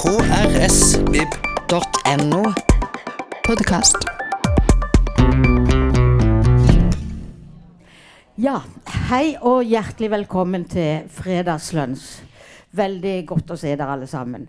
krsvib.no. 0.00 1.72
Podkast. 3.44 3.96
Ja, 8.40 8.62
hei 9.10 9.36
og 9.44 9.60
hjertelig 9.68 10.08
velkommen 10.14 10.64
til 10.72 11.04
Fredagslunsj. 11.12 12.24
Veldig 12.80 13.26
godt 13.28 13.52
å 13.52 13.58
se 13.60 13.74
dere 13.74 13.92
alle 13.92 14.08
sammen. 14.08 14.48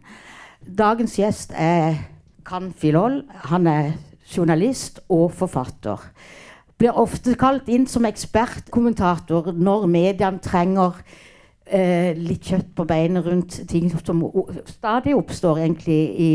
Dagens 0.64 1.20
gjest 1.20 1.52
er 1.52 2.00
Kan 2.48 2.72
Filol. 2.72 3.28
Han 3.52 3.68
er 3.68 4.00
journalist 4.24 5.04
og 5.12 5.36
forfatter. 5.36 6.00
Blir 6.80 6.96
ofte 6.96 7.36
kalt 7.36 7.68
inn 7.68 7.92
som 7.92 8.08
ekspertkommentator 8.08 9.52
når 9.52 9.84
mediene 10.00 10.40
trenger 10.40 11.04
eh, 11.72 12.12
litt 12.18 12.52
kjøtt 12.52 12.74
på 12.76 12.86
beinet 12.88 13.26
rundt 13.26 13.62
ting 13.70 13.90
som 13.94 14.22
stadig 14.70 15.16
oppstår 15.18 15.64
egentlig 15.64 16.00
i, 16.22 16.34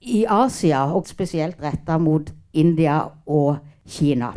i 0.00 0.24
Asia, 0.28 0.86
og 0.92 1.08
spesielt 1.08 1.60
retta 1.62 1.98
mot 1.98 2.30
India 2.52 3.00
og 3.26 3.58
Kina. 3.88 4.32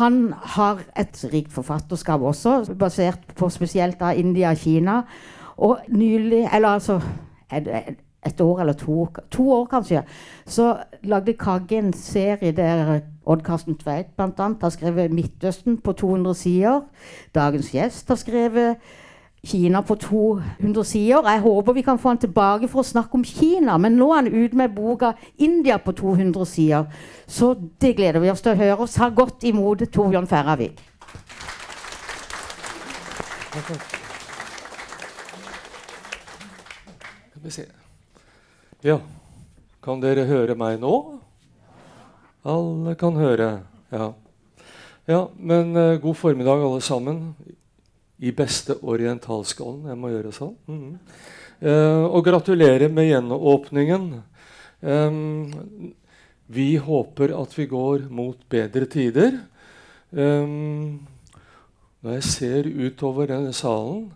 Han 0.00 0.34
har 0.54 0.84
et 0.98 1.18
rikt 1.32 1.52
forfatterskap 1.52 2.22
også, 2.22 2.60
basert 2.78 3.34
på 3.38 3.48
spesielt 3.50 4.02
av 4.02 4.18
India 4.18 4.52
og 4.52 4.60
Kina. 4.62 5.00
Og 5.60 5.80
nylig, 5.92 6.46
eller 6.54 6.76
altså 6.78 7.00
et, 7.52 8.40
år 8.40 8.60
eller 8.60 8.72
to, 8.78 9.08
to 9.30 9.50
år 9.52 9.66
kanskje, 9.70 10.04
så 10.46 10.76
lagde 11.02 11.34
Kagge 11.40 11.78
en 11.78 11.92
serie 11.92 12.52
der 12.52 13.00
Odd 13.30 13.44
Karsten 13.46 13.76
Tveit 13.78 14.10
bl.a. 14.16 14.48
har 14.62 14.72
skrevet 14.74 15.12
'Midtøsten' 15.12 15.78
på 15.84 15.92
200 15.92 16.34
sider. 16.34 16.80
Dagens 17.34 17.70
gjest 17.70 18.08
har 18.08 18.18
skrevet 18.18 18.76
Kina 19.44 19.80
på 19.80 19.94
200 19.94 20.84
sider. 20.84 21.30
Jeg 21.30 21.40
håper 21.40 21.72
vi 21.72 21.82
kan 21.82 21.98
få 21.98 22.08
han 22.08 22.18
tilbake 22.18 22.68
for 22.68 22.82
å 22.82 22.90
snakke 22.90 23.14
om 23.14 23.24
Kina, 23.24 23.78
men 23.78 23.96
nå 23.96 24.10
er 24.12 24.16
han 24.16 24.34
ute 24.34 24.56
med 24.56 24.74
boka 24.74 25.12
'India' 25.38 25.78
på 25.78 25.92
200 25.92 26.44
sider. 26.44 26.84
Så 27.26 27.54
det 27.80 27.96
gleder 27.96 28.20
vi 28.20 28.30
oss 28.30 28.42
til 28.42 28.52
å 28.52 28.56
høre. 28.56 28.78
oss. 28.78 28.96
Ha 28.96 29.08
godt 29.08 29.44
imot 29.44 29.78
Torbjørn 29.78 30.26
Ferravik. 30.26 30.80
Skal. 37.50 37.66
Ja, 38.82 38.98
kan 39.82 40.00
dere 40.00 40.24
høre 40.24 40.54
meg 40.54 40.80
nå? 40.80 41.20
Alle 42.40 42.94
kan 42.96 43.16
høre. 43.20 43.50
Ja, 43.92 44.12
ja 45.10 45.20
men 45.36 45.74
uh, 45.76 45.98
god 46.00 46.16
formiddag, 46.16 46.62
alle 46.64 46.80
sammen. 46.80 47.34
I 48.20 48.32
beste 48.36 48.78
orientalske 48.80 49.64
ånd. 49.64 49.88
Jeg 49.88 50.00
må 50.00 50.12
gjøre 50.12 50.32
sånn. 50.32 50.56
Mm. 50.68 50.94
Uh, 51.60 52.06
og 52.08 52.24
gratulerer 52.24 52.92
med 52.92 53.10
gjenåpningen. 53.10 54.10
Um, 54.80 55.92
vi 56.48 56.74
håper 56.80 57.34
at 57.36 57.52
vi 57.58 57.68
går 57.68 58.08
mot 58.08 58.40
bedre 58.48 58.88
tider. 58.88 59.36
Um, 60.10 61.04
når 62.00 62.16
jeg 62.16 62.24
ser 62.24 62.70
utover 62.72 63.28
denne 63.28 63.52
salen, 63.52 64.06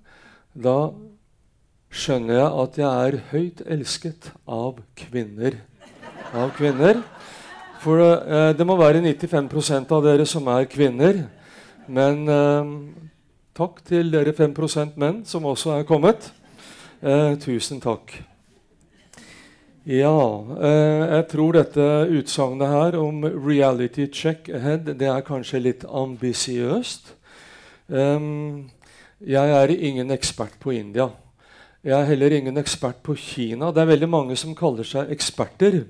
da 0.56 0.94
skjønner 1.92 2.40
jeg 2.40 2.62
at 2.64 2.78
jeg 2.80 3.08
er 3.08 3.20
høyt 3.34 3.60
elsket 3.76 4.30
av 4.48 4.80
kvinner. 4.96 5.60
Av 6.32 6.48
kvinner. 6.56 7.04
For 7.84 8.00
uh, 8.00 8.52
det 8.56 8.64
må 8.64 8.78
være 8.80 9.02
95% 9.04 9.90
av 9.92 10.04
dere 10.06 10.24
som 10.28 10.46
er 10.48 10.68
kvinner. 10.72 11.18
Men 11.92 12.22
uh, 12.30 12.70
takk 13.56 13.82
til 13.84 14.12
dere 14.14 14.32
5% 14.32 14.96
menn 15.00 15.20
som 15.28 15.44
også 15.50 15.74
er 15.76 15.88
kommet. 15.88 16.30
Uh, 17.04 17.34
tusen 17.42 17.82
takk. 17.84 18.16
Ja, 19.84 20.16
jeg 20.64 21.24
tror 21.28 21.58
dette 21.58 21.86
utsagnet 22.08 22.70
her 22.72 22.94
om 22.96 23.18
'reality 23.20 24.06
check 24.08 24.48
ahead' 24.48 24.94
det 24.96 25.10
er 25.12 25.20
kanskje 25.20 25.60
litt 25.60 25.84
ambisiøst. 25.84 27.12
Um, 27.92 28.70
jeg 29.20 29.50
er 29.50 29.68
ingen 29.68 30.10
ekspert 30.10 30.56
på 30.60 30.72
India. 30.72 31.10
Jeg 31.84 32.00
er 32.00 32.08
heller 32.08 32.32
ingen 32.32 32.56
ekspert 32.56 33.02
på 33.02 33.14
Kina. 33.14 33.68
Det 33.70 33.82
er 33.82 33.92
veldig 33.92 34.08
mange 34.08 34.36
som 34.36 34.54
kaller 34.56 34.88
seg 34.88 35.12
eksperter. 35.12 35.82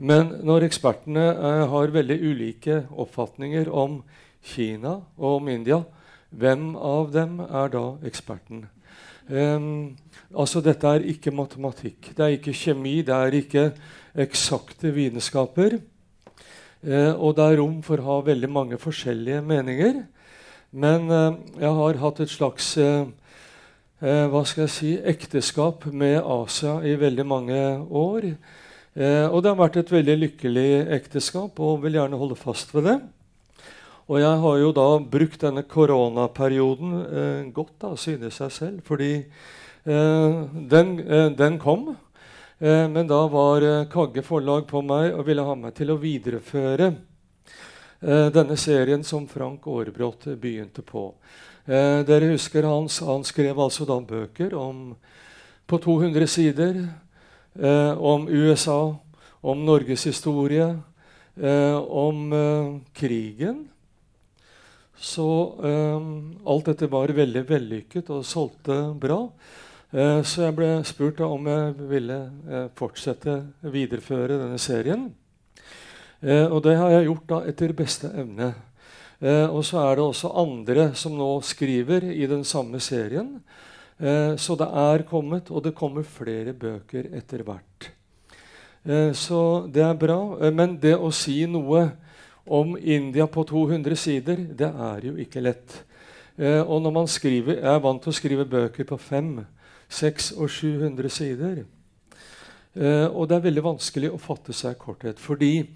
Men 0.00 0.30
når 0.48 0.64
ekspertene 0.70 1.26
eh, 1.34 1.62
har 1.68 1.92
veldig 1.92 2.16
ulike 2.24 2.82
oppfatninger 2.88 3.68
om 3.68 4.00
Kina 4.40 4.94
og 5.20 5.40
om 5.42 5.48
India, 5.52 5.82
hvem 6.30 6.72
av 6.76 7.10
dem 7.12 7.40
er 7.44 7.72
da 7.74 7.82
eksperten? 8.08 8.62
Um, 9.30 9.98
altså 10.32 10.62
Dette 10.64 10.88
er 10.88 11.04
ikke 11.12 11.34
matematikk, 11.34 12.14
det 12.16 12.24
er 12.24 12.36
ikke 12.38 12.54
kjemi, 12.56 12.96
det 13.06 13.14
er 13.14 13.36
ikke 13.36 13.64
eksakte 14.24 14.90
vitenskaper. 14.94 15.76
Uh, 16.80 17.12
og 17.20 17.36
det 17.36 17.44
er 17.44 17.60
rom 17.60 17.76
for 17.84 18.00
å 18.00 18.06
ha 18.08 18.16
veldig 18.30 18.50
mange 18.50 18.80
forskjellige 18.80 19.42
meninger. 19.44 20.00
Men 20.72 21.12
uh, 21.12 21.36
jeg 21.60 21.76
har 21.82 22.00
hatt 22.06 22.24
et 22.24 22.32
slags 22.32 22.72
uh, 22.80 23.04
hva 24.00 24.42
skal 24.48 24.64
jeg 24.64 24.74
si, 24.78 24.96
ekteskap 24.96 25.84
med 25.92 26.22
Asia 26.24 26.78
i 26.88 26.96
veldig 26.96 27.28
mange 27.28 27.60
år. 28.00 28.30
Eh, 28.94 29.26
og 29.28 29.42
det 29.42 29.52
har 29.52 29.58
vært 29.60 29.78
et 29.80 29.92
veldig 29.92 30.16
lykkelig 30.24 30.68
ekteskap, 30.96 31.60
og 31.62 31.82
vil 31.84 31.98
gjerne 31.98 32.18
holde 32.20 32.38
fast 32.38 32.74
ved 32.74 32.88
det. 32.88 32.96
Og 34.10 34.18
jeg 34.18 34.42
har 34.42 34.56
jo 34.58 34.70
da 34.74 34.86
brukt 35.12 35.42
denne 35.44 35.62
koronaperioden 35.70 36.94
eh, 37.04 37.50
godt, 37.54 37.76
da, 37.82 37.92
synes 37.94 38.40
jeg 38.42 38.56
selv, 38.56 38.80
fordi 38.86 39.12
eh, 39.20 40.40
den, 40.74 40.96
eh, 41.06 41.28
den, 41.38 41.60
kom. 41.62 41.92
Eh, 42.58 42.86
men 42.90 43.06
da 43.10 43.20
var 43.30 43.66
Kagge 43.92 44.26
forlag 44.26 44.66
på 44.70 44.82
meg 44.82 45.12
og 45.14 45.26
ville 45.30 45.46
ha 45.46 45.54
meg 45.54 45.76
til 45.78 45.94
å 45.94 46.00
videreføre 46.00 46.94
denne 48.00 48.56
serien 48.56 49.02
som 49.04 49.26
Frank 49.28 49.66
Aarebrot 49.68 50.24
begynte 50.40 50.80
på. 50.80 51.02
Eh, 51.70 52.00
dere 52.08 52.32
husker 52.32 52.64
han, 52.64 52.88
han, 53.06 53.24
skrev 53.26 53.58
altså 53.60 53.84
da 53.86 54.00
bøker 54.00 54.54
om, 54.56 54.94
på 55.68 55.78
200 55.78 56.26
sider 56.26 56.80
eh, 57.58 57.92
om 57.98 58.28
USA, 58.28 58.96
om 59.40 59.64
Norges 59.64 60.04
historie, 60.06 60.68
eh, 61.40 61.76
om 61.76 62.32
eh, 62.32 62.80
krigen. 62.92 63.64
Så 65.00 65.26
eh, 65.64 66.08
alt 66.44 66.70
dette 66.70 66.90
var 66.92 67.14
veldig 67.16 67.44
vellykket 67.48 68.12
og 68.12 68.26
solgte 68.28 68.78
bra. 69.00 69.22
Eh, 69.90 70.20
så 70.22 70.46
jeg 70.46 70.58
ble 70.58 70.72
spurt 70.86 71.20
om 71.24 71.48
jeg 71.50 71.76
ville 71.90 72.20
fortsette 72.78 73.40
videreføre 73.64 74.36
denne 74.36 74.58
serien. 74.60 75.10
og 76.20 76.58
det 76.62 76.74
har 76.76 76.90
jeg 76.90 77.06
gjort 77.06 77.28
da 77.28 77.36
etter 77.48 77.72
beste 77.72 78.10
evne. 78.12 78.52
Eh, 79.20 79.46
og 79.52 79.60
så 79.68 79.82
er 79.84 79.98
det 79.98 80.04
også 80.06 80.32
andre 80.40 80.84
som 80.96 81.12
nå 81.18 81.28
skriver 81.44 82.06
i 82.08 82.24
den 82.28 82.44
samme 82.44 82.80
serien. 82.80 83.36
Eh, 84.00 84.36
så 84.36 84.56
det 84.56 84.64
er 84.64 85.02
kommet, 85.04 85.50
og 85.52 85.60
det 85.64 85.76
kommer 85.76 86.06
flere 86.08 86.54
bøker 86.56 87.10
etter 87.18 87.42
hvert. 87.44 87.90
Eh, 88.84 89.12
så 89.12 89.68
det 89.68 89.84
er 89.84 89.98
bra. 90.00 90.38
Eh, 90.40 90.52
men 90.52 90.78
det 90.80 90.94
å 90.96 91.10
si 91.12 91.44
noe 91.44 91.90
om 92.48 92.78
India 92.80 93.26
på 93.28 93.44
200 93.44 93.96
sider, 94.00 94.40
det 94.56 94.70
er 94.72 95.04
jo 95.10 95.16
ikke 95.20 95.44
lett. 95.44 95.82
Og 96.40 96.78
når 96.80 96.92
man 96.94 97.06
skriver, 97.06 97.58
Jeg 97.60 97.74
er 97.74 97.80
vant 97.80 98.00
til 98.02 98.08
å 98.10 98.16
skrive 98.16 98.44
bøker 98.48 98.84
på 98.84 98.96
5, 98.96 99.44
6 99.90 100.32
og 100.38 100.48
700 100.48 101.10
sider. 101.10 101.64
Og 103.12 103.28
det 103.28 103.36
er 103.36 103.44
veldig 103.44 103.62
vanskelig 103.62 104.10
å 104.10 104.18
fatte 104.18 104.52
seg 104.52 104.78
korthet. 104.78 105.18
Fordi 105.18 105.68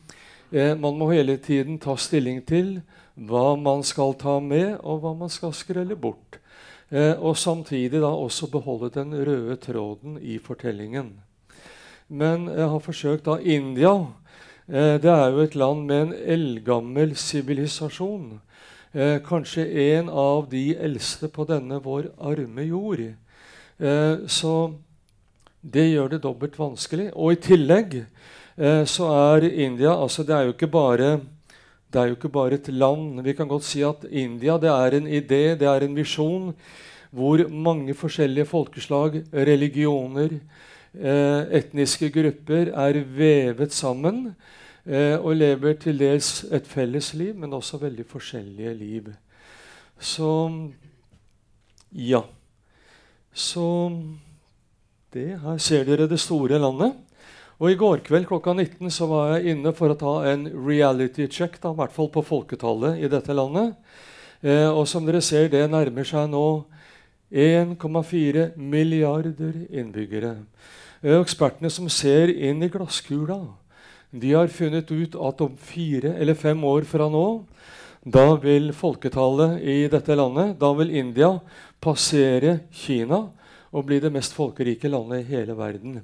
man 0.51 0.97
må 0.97 1.13
hele 1.13 1.37
tiden 1.37 1.79
ta 1.79 1.97
stilling 1.97 2.41
til 2.47 2.81
hva 3.15 3.61
man 3.61 3.83
skal 3.83 4.15
ta 4.15 4.41
med, 4.41 4.79
og 4.81 5.03
hva 5.03 5.13
man 5.15 5.29
skal 5.29 5.53
skrelle 5.53 5.97
bort. 5.97 6.41
Eh, 6.91 7.15
og 7.19 7.37
samtidig 7.37 8.01
da 8.03 8.11
også 8.13 8.51
beholde 8.53 8.91
den 8.95 9.15
røde 9.27 9.57
tråden 9.57 10.19
i 10.21 10.39
fortellingen. 10.39 11.15
Men 12.09 12.49
jeg 12.49 12.69
har 12.69 12.83
forsøkt 12.85 13.25
da 13.27 13.39
India. 13.41 13.95
Eh, 14.69 15.01
det 15.01 15.11
er 15.11 15.31
jo 15.31 15.45
et 15.45 15.55
land 15.55 15.87
med 15.89 16.03
en 16.03 16.15
eldgammel 16.15 17.17
sivilisasjon. 17.17 18.41
Eh, 18.93 19.19
kanskje 19.27 19.67
en 19.97 20.09
av 20.09 20.49
de 20.51 20.77
eldste 20.77 21.29
på 21.29 21.47
denne 21.49 21.81
vår 21.83 22.13
arme 22.21 22.63
jord. 22.69 23.01
Eh, 23.79 24.17
så 24.27 24.75
det 25.61 25.89
gjør 25.89 26.13
det 26.13 26.23
dobbelt 26.23 26.59
vanskelig. 26.59 27.09
Og 27.17 27.33
i 27.33 27.41
tillegg 27.43 27.97
eh, 28.05 28.85
så 28.85 29.09
er 29.35 29.49
India 29.49 29.97
altså 29.97 30.23
Det 30.23 30.37
er 30.37 30.47
jo 30.47 30.55
ikke 30.55 30.71
bare 30.71 31.09
det 31.95 32.01
er 32.01 32.11
jo 32.11 32.17
ikke 32.19 32.33
bare 32.35 32.59
et 32.59 32.69
land. 32.75 33.21
Vi 33.23 33.33
kan 33.39 33.49
godt 33.49 33.65
si 33.65 33.85
at 33.87 34.03
India 34.11 34.59
det 34.59 34.71
er 34.73 34.97
en 34.99 35.07
idé, 35.07 35.55
det 35.55 35.69
er 35.71 35.87
en 35.87 35.95
visjon, 35.95 36.51
hvor 37.15 37.45
mange 37.49 37.95
forskjellige 37.95 38.49
folkeslag, 38.51 39.21
religioner, 39.33 40.41
eh, 40.95 41.43
etniske 41.61 42.11
grupper 42.11 42.73
er 42.75 42.99
vevet 43.07 43.73
sammen 43.73 44.35
eh, 44.87 45.15
og 45.21 45.37
lever 45.39 45.79
til 45.79 46.03
dels 46.03 46.45
et 46.51 46.67
felles 46.67 47.13
liv, 47.15 47.35
men 47.39 47.55
også 47.55 47.79
veldig 47.87 48.07
forskjellige 48.11 48.75
liv. 48.75 49.13
Så 49.99 50.33
ja. 51.95 52.25
Så 53.33 53.93
det. 55.15 55.39
Her 55.41 55.59
ser 55.59 55.87
dere 55.87 56.09
det 56.11 56.19
store 56.21 56.59
landet. 56.59 56.99
Og 57.65 57.71
I 57.73 57.79
går 57.81 58.03
kveld 58.05 58.27
klokka 58.29 58.53
19 58.53 58.91
så 58.93 59.07
var 59.09 59.31
jeg 59.33 59.55
inne 59.55 59.71
for 59.73 59.89
å 59.89 59.97
ta 59.97 60.11
en 60.29 60.43
reality 60.53 61.25
check, 61.33 61.55
da, 61.63 61.71
i 61.73 61.79
hvert 61.79 61.95
fall 61.95 62.11
på 62.13 62.21
folketallet 62.21 63.01
i 63.01 63.09
dette 63.09 63.33
landet. 63.33 63.73
Eh, 64.45 64.69
og 64.69 64.85
som 64.91 65.07
dere 65.09 65.23
ser, 65.25 65.49
det 65.49 65.63
nærmer 65.73 66.05
seg 66.05 66.29
nå 66.29 66.45
1,4 67.33 68.51
milliarder 68.61 69.57
innbyggere. 69.73 70.35
Eh, 71.01 71.17
ekspertene 71.17 71.73
som 71.73 71.89
ser 71.89 72.35
inn 72.37 72.61
i 72.61 72.69
glasskula, 72.69 73.41
de 74.13 74.37
har 74.37 74.53
funnet 74.53 74.93
ut 74.93 75.17
at 75.17 75.41
om 75.49 75.57
fire 75.57 76.19
eller 76.21 76.37
fem 76.37 76.69
år 76.69 76.85
fra 76.85 77.09
nå 77.09 77.27
da 78.05 78.35
vil 78.45 78.75
folketallet 78.77 79.63
i 79.65 79.79
dette 79.89 80.21
landet, 80.21 80.59
da 80.61 80.77
vil 80.77 80.93
India 80.93 81.39
passere 81.81 82.59
Kina 82.85 83.31
og 83.73 83.89
bli 83.89 84.05
det 84.05 84.13
mest 84.13 84.37
folkerike 84.37 84.93
landet 84.93 85.25
i 85.25 85.33
hele 85.33 85.57
verden. 85.57 86.03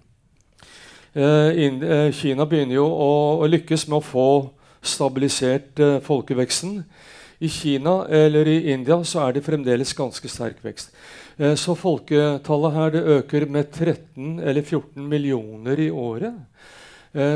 Eh, 1.13 1.59
eh, 1.59 2.13
Kina 2.15 2.45
begynner 2.47 2.77
jo 2.77 2.87
å, 2.87 3.47
lykkes 3.51 3.89
med 3.89 3.99
å 3.99 4.05
få 4.05 4.27
stabilisert 4.79 5.81
eh, 5.83 5.97
folkeveksten. 6.07 6.85
I 7.41 7.49
Kina 7.51 8.05
eller 8.07 8.47
i 8.47 8.71
India 8.71 9.01
så 9.03 9.25
er 9.25 9.35
det 9.35 9.43
fremdeles 9.43 9.95
ganske 9.97 10.29
sterk 10.29 10.59
vekst. 10.61 10.93
Så 11.57 11.73
folketallet 11.73 12.75
her 12.75 12.91
det 12.93 13.01
øker 13.15 13.47
med 13.49 13.71
13 13.73 14.43
eller 14.45 14.61
14 14.61 15.07
millioner 15.09 15.81
i 15.81 15.87
året. 15.89 16.37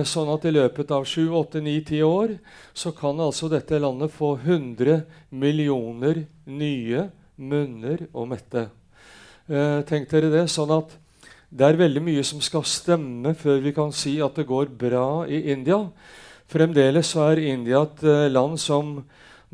Sånn 0.04 0.28
at 0.28 0.44
i 0.44 0.52
løpet 0.52 0.92
av 0.92 1.06
7, 1.08 1.22
8, 1.32 1.62
9, 1.64 1.78
10 1.88 2.04
år 2.04 2.34
så 2.76 2.92
kan 2.92 3.22
altså 3.24 3.48
dette 3.48 3.80
landet 3.80 4.12
få 4.12 4.34
100 4.36 5.06
millioner 5.32 6.26
nye 6.52 7.06
munner 7.40 8.04
å 8.12 8.26
mette. 8.28 8.66
Tenk 9.88 10.12
dere 10.12 10.34
det. 10.36 10.44
Sånn 10.52 10.76
at 10.76 10.92
det 11.54 11.66
er 11.68 11.76
veldig 11.78 12.00
mye 12.02 12.22
som 12.26 12.40
skal 12.42 12.64
stemme 12.66 13.30
før 13.38 13.60
vi 13.62 13.72
kan 13.76 13.92
si 13.94 14.16
at 14.24 14.34
det 14.34 14.48
går 14.48 14.72
bra 14.74 15.22
i 15.30 15.38
India. 15.52 15.84
Fremdeles 16.50 17.12
er 17.14 17.38
India 17.38 17.84
et 17.86 18.02
eh, 18.02 18.26
land 18.26 18.58
som 18.58 18.96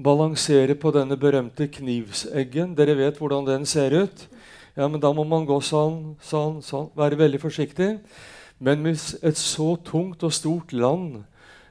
balanserer 0.01 0.79
på 0.81 0.95
denne 0.97 1.19
berømte 1.21 1.69
knivseggen. 1.69 2.73
Dere 2.79 2.97
vet 2.97 3.21
hvordan 3.21 3.45
den 3.45 3.67
ser 3.69 3.93
ut. 3.93 4.25
Ja, 4.79 4.89
men 4.89 5.01
Da 5.01 5.13
må 5.13 5.27
man 5.29 5.45
gå 5.45 5.59
sånn, 5.61 6.17
sånn, 6.25 6.63
sånn. 6.65 6.89
Være 6.97 7.19
veldig 7.21 7.41
forsiktig. 7.43 7.91
Men 8.59 8.81
hvis 8.87 9.19
et 9.21 9.37
så 9.37 9.75
tungt 9.85 10.25
og 10.25 10.33
stort 10.33 10.73
land 10.73 11.21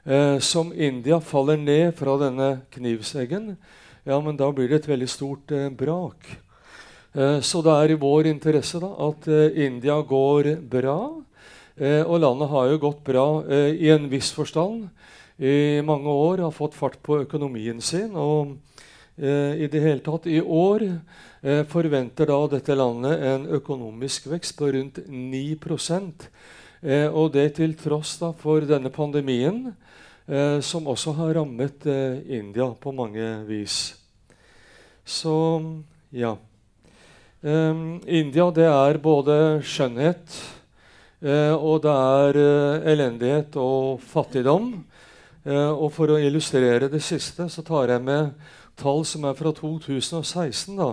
eh, 0.06 0.38
som 0.38 0.70
India 0.74 1.18
faller 1.20 1.58
ned 1.58 1.96
fra 1.98 2.20
denne 2.22 2.52
knivseggen, 2.70 3.56
ja, 4.06 4.22
men 4.22 4.38
da 4.38 4.52
blir 4.54 4.70
det 4.70 4.84
et 4.84 4.92
veldig 4.94 5.10
stort 5.10 5.52
eh, 5.58 5.72
brak. 5.74 6.38
Eh, 7.20 7.42
så 7.44 7.60
det 7.66 7.74
er 7.74 7.92
i 7.92 8.00
vår 8.00 8.30
interesse 8.32 8.80
da, 8.80 8.94
at 9.10 9.28
eh, 9.28 9.66
India 9.66 9.98
går 10.08 10.54
bra. 10.72 11.00
Eh, 11.76 12.04
og 12.06 12.22
landet 12.24 12.52
har 12.52 12.70
jo 12.72 12.82
gått 12.86 13.04
bra 13.08 13.28
i 13.50 13.90
en 13.92 14.08
viss 14.12 14.32
forstand 14.36 14.88
i 15.40 15.80
mange 15.84 16.12
år, 16.12 16.44
har 16.44 16.56
fått 16.56 16.76
fart 16.76 16.98
på 17.04 17.22
økonomien 17.24 17.80
sin. 17.82 18.16
og 18.16 18.58
i 19.20 19.68
det 19.68 19.82
hele 19.84 20.00
tatt 20.00 20.28
i 20.32 20.38
år 20.40 20.80
forventer 21.68 22.30
da 22.30 22.38
dette 22.48 22.76
landet 22.76 23.20
en 23.28 23.48
økonomisk 23.52 24.30
vekst 24.32 24.56
på 24.56 24.70
rundt 24.72 25.02
9 25.10 25.58
Eh, 26.82 27.08
og 27.12 27.34
det 27.34 27.56
til 27.56 27.76
tross 27.76 28.16
da, 28.20 28.32
for 28.32 28.64
denne 28.64 28.90
pandemien, 28.90 29.74
som 30.62 30.88
også 30.88 31.12
har 31.18 31.34
rammet 31.34 31.86
India 32.30 32.70
på 32.80 32.92
mange 32.92 33.44
vis. 33.48 33.96
Så 35.04 35.36
ja. 36.12 36.38
Um, 37.40 38.02
India 38.04 38.50
det 38.52 38.66
er 38.68 38.98
både 39.00 39.34
skjønnhet 39.64 40.34
uh, 41.24 41.56
og 41.56 41.86
det 41.86 41.94
er 41.94 42.36
uh, 42.36 42.88
elendighet 42.92 43.56
og 43.56 44.02
fattigdom. 44.04 44.74
Uh, 45.48 45.72
og 45.72 45.88
For 45.96 46.12
å 46.12 46.18
illustrere 46.20 46.92
det 46.92 47.00
siste 47.00 47.48
så 47.48 47.64
tar 47.64 47.94
jeg 47.94 48.04
med 48.04 48.34
tall 48.76 49.06
som 49.08 49.24
er 49.24 49.40
fra 49.40 49.56
2016. 49.56 50.76
da, 50.76 50.92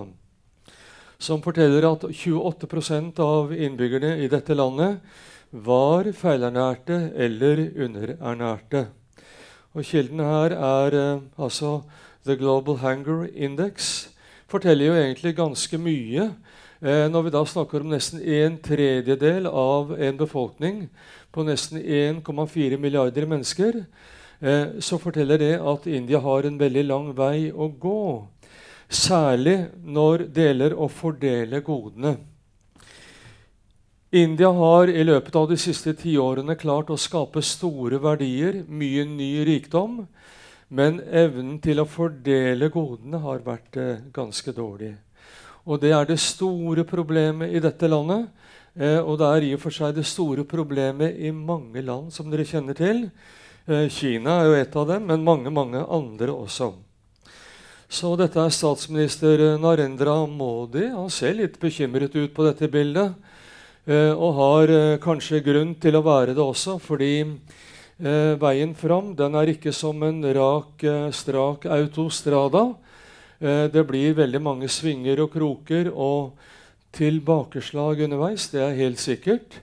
Som 1.18 1.42
forteller 1.42 1.90
at 1.90 2.06
28% 2.06 3.18
av 3.26 3.50
innbyggerne 3.50 4.14
i 4.22 4.30
dette 4.30 4.54
landet 4.54 5.02
var 5.50 6.06
feilernærte 6.14 7.10
eller 7.26 7.72
underernærte. 7.74 8.86
Og 9.74 9.82
Kilden 9.82 10.22
her 10.22 10.54
er 10.54 11.00
altså 11.34 11.80
The 12.22 12.38
Global 12.38 12.78
Hunger 12.86 13.26
Index. 13.34 14.12
Forteller 14.46 14.86
jo 14.86 14.94
egentlig 14.94 15.34
ganske 15.34 15.78
mye. 15.78 16.28
Eh, 16.78 17.06
når 17.10 17.24
vi 17.26 17.32
da 17.34 17.40
snakker 17.48 17.82
om 17.82 17.90
nesten 17.90 18.20
en 18.22 18.58
tredjedel 18.62 19.48
av 19.50 19.90
en 19.98 20.20
befolkning 20.20 20.84
på 21.34 21.42
nesten 21.48 21.80
1,4 21.80 22.78
milliarder 22.78 23.26
mennesker, 23.26 23.80
eh, 24.40 24.78
så 24.78 25.00
forteller 25.02 25.42
det 25.42 25.54
at 25.58 25.88
India 25.90 26.20
har 26.22 26.46
en 26.46 26.60
veldig 26.60 26.84
lang 26.86 27.10
vei 27.16 27.50
å 27.50 27.66
gå. 27.74 28.28
Særlig 28.86 29.66
når 29.82 30.28
gjelder 30.30 30.78
å 30.78 30.86
fordele 30.86 31.60
godene. 31.66 32.16
India 34.12 34.52
har 34.54 34.86
i 34.86 35.02
løpet 35.02 35.34
av 35.34 35.48
de 35.50 35.56
siste 35.58 35.90
tiårene 35.98 36.54
klart 36.54 36.92
å 36.94 36.96
skape 36.96 37.42
store 37.42 37.98
verdier, 37.98 38.62
mye 38.68 39.02
ny 39.10 39.32
rikdom, 39.48 40.04
men 40.68 41.00
evnen 41.00 41.58
til 41.62 41.80
å 41.80 41.88
fordele 41.88 42.70
godene 42.74 43.20
har 43.22 43.44
vært 43.46 43.78
eh, 43.78 44.04
ganske 44.14 44.52
dårlig. 44.54 44.94
Og 45.66 45.80
Det 45.82 45.92
er 45.92 46.06
det 46.06 46.18
store 46.22 46.84
problemet 46.86 47.54
i 47.54 47.62
dette 47.62 47.88
landet. 47.90 48.28
Eh, 48.76 48.98
og 49.00 49.18
det 49.18 49.26
er 49.26 49.46
i 49.46 49.54
og 49.56 49.62
for 49.62 49.74
seg 49.74 49.94
det 49.96 50.06
store 50.06 50.44
problemet 50.44 51.16
i 51.16 51.30
mange 51.30 51.82
land, 51.82 52.12
som 52.12 52.30
dere 52.30 52.46
kjenner 52.46 52.76
til. 52.76 53.06
Eh, 53.66 53.88
Kina 53.88 54.40
er 54.40 54.50
jo 54.50 54.58
et 54.60 54.76
av 54.76 54.90
dem, 54.90 55.06
men 55.06 55.24
mange, 55.24 55.50
mange 55.50 55.80
andre 55.82 56.34
også. 56.34 56.74
Så 57.88 58.16
dette 58.18 58.42
er 58.42 58.50
statsminister 58.50 59.58
Narendra 59.62 60.18
Modi. 60.26 60.88
Han 60.90 61.10
ser 61.10 61.38
litt 61.38 61.60
bekymret 61.62 62.14
ut 62.14 62.34
på 62.34 62.46
dette 62.46 62.68
bildet. 62.70 63.14
Eh, 63.86 64.10
og 64.10 64.32
har 64.34 64.70
eh, 64.74 64.98
kanskje 64.98 65.44
grunn 65.46 65.76
til 65.78 65.94
å 65.94 66.02
være 66.02 66.34
det 66.34 66.42
også, 66.42 66.80
fordi 66.82 67.28
eh, 68.00 68.34
veien 68.40 68.74
fram 68.74 69.14
den 69.16 69.34
er 69.34 69.52
ikke 69.52 69.72
som 69.72 70.02
en 70.02 70.22
rak, 70.22 70.84
strak 71.12 71.66
autostrada. 71.66 72.74
det 73.38 73.82
blir 73.84 74.14
veldig 74.16 74.40
mange 74.40 74.68
svinger 74.68 75.20
og 75.20 75.34
kroker 75.34 75.90
og 75.92 76.38
tilbakeslag 76.96 78.00
underveis, 78.06 78.48
det 78.48 78.62
er 78.64 78.72
helt 78.72 78.98
sikkert. 78.98 79.60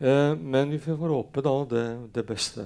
men 0.00 0.70
vi 0.70 0.78
får 0.78 0.96
håpe 0.96 1.42
da 1.44 1.64
det, 1.68 1.86
det 2.14 2.24
beste. 2.24 2.64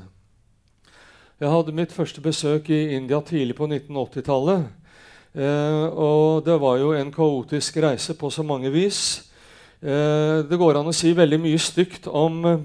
Jeg 1.41 1.50
hadde 1.50 1.75
mitt 1.75 1.91
første 1.93 2.21
besøk 2.23 2.71
i 2.71 2.95
India 2.95 3.19
tidlig 3.21 3.57
på 3.59 3.67
1980-tallet. 3.67 4.69
Eh, 5.35 5.87
og 5.91 6.45
det 6.47 6.55
var 6.62 6.77
jo 6.79 6.93
en 6.95 7.11
kaotisk 7.11 7.81
reise 7.83 8.15
på 8.15 8.31
så 8.31 8.45
mange 8.47 8.71
vis. 8.71 9.25
Eh, 9.83 10.47
det 10.47 10.59
går 10.61 10.79
an 10.79 10.93
å 10.93 10.95
si 10.95 11.11
veldig 11.11 11.41
mye 11.43 11.59
stygt 11.59 12.07
om 12.07 12.38
eh, 12.47 12.62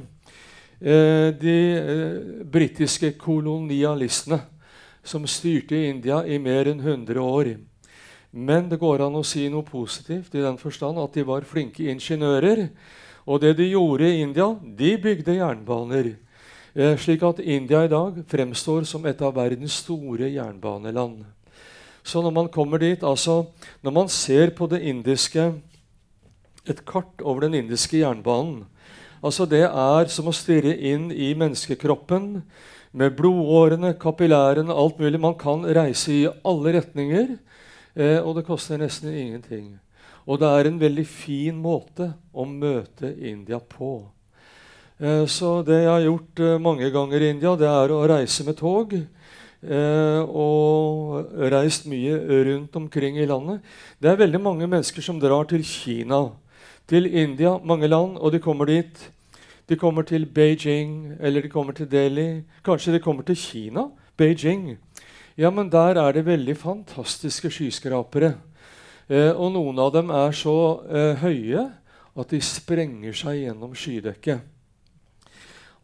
de 0.80 1.56
eh, 1.76 2.44
britiske 2.48 3.12
kolonialistene 3.20 4.40
som 5.04 5.26
styrte 5.28 5.76
India 5.90 6.22
i 6.24 6.40
mer 6.40 6.70
enn 6.72 6.80
100 6.80 7.20
år. 7.20 7.52
Men 8.32 8.70
det 8.70 8.80
går 8.80 9.04
an 9.04 9.18
å 9.20 9.26
si 9.26 9.48
noe 9.50 9.66
positivt 9.66 10.36
i 10.38 10.44
den 10.44 10.60
forstand 10.62 11.00
at 11.02 11.16
de 11.18 11.26
var 11.28 11.48
flinke 11.50 11.90
ingeniører. 11.92 12.68
Og 13.26 13.42
det 13.42 13.56
de 13.58 13.72
gjorde 13.72 14.08
i 14.08 14.22
India, 14.22 14.54
de 14.62 14.96
bygde 14.98 15.40
jernbaner. 15.40 16.16
slik 16.98 17.24
at 17.24 17.40
India 17.40 17.84
i 17.84 17.90
dag 17.90 18.24
fremstår 18.30 18.86
som 18.86 19.06
et 19.06 19.22
av 19.22 19.34
verdens 19.36 19.74
store 19.82 20.30
jernbaneland. 20.30 21.26
Så 22.04 22.22
når 22.22 22.32
man 22.32 22.48
kommer 22.48 22.78
dit, 22.78 23.04
altså 23.04 23.50
når 23.82 23.92
man 23.92 24.08
ser 24.08 24.50
på 24.50 24.68
det 24.68 24.82
indiske 24.82 25.54
et 26.70 26.86
kart 26.86 27.22
over 27.22 27.48
den 27.48 27.58
indiske 27.64 27.98
jernbanen. 27.98 28.66
Altså 29.24 29.46
Det 29.50 29.66
er 29.68 30.12
som 30.12 30.30
å 30.30 30.36
stirre 30.36 30.76
inn 30.76 31.10
i 31.12 31.34
menneskekroppen 31.36 32.42
med 32.92 33.16
blodårene, 33.18 33.94
kapillærene, 34.00 34.74
alt 34.74 35.00
mulig. 35.00 35.20
Man 35.20 35.36
kan 35.40 35.66
reise 35.66 36.14
i 36.14 36.30
alle 36.48 36.74
retninger, 36.80 37.36
eh, 37.96 38.20
og 38.24 38.38
det 38.38 38.48
koster 38.48 38.80
nesten 38.80 39.12
ingenting. 39.12 39.78
Og 40.26 40.40
det 40.40 40.48
er 40.48 40.70
en 40.70 40.80
veldig 40.80 41.06
fin 41.08 41.60
måte 41.60 42.14
å 42.34 42.46
møte 42.46 43.12
India 43.18 43.60
på. 43.60 44.08
Eh, 45.00 45.26
så 45.28 45.60
det 45.64 45.84
jeg 45.84 45.92
har 45.92 46.04
gjort 46.08 46.44
eh, 46.44 46.60
mange 46.60 46.90
ganger 46.92 47.24
i 47.24 47.32
India, 47.36 47.56
det 47.60 47.70
er 47.70 47.92
å 47.96 48.04
reise 48.10 48.44
med 48.48 48.60
tog. 48.60 48.94
Eh, 49.60 50.22
og 50.24 51.34
reist 51.52 51.88
mye 51.92 52.16
rundt 52.48 52.76
omkring 52.80 53.18
i 53.20 53.28
landet. 53.28 53.60
Det 54.00 54.12
er 54.12 54.22
veldig 54.22 54.40
mange 54.40 54.68
mennesker 54.68 55.04
som 55.04 55.20
drar 55.20 55.50
til 55.50 55.66
Kina 55.68 56.30
til 56.90 57.06
India, 57.06 57.58
mange 57.64 57.88
land, 57.88 58.18
og 58.18 58.34
de 58.34 58.42
kommer 58.42 58.66
dit. 58.66 59.12
De 59.70 59.78
kommer 59.78 60.02
til 60.02 60.26
Beijing, 60.26 61.14
eller 61.20 61.42
de 61.42 61.50
kommer 61.50 61.74
til 61.78 61.92
Delhi. 61.92 62.42
Kanskje 62.66 62.94
de 62.94 63.00
kommer 63.00 63.24
til 63.24 63.38
Kina? 63.38 63.86
Beijing. 64.18 64.78
Ja, 65.38 65.50
men 65.50 65.70
der 65.72 66.02
er 66.02 66.12
det 66.12 66.26
veldig 66.26 66.58
fantastiske 66.58 67.52
skyskrapere. 67.54 68.34
Eh, 69.10 69.32
og 69.32 69.54
noen 69.54 69.78
av 69.80 69.94
dem 69.94 70.10
er 70.10 70.34
så 70.36 70.56
eh, 70.90 71.22
høye 71.22 71.70
at 72.20 72.34
de 72.34 72.42
sprenger 72.44 73.14
seg 73.16 73.44
gjennom 73.44 73.76
skydekket. 73.78 74.42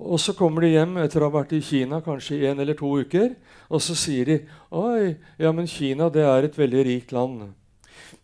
Og 0.01 0.19
så 0.19 0.33
kommer 0.35 0.65
de 0.65 0.73
hjem 0.73 0.97
etter 0.99 1.23
å 1.23 1.29
ha 1.29 1.37
vært 1.37 1.53
i 1.55 1.61
Kina 1.63 2.01
kanskje 2.03 2.41
en 2.49 2.59
eller 2.59 2.75
to 2.75 2.89
uker, 2.99 3.31
og 3.69 3.79
så 3.81 3.95
sier 3.95 4.27
de 4.27 4.39
oi, 4.75 5.15
ja, 5.39 5.53
men 5.55 5.69
Kina 5.71 6.09
det 6.11 6.25
er 6.27 6.49
et 6.49 6.57
veldig 6.57 6.83
rikt 6.89 7.13
land. 7.15 7.53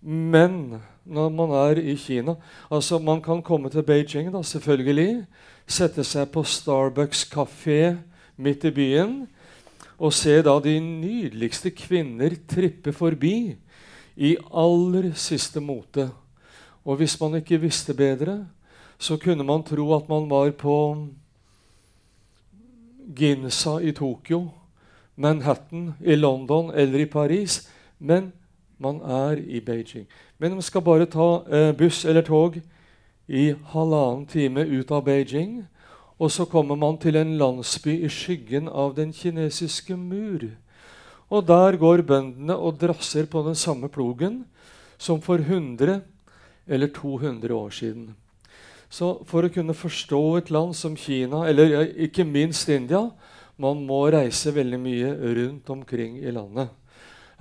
Men 0.02 0.82
når 1.06 1.30
man 1.34 1.54
er 1.56 1.82
i 1.82 1.96
Kina 1.96 2.36
altså 2.72 3.00
Man 3.00 3.22
kan 3.22 3.42
komme 3.42 3.70
til 3.70 3.84
Beijing, 3.84 4.32
da, 4.34 4.42
selvfølgelig. 4.44 5.26
Sette 5.68 6.04
seg 6.04 6.30
på 6.32 6.44
Starbucks 6.44 7.26
kafé 7.32 7.98
midt 8.38 8.66
i 8.66 8.72
byen 8.72 9.28
og 10.02 10.14
se 10.14 10.40
da 10.42 10.56
de 10.60 10.80
nydeligste 10.80 11.70
kvinner 11.78 12.34
trippe 12.50 12.94
forbi 12.94 13.54
i 14.18 14.36
aller 14.50 15.12
siste 15.14 15.62
mote. 15.62 16.08
Og 16.86 16.98
hvis 16.98 17.20
man 17.22 17.38
ikke 17.38 17.62
visste 17.62 17.94
bedre, 17.94 18.48
så 18.98 19.18
kunne 19.22 19.46
man 19.46 19.64
tro 19.64 19.86
at 19.94 20.10
man 20.10 20.26
var 20.30 20.50
på 20.58 20.76
Ginza 23.16 23.78
i 23.78 23.92
Tokyo, 23.92 24.48
Manhattan 25.16 25.94
i 26.02 26.16
London 26.16 26.72
eller 26.74 27.06
i 27.06 27.06
Paris. 27.06 27.70
Men 28.00 28.32
man 28.82 29.02
er 29.02 29.40
i 29.40 29.62
Beijing. 29.62 30.08
Men 30.40 30.58
man 30.58 30.66
skal 30.66 30.82
bare 30.82 31.06
ta 31.06 31.44
eh, 31.48 31.72
buss 31.78 32.04
eller 32.06 32.26
tog 32.26 32.58
i 33.28 33.52
halvannen 33.74 34.26
time 34.28 34.66
ut 34.66 34.92
av 34.92 35.06
Beijing. 35.06 35.62
Og 36.22 36.32
så 36.32 36.46
kommer 36.46 36.78
man 36.78 36.98
til 37.02 37.18
en 37.18 37.38
landsby 37.38 37.96
i 38.06 38.10
skyggen 38.10 38.68
av 38.70 38.96
den 38.98 39.14
kinesiske 39.14 39.96
mur. 39.98 40.50
Og 41.32 41.46
der 41.48 41.78
går 41.80 42.04
bøndene 42.06 42.58
og 42.58 42.78
drasser 42.82 43.26
på 43.26 43.42
den 43.46 43.56
samme 43.56 43.90
plogen 43.90 44.44
som 45.02 45.22
for 45.22 45.42
100 45.42 46.02
eller 46.68 46.88
200 46.94 47.56
år 47.56 47.70
siden. 47.70 48.12
Så 48.92 49.22
for 49.26 49.48
å 49.48 49.54
kunne 49.54 49.74
forstå 49.74 50.22
et 50.38 50.52
land 50.52 50.76
som 50.76 50.98
Kina, 51.00 51.46
eller 51.48 51.88
ikke 51.96 52.28
minst 52.28 52.70
India, 52.70 53.06
man 53.62 53.86
må 53.88 54.04
reise 54.12 54.52
veldig 54.54 54.80
mye 54.82 55.12
rundt 55.38 55.70
omkring 55.72 56.18
i 56.20 56.34
landet. 56.34 56.70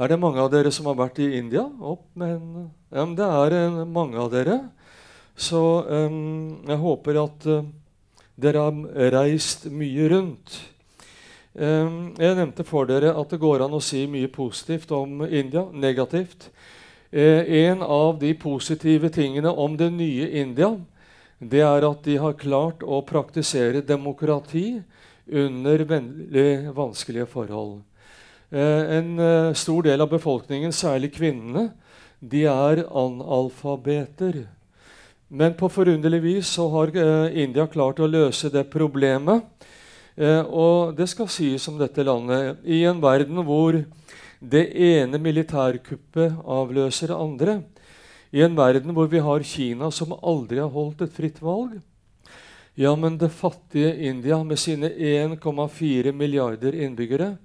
Er 0.00 0.08
det 0.08 0.16
mange 0.16 0.40
av 0.40 0.48
dere 0.48 0.70
som 0.72 0.86
har 0.88 0.96
vært 0.96 1.18
i 1.20 1.26
India? 1.36 1.66
Opp 1.84 2.06
med 2.16 2.38
en 2.38 2.68
ja, 2.88 3.02
Det 3.04 3.26
er 3.26 3.56
en, 3.58 3.80
mange 3.92 4.16
av 4.16 4.30
dere. 4.32 4.54
Så 5.36 5.60
um, 5.84 6.62
jeg 6.64 6.80
håper 6.80 7.18
at 7.20 7.44
uh, 7.52 7.66
dere 8.40 8.62
har 8.64 9.10
reist 9.12 9.66
mye 9.68 10.06
rundt. 10.08 10.54
Um, 11.52 12.14
jeg 12.16 12.38
nevnte 12.38 12.64
for 12.64 12.88
dere 12.88 13.12
at 13.12 13.34
det 13.34 13.42
går 13.42 13.66
an 13.66 13.76
å 13.76 13.82
si 13.84 14.06
mye 14.08 14.30
positivt 14.32 14.88
om 14.96 15.20
India. 15.28 15.66
Negativt. 15.68 16.48
Uh, 17.12 17.44
en 17.60 17.84
av 17.84 18.16
de 18.24 18.32
positive 18.40 19.12
tingene 19.12 19.52
om 19.52 19.76
det 19.76 19.90
nye 19.98 20.30
India 20.40 20.72
det 21.40 21.60
er 21.64 21.84
at 21.90 22.02
de 22.08 22.16
har 22.24 22.40
klart 22.40 22.80
å 22.84 23.04
praktisere 23.04 23.84
demokrati 23.84 24.80
under 25.28 25.84
vanskelige 26.72 27.28
forhold. 27.28 27.82
Eh, 28.50 28.96
en 28.98 29.18
eh, 29.18 29.52
stor 29.54 29.84
del 29.86 30.02
av 30.02 30.08
befolkningen, 30.10 30.72
særlig 30.74 31.12
kvinnene, 31.14 31.68
de 32.18 32.42
er 32.50 32.82
analfabeter. 32.82 34.40
Men 35.30 35.54
på 35.54 35.68
forunderlig 35.70 36.18
vis 36.24 36.50
så 36.56 36.66
har 36.72 36.90
eh, 36.98 37.36
India 37.44 37.68
klart 37.70 38.02
å 38.02 38.10
løse 38.10 38.50
det 38.50 38.66
problemet. 38.72 39.46
Og 40.20 40.90
det 40.98 41.06
skal 41.08 41.30
sies 41.32 41.64
om 41.70 41.78
dette 41.80 42.02
landet 42.04 42.58
i 42.68 42.82
en 42.84 42.98
verden 43.00 43.38
hvor 43.46 43.78
det 44.42 44.64
ene 44.76 45.16
militærkuppet 45.22 46.34
avløser 46.44 47.08
det 47.08 47.16
andre. 47.16 47.54
I 48.34 48.42
en 48.44 48.58
verden 48.58 48.92
hvor 48.92 49.08
vi 49.08 49.22
har 49.24 49.46
Kina 49.46 49.88
som 49.94 50.12
aldri 50.18 50.58
har 50.60 50.68
holdt 50.74 51.06
et 51.06 51.14
fritt 51.14 51.40
valg. 51.40 51.78
Ja, 52.76 52.92
men 52.98 53.16
det 53.22 53.30
fattige 53.32 53.94
India 54.10 54.42
med 54.44 54.60
sine 54.60 54.90
1,4 54.92 56.12
milliarder 56.12 56.76
innbyggere 56.76 57.38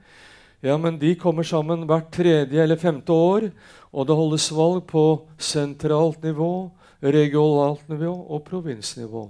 ja, 0.65 0.77
men 0.81 0.97
De 0.97 1.13
kommer 1.15 1.45
sammen 1.45 1.85
hvert 1.85 2.09
tredje 2.13 2.63
eller 2.63 2.79
femte 2.81 3.13
år, 3.13 3.51
og 3.93 4.07
det 4.09 4.17
holdes 4.17 4.47
valg 4.55 4.81
på 4.89 5.05
sentralt 5.37 6.25
nivå, 6.25 6.71
regionalt 7.05 7.85
nivå 7.91 8.09
og 8.09 8.41
provinsnivå. 8.47 9.27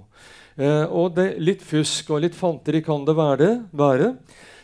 Eh, 0.56 0.84
og 0.88 1.12
det, 1.18 1.34
Litt 1.44 1.64
fusk 1.66 2.14
og 2.14 2.24
litt 2.24 2.36
fanteri 2.38 2.80
kan 2.84 3.04
det 3.04 3.16
være, 3.18 3.50
være, 3.76 4.14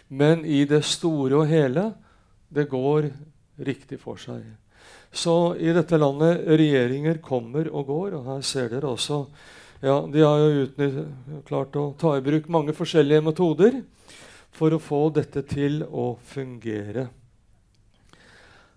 men 0.08 0.46
i 0.48 0.64
det 0.68 0.80
store 0.88 1.42
og 1.42 1.52
hele 1.52 1.90
det 2.52 2.68
går 2.72 3.10
riktig 3.60 4.00
for 4.00 4.16
seg. 4.20 4.40
Så 5.12 5.54
i 5.60 5.72
dette 5.76 5.98
landet 6.00 6.46
regjeringer 6.48 7.20
kommer 7.24 7.68
og 7.68 7.90
går, 7.92 8.16
og 8.16 8.30
her 8.30 8.44
ser 8.48 8.72
dere 8.72 8.94
også 8.94 9.26
ja, 9.82 9.98
De 10.08 10.22
har 10.22 10.38
jo 10.40 11.02
klart 11.44 11.76
å 11.76 11.90
ta 11.98 12.14
i 12.16 12.24
bruk 12.24 12.46
mange 12.48 12.72
forskjellige 12.76 13.24
metoder 13.26 13.82
for 14.52 14.74
å 14.74 14.80
få 14.82 15.06
dette 15.16 15.42
til 15.48 15.82
å 15.88 16.12
fungere. 16.28 17.08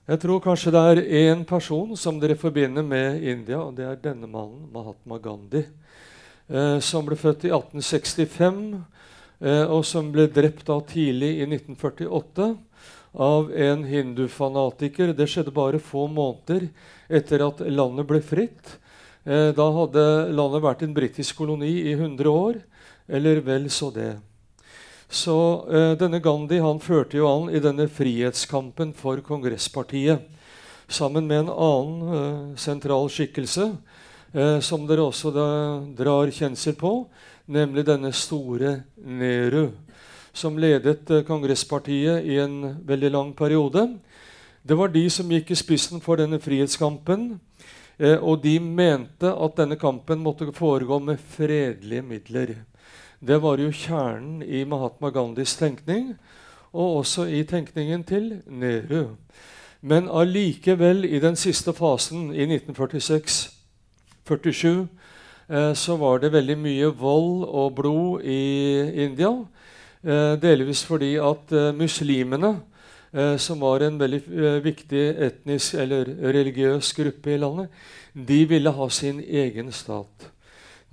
Jeg 0.05 0.21
tror 0.21 0.41
kanskje 0.43 0.71
det 0.73 0.81
er 0.87 0.99
én 1.25 1.39
person 1.49 1.95
som 1.97 2.19
dere 2.21 2.37
forbinder 2.37 2.85
med 2.85 3.23
India, 3.25 3.57
og 3.57 3.73
det 3.77 3.87
er 3.89 4.03
denne 4.03 4.29
mannen, 4.29 4.67
Mahatma 4.73 5.17
Gandhi, 5.17 5.63
eh, 6.45 6.77
som 6.77 7.07
ble 7.07 7.17
født 7.17 7.47
i 7.47 7.51
1865, 7.55 8.59
eh, 9.41 9.65
og 9.65 9.81
som 9.89 10.11
ble 10.13 10.27
drept 10.29 10.67
da 10.69 10.77
tidlig 10.85 11.31
i 11.41 11.47
1948 11.49 12.51
av 13.17 13.49
en 13.49 13.83
hindufanatiker. 13.89 15.15
Det 15.17 15.25
skjedde 15.31 15.55
bare 15.55 15.81
få 15.81 16.05
måneder 16.05 16.67
etter 17.09 17.41
at 17.47 17.65
landet 17.65 18.05
ble 18.05 18.21
fritt. 18.21 18.77
Eh, 19.25 19.49
da 19.57 19.67
hadde 19.79 20.05
landet 20.37 20.65
vært 20.69 20.85
en 20.85 20.93
britisk 20.93 21.41
koloni 21.41 21.79
i 21.89 21.97
100 21.97 22.29
år, 22.29 22.61
eller 23.09 23.41
vel 23.41 23.71
så 23.73 23.89
det. 23.89 24.13
Så 25.09 25.37
eh, 25.69 25.93
denne 25.99 26.19
Gandhi 26.23 26.59
han 26.63 26.81
førte 26.81 27.19
jo 27.19 27.27
an 27.29 27.51
i 27.53 27.61
denne 27.61 27.87
frihetskampen 27.91 28.93
for 28.97 29.21
Kongresspartiet 29.25 30.25
sammen 30.87 31.27
med 31.27 31.45
en 31.45 31.53
annen 31.53 32.17
eh, 32.17 32.57
sentral 32.61 33.09
skikkelse 33.09 33.69
eh, 34.33 34.59
som 34.65 34.85
dere 34.89 35.05
også 35.05 35.31
da, 35.33 35.47
drar 35.97 36.33
kjensel 36.33 36.75
på, 36.77 36.93
nemlig 37.45 37.85
denne 37.87 38.11
store 38.13 38.79
Nehru, 38.97 39.69
som 40.33 40.57
ledet 40.59 41.09
eh, 41.09 41.25
Kongresspartiet 41.27 42.25
i 42.25 42.39
en 42.41 42.75
veldig 42.85 43.13
lang 43.13 43.33
periode. 43.37 43.87
Det 44.65 44.77
var 44.77 44.89
de 44.89 45.05
som 45.13 45.29
gikk 45.29 45.53
i 45.53 45.59
spissen 45.59 46.01
for 46.01 46.17
denne 46.17 46.41
frihetskampen. 46.41 47.35
Eh, 47.97 48.17
og 48.17 48.41
de 48.43 48.57
mente 48.59 49.29
at 49.29 49.59
denne 49.59 49.77
kampen 49.79 50.23
måtte 50.23 50.49
foregå 50.55 50.99
med 50.99 51.21
fredelige 51.35 52.03
midler. 52.03 52.55
Det 53.19 53.41
var 53.41 53.57
jo 53.57 53.71
kjernen 53.71 54.43
i 54.43 54.63
Mahatma 54.67 55.09
Gandhis 55.09 55.55
tenkning, 55.55 56.15
og 56.73 56.97
også 56.97 57.23
i 57.31 57.43
tenkningen 57.47 58.03
til 58.03 58.41
Nehru. 58.47 59.15
Men 59.81 60.09
allikevel, 60.09 61.05
i 61.05 61.19
den 61.19 61.35
siste 61.35 61.73
fasen, 61.73 62.33
i 62.33 62.45
1946-47, 62.49 64.87
eh, 65.49 65.75
så 65.77 65.95
var 66.01 66.17
det 66.17 66.33
veldig 66.33 66.57
mye 66.57 66.85
vold 66.99 67.43
og 67.45 67.75
blod 67.75 68.21
i 68.23 68.81
India. 69.05 69.45
Eh, 70.03 70.41
delvis 70.41 70.85
fordi 70.85 71.15
at 71.15 71.51
eh, 71.51 71.75
muslimene, 71.75 72.59
som 73.39 73.61
var 73.61 73.79
en 73.79 73.95
veldig 73.95 74.59
viktig 74.59 75.15
etnisk 75.23 75.77
eller 75.79 76.03
religiøs 76.35 76.89
gruppe 76.97 77.31
i 77.31 77.37
landet, 77.39 77.69
de 78.11 78.43
ville 78.49 78.73
ha 78.75 78.89
sin 78.91 79.21
egen 79.23 79.71
stat. 79.71 80.34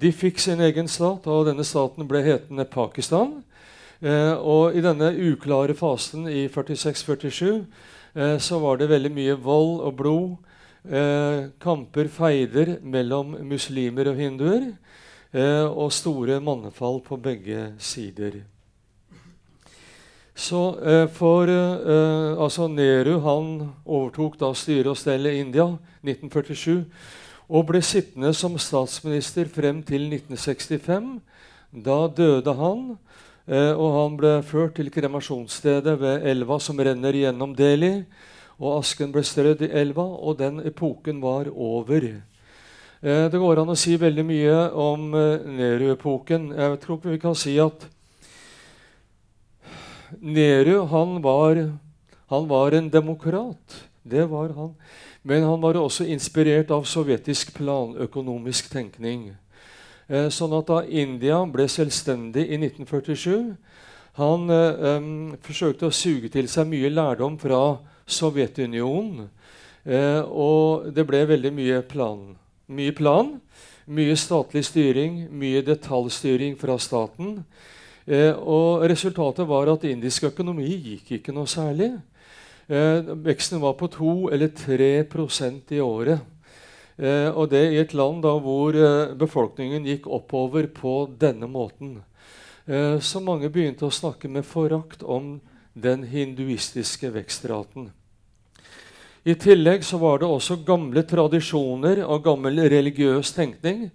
De 0.03 0.11
fikk 0.11 0.41
sin 0.43 0.61
egen 0.65 0.89
stat, 0.91 1.27
og 1.31 1.47
denne 1.47 1.65
staten 1.67 2.09
ble 2.11 2.25
hetende 2.27 2.67
Pakistan. 2.67 3.37
Eh, 4.03 4.35
og 4.35 4.75
i 4.75 4.83
denne 4.83 5.13
uklare 5.31 5.77
fasen 5.79 6.27
i 6.27 6.49
46-47 6.51 7.45
eh, 8.19 8.39
så 8.43 8.59
var 8.59 8.81
det 8.81 8.91
veldig 8.91 9.13
mye 9.15 9.37
vold 9.39 9.77
og 9.87 9.93
blod. 10.01 10.33
Eh, 10.83 11.53
kamper, 11.63 12.11
feider 12.11 12.81
mellom 12.83 13.37
muslimer 13.47 14.11
og 14.11 14.19
hinduer. 14.19 14.73
Eh, 15.33 15.65
og 15.71 15.95
store 15.95 16.41
mannefall 16.45 16.99
på 17.07 17.17
begge 17.23 17.71
sider. 17.79 18.43
Så 20.35 20.65
eh, 20.83 21.07
for 21.15 21.47
eh, 21.47 22.43
altså 22.43 22.67
Nehru 22.69 23.21
han 23.23 23.49
overtok 23.87 24.41
da 24.41 24.51
styre 24.57 24.93
og 24.93 24.99
stell 24.99 25.31
i 25.31 25.39
India 25.45 25.71
1947 26.03 26.83
og 27.49 27.67
ble 27.71 27.83
sittende 27.85 28.33
som 28.37 28.59
statsminister 28.61 29.49
frem 29.51 29.83
til 29.87 30.07
1965. 30.11 31.21
Da 31.73 31.99
døde 32.09 32.55
han, 32.55 32.99
eh, 33.49 33.73
og 33.73 33.89
han 33.97 34.19
ble 34.21 34.35
ført 34.43 34.77
til 34.77 34.91
kremasjonsstedet 34.93 35.99
ved 36.01 36.27
elva 36.29 36.59
som 36.61 36.79
renner 36.79 37.17
gjennom 37.17 37.57
Delhi. 37.57 38.05
Og 38.61 38.83
asken 38.83 39.13
ble 39.13 39.25
strødd 39.25 39.65
i 39.65 39.73
elva, 39.73 40.05
og 40.05 40.39
den 40.39 40.61
epoken 40.67 41.23
var 41.23 41.49
over. 41.51 42.23
Eh, 43.03 43.27
det 43.33 43.39
går 43.41 43.59
an 43.59 43.73
å 43.73 43.79
si 43.79 43.97
veldig 43.99 44.25
mye 44.29 44.59
om 44.79 45.09
eh, 45.19 45.43
Nehru-epoken. 45.43 46.53
Jeg 46.55 46.79
tror 46.85 47.01
vi 47.03 47.19
kan 47.19 47.35
si 47.35 47.57
at 47.59 47.89
Nehru 50.21 50.85
han 50.87 51.17
var, 51.25 51.59
han 52.31 52.47
var 52.47 52.77
en 52.77 52.91
demokrat. 52.93 53.81
Det 54.05 54.29
var 54.31 54.53
han. 54.55 54.77
Men 55.23 55.45
han 55.47 55.61
var 55.63 55.79
også 55.79 56.07
inspirert 56.11 56.73
av 56.75 56.87
sovjetisk 56.89 57.55
planøkonomisk 57.55 58.73
tenkning. 58.73 59.31
Eh, 60.09 60.29
sånn 60.35 60.55
at 60.59 60.67
da 60.67 60.81
India 60.83 61.39
ble 61.47 61.69
selvstendig 61.71 62.49
i 62.51 62.59
1947 62.59 63.55
Han 64.19 64.51
eh, 64.53 65.07
forsøkte 65.41 65.89
å 65.89 65.95
suge 65.95 66.29
til 66.29 66.49
seg 66.51 66.67
mye 66.69 66.91
lærdom 66.93 67.39
fra 67.41 67.79
Sovjetunionen. 68.05 69.31
Eh, 69.85 70.21
og 70.27 70.91
det 70.95 71.07
ble 71.09 71.23
veldig 71.31 71.53
mye 71.55 71.81
plan. 71.89 72.35
Mye 72.69 72.93
plan, 72.93 73.33
mye 73.87 74.17
statlig 74.19 74.67
styring, 74.69 75.25
mye 75.33 75.63
detaljstyring 75.65 76.59
fra 76.61 76.77
staten. 76.79 77.41
Eh, 78.07 78.35
og 78.35 78.85
resultatet 78.91 79.47
var 79.49 79.71
at 79.73 79.87
indisk 79.87 80.29
økonomi 80.31 80.69
gikk 80.71 81.17
ikke 81.19 81.35
noe 81.35 81.51
særlig. 81.51 81.95
Eh, 82.67 83.03
veksten 83.25 83.61
var 83.61 83.73
på 83.73 83.89
2 83.89 84.31
eller 84.31 84.49
3% 84.49 85.73
i 85.73 85.81
året. 85.81 86.21
Eh, 86.97 87.29
og 87.29 87.51
det 87.51 87.63
i 87.73 87.81
et 87.81 87.95
land 87.95 88.23
da 88.23 88.37
hvor 88.39 88.77
eh, 88.77 89.15
befolkningen 89.19 89.87
gikk 89.89 90.07
oppover 90.07 90.69
på 90.71 91.11
denne 91.19 91.51
måten. 91.51 92.01
Så 93.03 93.19
mange 93.19 93.49
begynte 93.51 93.89
å 93.89 93.91
snakke 93.91 94.29
med 94.31 94.47
forakt 94.47 95.01
om 95.03 95.41
den 95.75 96.05
hinduistiske 96.07 97.09
vekstraten. 97.11 97.89
I 99.27 99.35
tillegg 99.35 99.83
så 99.83 99.99
var 99.99 100.21
det 100.23 100.29
også 100.31 100.61
gamle 100.63 101.03
tradisjoner 101.03 102.05
og 102.07 102.23
gammel 102.23 102.63
religiøs 102.71 103.35
tenkning 103.35 103.89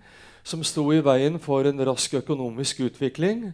som 0.44 0.66
sto 0.68 0.84
i 0.92 1.00
veien 1.00 1.40
for 1.40 1.64
en 1.64 1.80
rask 1.88 2.20
økonomisk 2.20 2.84
utvikling. 2.90 3.54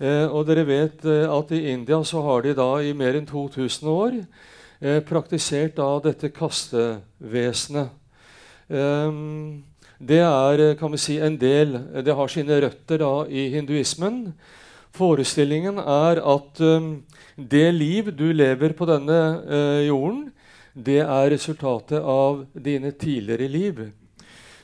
Eh, 0.00 0.24
og 0.32 0.46
dere 0.48 0.64
vet 0.64 1.02
eh, 1.04 1.26
at 1.28 1.50
i 1.52 1.66
India 1.74 1.98
så 2.08 2.22
har 2.24 2.46
de 2.46 2.54
da 2.56 2.70
i 2.80 2.94
mer 2.96 3.18
enn 3.18 3.26
2000 3.28 3.88
år 3.92 4.14
eh, 4.16 5.02
praktisert 5.04 5.74
da 5.76 5.88
dette 6.06 6.30
kastevesenet. 6.32 7.90
Ehm, 8.70 9.60
det 10.00 10.22
er 10.24 10.62
kan 10.80 10.94
vi 10.94 11.00
si, 11.02 11.18
en 11.20 11.36
del 11.36 11.74
Det 12.06 12.14
har 12.16 12.32
sine 12.32 12.60
røtter 12.62 13.02
da 13.02 13.26
i 13.28 13.50
hinduismen. 13.52 14.32
Forestillingen 14.96 15.76
er 15.82 16.22
at 16.24 16.60
um, 16.64 17.02
det 17.36 17.74
liv 17.74 18.08
du 18.16 18.30
lever 18.32 18.72
på 18.72 18.88
denne 18.88 19.18
jorden, 19.84 20.30
det 20.74 21.02
er 21.02 21.30
resultatet 21.34 22.00
av 22.00 22.46
dine 22.54 22.90
tidligere 22.90 23.48
liv. 23.48 23.84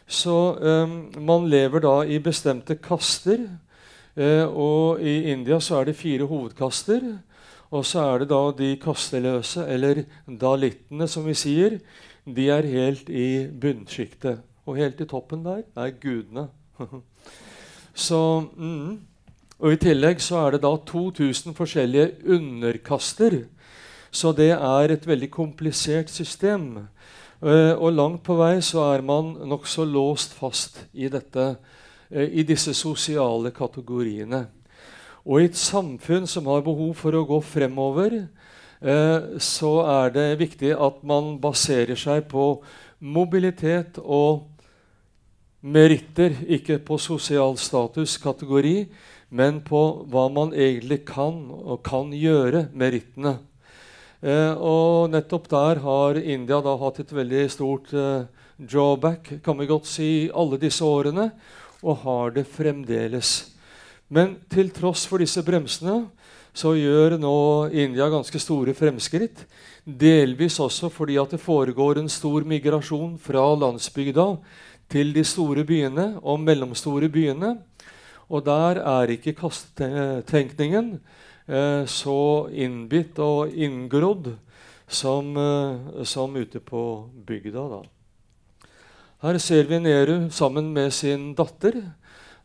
Så 0.09 0.57
um, 0.57 0.97
man 1.21 1.47
lever 1.51 1.85
da 1.85 2.01
i 2.09 2.19
bestemte 2.23 2.79
kaster. 2.81 3.45
Uh, 4.17 4.47
og 4.49 5.01
i 5.05 5.29
India 5.33 5.59
så 5.61 5.81
er 5.81 5.91
det 5.91 5.99
fire 5.99 6.25
hovedkaster. 6.29 7.05
Og 7.75 7.85
så 7.85 8.05
er 8.13 8.23
det 8.23 8.31
da 8.31 8.43
de 8.57 8.77
kasteløse, 8.81 9.67
eller 9.69 10.05
dalittene, 10.27 11.09
som 11.11 11.27
vi 11.27 11.35
sier 11.37 11.81
de 12.27 12.49
er 12.51 12.67
helt 12.67 13.11
i 13.11 13.47
bunnsjiktet. 13.47 14.41
Og 14.67 14.81
helt 14.81 15.01
i 15.01 15.07
toppen 15.07 15.45
der 15.45 15.63
er 15.79 15.93
gudene. 16.03 16.49
så, 18.07 18.43
mm. 18.57 18.97
Og 19.59 19.73
I 19.73 19.79
tillegg 19.81 20.21
så 20.21 20.41
er 20.43 20.57
det 20.57 20.65
da 20.65 20.73
2000 20.89 21.55
forskjellige 21.55 22.09
underkaster. 22.27 23.45
Så 24.11 24.33
det 24.33 24.51
er 24.57 24.91
et 24.91 25.07
veldig 25.07 25.31
komplisert 25.31 26.11
system. 26.11 26.89
Uh, 27.43 27.77
og 27.77 27.93
langt 27.93 28.23
på 28.25 28.35
vei 28.41 28.59
så 28.65 28.95
er 28.97 29.05
man 29.05 29.35
nokså 29.47 29.85
låst 29.85 30.33
fast 30.35 30.87
i, 30.95 31.11
dette, 31.13 31.51
uh, 31.53 31.86
i 32.11 32.45
disse 32.47 32.75
sosiale 32.75 33.51
kategoriene. 33.51 34.47
Og 35.27 35.43
i 35.43 35.49
et 35.49 35.59
samfunn 35.59 36.27
som 36.31 36.47
har 36.47 36.63
behov 36.63 36.95
for 36.95 37.17
å 37.19 37.25
gå 37.27 37.41
fremover, 37.43 38.21
Eh, 38.81 39.39
så 39.41 39.73
er 39.89 40.13
det 40.13 40.27
viktig 40.41 40.75
at 40.77 41.01
man 41.07 41.37
baserer 41.41 41.97
seg 41.97 42.27
på 42.29 42.61
mobilitet 43.01 43.97
og 44.03 44.51
meritter, 45.65 46.37
ikke 46.45 46.79
på 46.85 46.99
sosial 47.01 47.57
status-kategori, 47.57 48.77
men 49.33 49.63
på 49.65 49.83
hva 50.13 50.29
man 50.31 50.53
egentlig 50.53 51.07
kan 51.09 51.49
og 51.51 51.81
kan 51.89 52.13
gjøre, 52.13 52.69
merittene. 52.77 53.39
Eh, 54.21 54.53
og 54.53 55.11
nettopp 55.11 55.49
der 55.49 55.81
har 55.81 56.21
India 56.21 56.61
da 56.61 56.77
hatt 56.81 57.01
et 57.01 57.17
veldig 57.17 57.47
stort 57.53 57.93
eh, 57.97 58.29
drawback 58.57 59.39
kan 59.45 59.59
vi 59.59 59.69
godt 59.69 59.89
si, 59.89 60.11
alle 60.33 60.61
disse 60.61 60.85
årene, 60.85 61.31
og 61.87 62.03
har 62.03 62.35
det 62.35 62.47
fremdeles. 62.51 63.53
Men 64.11 64.37
til 64.51 64.71
tross 64.75 65.07
for 65.07 65.23
disse 65.23 65.43
bremsene 65.47 66.07
så 66.57 66.73
gjør 66.79 67.19
nå 67.21 67.39
India 67.77 68.09
ganske 68.11 68.41
store 68.41 68.75
fremskritt. 68.77 69.45
Delvis 69.87 70.59
også 70.63 70.91
fordi 70.91 71.19
at 71.21 71.35
det 71.35 71.43
foregår 71.43 72.01
en 72.01 72.11
stor 72.11 72.47
migrasjon 72.49 73.17
fra 73.23 73.45
landsbygda 73.55 74.27
til 74.91 75.13
de 75.15 75.25
store 75.27 75.67
byene 75.69 76.15
og 76.23 76.41
mellomstore 76.43 77.11
byene. 77.13 77.57
Og 78.31 78.43
der 78.47 78.81
er 78.83 79.13
ikke 79.15 79.37
kastetenkningen 79.39 80.97
eh, 81.47 81.85
så 81.87 82.49
innbitt 82.51 83.21
og 83.23 83.53
inngrodd 83.55 84.33
som, 84.89 85.37
eh, 85.37 86.03
som 86.05 86.35
ute 86.35 86.63
på 86.63 86.83
bygda. 87.27 87.69
Da. 87.77 87.83
Her 89.23 89.39
ser 89.41 89.65
vi 89.65 89.79
Nehru 89.81 90.29
sammen 90.31 90.75
med 90.75 90.93
sin 90.93 91.31
datter. 91.35 91.79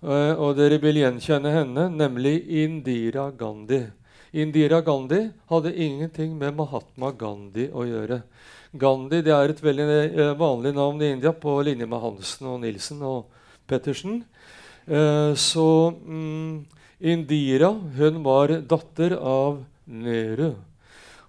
Eh, 0.02 0.34
og 0.40 0.56
dere 0.56 0.78
vil 0.80 1.02
gjenkjenne 1.02 1.52
henne, 1.52 1.90
nemlig 1.92 2.38
Indira 2.64 3.26
Gandhi. 3.36 3.84
Indira 4.32 4.80
Gandhi 4.82 5.26
hadde 5.52 5.74
ingenting 5.76 6.38
med 6.40 6.56
Mahatma 6.56 7.12
Gandhi 7.12 7.68
å 7.76 7.84
gjøre. 7.84 8.22
Gandhi 8.72 9.20
det 9.20 9.36
er 9.36 9.52
et 9.52 9.62
veldig 9.62 9.88
eh, 9.92 10.34
vanlig 10.40 10.72
navn 10.80 11.04
i 11.04 11.12
India, 11.12 11.36
på 11.36 11.60
linje 11.68 11.90
med 11.92 12.00
Hansen 12.08 12.48
og 12.54 12.62
Nilsen 12.64 13.04
og 13.04 13.28
Pettersen. 13.68 14.22
Eh, 14.88 15.36
så 15.36 15.70
mm, 15.92 16.66
Indira 17.04 17.76
hun 18.00 18.24
var 18.24 18.56
datter 18.64 19.20
av 19.20 19.60
Nehru. 19.92 20.54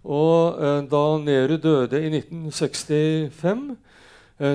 Og 0.07 0.87
da 0.91 1.07
Nehru 1.19 1.59
døde 1.63 1.99
i 1.99 2.09
1965, 2.15 3.73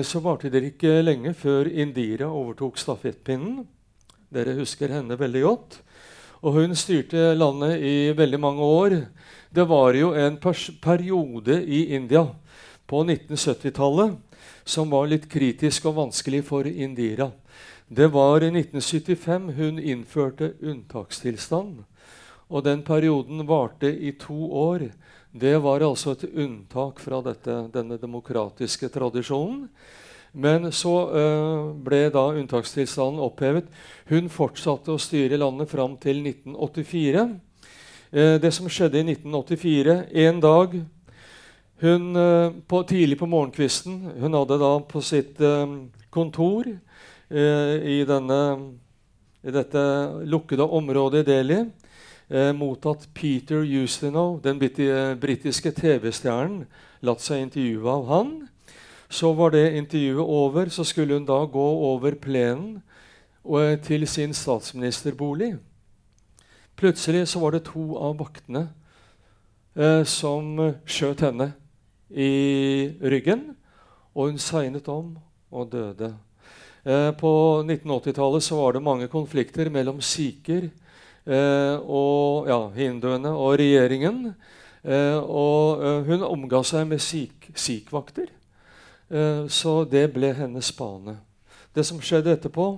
så 0.04 0.20
varte 0.20 0.50
det 0.52 0.60
ikke 0.68 0.98
lenge 1.00 1.32
før 1.32 1.68
Indira 1.70 2.26
overtok 2.28 2.76
stafettpinnen. 2.80 3.62
Dere 4.28 4.58
husker 4.58 4.92
henne 4.92 5.16
veldig 5.16 5.42
godt. 5.46 5.78
Og 6.44 6.58
hun 6.58 6.76
styrte 6.76 7.32
landet 7.34 7.80
i 7.82 8.12
veldig 8.16 8.40
mange 8.40 8.62
år. 8.62 8.96
Det 9.50 9.64
var 9.68 9.96
jo 9.96 10.12
en 10.12 10.36
periode 10.82 11.62
i 11.64 11.86
India 11.96 12.26
på 12.86 13.00
1970-tallet 13.04 14.18
som 14.68 14.90
var 14.92 15.08
litt 15.08 15.26
kritisk 15.32 15.88
og 15.88 15.96
vanskelig 16.02 16.42
for 16.44 16.68
Indira. 16.68 17.30
Det 17.88 18.10
var 18.12 18.44
i 18.44 18.50
1975 18.52 19.52
hun 19.56 19.78
innførte 19.80 20.52
unntakstilstand. 20.60 21.84
Og 22.48 22.64
den 22.64 22.82
perioden 22.84 23.46
varte 23.48 23.88
i 23.88 24.12
to 24.20 24.36
år. 24.52 24.90
Det 25.30 25.58
var 25.60 25.84
altså 25.84 26.14
et 26.14 26.24
unntak 26.32 27.00
fra 27.04 27.20
dette, 27.20 27.54
denne 27.74 27.98
demokratiske 28.00 28.88
tradisjonen. 28.88 29.66
Men 30.32 30.70
så 30.72 30.94
uh, 31.08 31.70
ble 31.84 32.08
da 32.12 32.28
unntakstilstanden 32.36 33.20
opphevet. 33.24 33.68
Hun 34.08 34.28
fortsatte 34.32 34.92
å 34.92 35.00
styre 35.00 35.40
landet 35.40 35.70
fram 35.70 35.96
til 36.00 36.20
1984. 36.24 37.24
Uh, 37.24 38.20
eh, 38.20 38.36
det 38.40 38.52
som 38.56 38.68
skjedde 38.72 39.02
i 39.02 39.04
1984 39.12 39.96
En 40.16 40.38
dag 40.40 40.78
hun, 41.82 42.06
uh, 42.16 42.54
på, 42.64 42.82
tidlig 42.88 43.18
på 43.20 43.28
morgenkvisten 43.28 43.98
Hun 44.16 44.32
hadde 44.32 44.56
da 44.62 44.70
på 44.80 45.02
sitt 45.04 45.36
kontor 46.10 46.70
i, 47.28 47.98
denne, 48.08 48.38
i, 49.44 49.52
dette 49.52 49.82
lukkede 50.24 50.64
området 50.64 51.20
i 51.20 51.26
Delhi 51.28 51.58
mottatt 52.28 53.06
Peter 53.16 53.62
Ustinov, 53.64 54.42
den 54.44 54.58
britiske 54.60 55.70
TV-stjernen, 55.72 56.66
latt 57.00 57.22
seg 57.24 57.46
intervjue 57.46 57.88
av 57.88 58.08
han. 58.10 58.32
Så 59.08 59.32
var 59.32 59.54
det 59.54 59.76
intervjuet 59.78 60.24
over. 60.24 60.68
Så 60.68 60.84
skulle 60.84 61.14
hun 61.14 61.26
da 61.26 61.40
gå 61.44 61.68
over 61.88 62.18
plenen 62.20 62.82
og 63.44 63.80
til 63.82 64.06
sin 64.08 64.34
statsministerbolig. 64.34 65.56
Plutselig 66.76 67.28
så 67.28 67.40
var 67.40 67.56
det 67.56 67.64
to 67.66 67.96
av 67.96 68.18
vaktene 68.20 68.68
eh, 69.74 70.04
som 70.04 70.58
skjøt 70.86 71.24
henne 71.24 71.52
i 72.10 72.92
ryggen, 73.02 73.56
og 74.14 74.30
hun 74.30 74.38
segnet 74.38 74.88
om 74.88 75.16
og 75.50 75.72
døde. 75.72 76.12
Eh, 76.84 77.10
på 77.18 77.32
1980-tallet 77.64 78.44
så 78.44 78.60
var 78.60 78.76
det 78.76 78.84
mange 78.84 79.08
konflikter 79.08 79.72
mellom 79.72 79.98
sikher 80.04 80.68
eh, 80.68 80.87
og 81.28 82.48
ja, 82.48 82.62
hinduene 82.72 83.34
og 83.36 83.58
regjeringen. 83.60 84.32
Eh, 84.88 85.18
og 85.18 85.82
eh, 85.82 86.02
hun 86.06 86.24
omga 86.24 86.62
seg 86.64 86.86
med 86.88 87.02
sikh-vakter. 87.02 88.30
Eh, 89.08 89.46
så 89.48 89.82
det 89.88 90.06
ble 90.14 90.32
hennes 90.36 90.68
bane. 90.76 91.18
Det 91.74 91.84
som 91.86 92.00
skjedde 92.00 92.34
etterpå, 92.36 92.68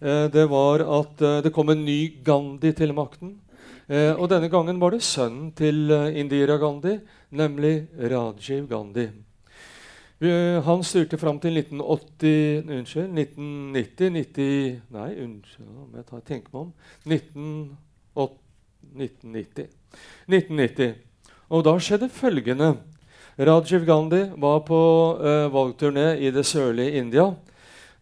eh, 0.00 0.26
det 0.32 0.46
var 0.50 0.84
at 0.84 1.22
eh, 1.22 1.40
det 1.46 1.54
kom 1.54 1.70
en 1.70 1.84
ny 1.84 2.22
Gandhi 2.24 2.72
til 2.72 2.94
makten. 2.96 3.38
Og 3.90 4.28
denne 4.30 4.46
gangen 4.46 4.76
var 4.78 4.92
det 4.94 5.00
sønnen 5.02 5.48
til 5.50 5.90
Indira 5.90 6.60
Gandhi, 6.62 6.92
nemlig 7.34 7.88
Rajiv 7.98 8.68
Gandhi. 8.70 9.08
Han 10.20 10.82
styrte 10.84 11.16
fram 11.16 11.38
til 11.40 11.56
1980 11.56 12.66
Unnskyld, 12.68 13.14
1990 13.16 14.10
90, 14.12 14.80
Nei, 14.92 15.10
unnskyld, 15.24 15.70
jeg 15.96 16.04
tar, 16.10 16.24
tenker 16.28 16.52
meg 16.52 16.60
om. 16.60 16.72
1980, 17.08 18.36
1990. 19.00 19.70
1990. 20.28 20.92
Og 21.50 21.64
da 21.66 21.74
skjedde 21.80 22.10
følgende. 22.12 22.74
Rajiv 23.40 23.86
Gandhi 23.88 24.26
var 24.36 24.60
på 24.68 24.80
uh, 25.16 25.48
valgturné 25.52 26.12
i 26.20 26.30
det 26.34 26.44
sørlige 26.46 27.00
India. 27.00 27.30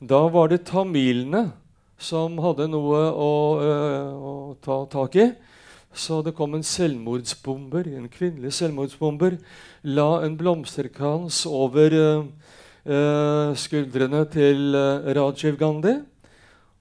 Da 0.00 0.24
var 0.32 0.50
det 0.50 0.64
tamilene 0.66 1.52
som 1.98 2.38
hadde 2.42 2.66
noe 2.72 3.04
å, 3.14 3.30
uh, 3.62 4.10
å 4.18 4.32
ta 4.64 4.80
tak 4.90 5.14
i. 5.22 5.28
Så 5.98 6.20
det 6.22 6.36
kom 6.38 6.54
en 6.54 6.62
selvmordsbomber, 6.62 7.88
en 7.98 8.06
kvinnelig 8.12 8.52
selvmordsbomber, 8.60 9.34
la 9.82 10.20
en 10.22 10.36
blomsterkrans 10.38 11.40
over 11.50 11.94
eh, 11.96 12.28
eh, 12.86 13.50
skuldrene 13.58 14.20
til 14.30 14.78
eh, 14.78 15.08
Rajiv 15.18 15.58
Gandhi. 15.58 15.96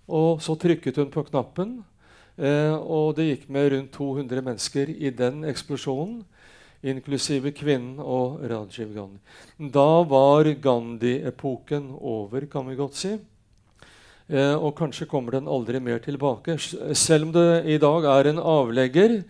Og 0.08 0.44
så 0.44 0.54
trykket 0.62 1.00
hun 1.02 1.10
på 1.12 1.26
knappen, 1.32 1.80
eh, 2.38 2.76
og 2.78 3.18
det 3.18 3.26
gikk 3.32 3.48
med 3.50 3.72
rundt 3.74 3.98
200 3.98 4.44
mennesker 4.46 4.92
i 4.94 5.10
den 5.10 5.42
eksplosjonen, 5.50 6.22
inklusive 6.86 7.52
kvinnen 7.58 7.98
og 7.98 8.44
Rajiv 8.46 8.94
Gandhi. 8.94 9.18
Da 9.58 9.88
var 10.06 10.46
Gandhi-epoken 10.46 11.90
over, 11.98 12.46
kan 12.46 12.70
vi 12.70 12.78
godt 12.78 13.02
si. 13.02 13.18
Eh, 14.28 14.56
og 14.60 14.74
kanskje 14.76 15.08
kommer 15.08 15.38
den 15.38 15.48
aldri 15.48 15.80
mer 15.80 16.02
tilbake. 16.04 16.58
Selv 16.60 17.30
om 17.30 17.32
det 17.32 17.64
i 17.72 17.78
dag 17.80 18.04
er 18.04 18.28
en 18.28 18.40
avlegger, 18.44 19.24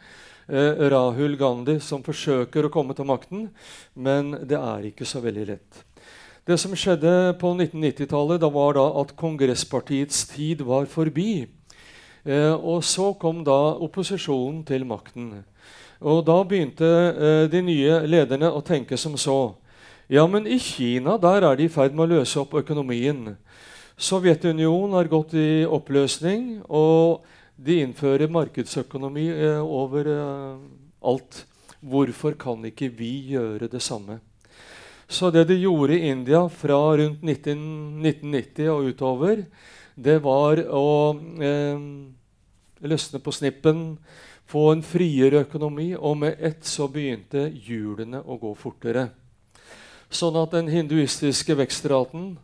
eh, 0.50 0.90
Rahul 0.90 1.38
Gandhi, 1.38 1.80
som 1.80 2.02
forsøker 2.02 2.66
å 2.66 2.72
komme 2.72 2.96
til 2.96 3.06
makten. 3.06 3.50
Men 3.96 4.32
det 4.32 4.58
er 4.58 4.90
ikke 4.90 5.06
så 5.06 5.22
veldig 5.22 5.48
lett. 5.48 5.84
Det 6.48 6.58
som 6.58 6.72
skjedde 6.72 7.38
på 7.38 7.54
1990-tallet, 7.54 8.42
da 8.42 8.50
var 8.50 8.74
da 8.74 9.00
at 9.02 9.16
Kongresspartiets 9.16 10.34
tid 10.34 10.62
var 10.62 10.86
forbi. 10.86 11.46
Eh, 12.26 12.54
og 12.54 12.82
så 12.82 13.14
kom 13.20 13.44
da 13.44 13.78
opposisjonen 13.78 14.66
til 14.66 14.84
makten. 14.84 15.44
Og 16.02 16.26
da 16.26 16.44
begynte 16.44 17.50
de 17.50 17.62
nye 17.62 18.06
lederne 18.06 18.52
å 18.52 18.64
tenke 18.64 18.98
som 18.98 19.16
så. 19.18 19.56
Ja, 20.10 20.28
men 20.28 20.46
i 20.48 20.58
Kina 20.58 21.18
der 21.18 21.44
er 21.44 21.56
de 21.56 21.66
i 21.66 21.68
ferd 21.70 21.94
med 21.94 22.08
å 22.08 22.20
løse 22.20 22.40
opp 22.40 22.54
økonomien. 22.54 23.36
Sovjetunionen 23.98 24.94
har 24.94 25.08
gått 25.10 25.34
i 25.34 25.66
oppløsning, 25.66 26.60
og 26.70 27.26
de 27.58 27.80
innfører 27.82 28.30
markedsøkonomi 28.30 29.26
eh, 29.34 29.58
over 29.58 30.10
eh, 30.14 30.60
alt. 31.02 31.40
Hvorfor 31.82 32.38
kan 32.38 32.62
ikke 32.70 32.92
vi 32.94 33.10
gjøre 33.32 33.70
det 33.72 33.82
samme? 33.82 34.20
Så 35.10 35.32
det 35.34 35.48
de 35.50 35.58
gjorde 35.64 35.98
i 35.98 36.12
India 36.12 36.44
fra 36.46 36.78
rundt 37.00 37.26
19, 37.26 37.58
1990 38.06 38.70
og 38.70 38.92
utover, 38.92 39.46
det 39.98 40.20
var 40.22 40.62
å 40.62 40.88
eh, 41.42 41.86
løsne 42.86 43.26
på 43.26 43.34
snippen, 43.34 43.86
få 44.46 44.76
en 44.76 44.86
friere 44.86 45.48
økonomi, 45.48 45.96
og 45.98 46.20
med 46.22 46.38
ett 46.38 46.70
så 46.70 46.86
begynte 46.86 47.50
hjulene 47.50 48.22
å 48.22 48.38
gå 48.38 48.54
fortere. 48.62 49.10
Sånn 50.14 50.38
at 50.38 50.54
den 50.54 50.70
hinduistiske 50.70 51.58
vekstraten 51.58 52.36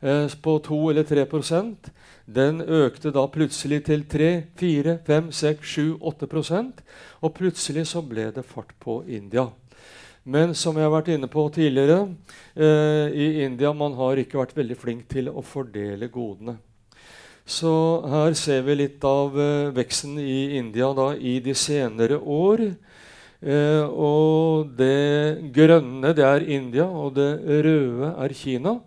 eh, 0.00 0.26
på 0.42 0.58
2 0.64 0.80
eller 0.90 1.04
3% 1.04 1.90
den 2.26 2.58
økte 2.60 3.12
da 3.14 3.22
plutselig 3.30 3.84
til 3.86 4.02
3, 4.10 4.30
4, 4.58 4.98
5, 5.06 5.28
6, 5.30 5.62
7, 5.62 5.98
8% 6.02 6.80
Og 7.22 7.34
plutselig 7.36 7.86
så 7.86 8.02
ble 8.02 8.32
det 8.34 8.42
fart 8.44 8.74
på 8.82 9.04
India. 9.06 9.46
Men 10.26 10.54
som 10.58 10.74
jeg 10.74 10.82
har 10.82 10.90
vært 10.90 11.12
inne 11.14 11.28
på 11.30 11.44
tidligere, 11.54 12.16
eh, 12.58 13.14
i 13.14 13.44
India 13.44 13.72
man 13.72 13.94
har 13.94 14.18
ikke 14.18 14.40
vært 14.40 14.56
veldig 14.56 14.76
flink 14.76 15.04
til 15.08 15.30
å 15.30 15.42
fordele 15.42 16.08
godene. 16.10 16.56
Så 17.46 18.02
her 18.10 18.34
ser 18.34 18.64
vi 18.66 18.74
litt 18.74 19.04
av 19.06 19.38
eh, 19.38 19.70
veksten 19.70 20.18
i 20.18 20.58
India 20.58 20.90
da, 20.98 21.12
i 21.14 21.38
de 21.38 21.54
senere 21.54 22.18
år. 22.18 22.64
Eh, 23.38 23.86
og 23.86 24.74
det 24.74 25.52
grønne 25.54 26.10
det 26.10 26.26
er 26.26 26.50
India, 26.58 26.88
og 26.90 27.14
det 27.14 27.30
røde 27.46 28.10
er 28.18 28.34
Kina. 28.34 28.80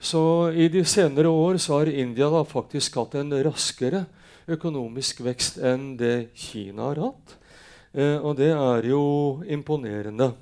Så 0.00 0.50
i 0.56 0.68
de 0.72 0.80
senere 0.88 1.28
år 1.28 1.58
så 1.60 1.78
har 1.78 1.90
India 1.92 2.30
da 2.32 2.40
faktisk 2.48 2.96
hatt 2.96 3.18
en 3.20 3.34
raskere 3.44 4.06
økonomisk 4.50 5.20
vekst 5.26 5.58
enn 5.60 5.92
det 6.00 6.30
Kina 6.32 6.88
har 6.88 7.02
hatt. 7.04 7.34
Eh, 7.92 8.16
og 8.16 8.38
det 8.38 8.48
er 8.54 8.86
jo 8.88 9.02
imponerende. 9.44 10.32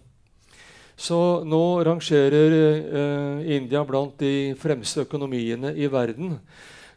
Så 0.99 1.43
nå 1.47 1.63
rangerer 1.87 2.55
eh, 2.55 3.55
India 3.57 3.83
blant 3.87 4.15
de 4.23 4.55
fremste 4.59 5.03
økonomiene 5.07 5.75
i 5.75 5.91
verden. 5.91 6.37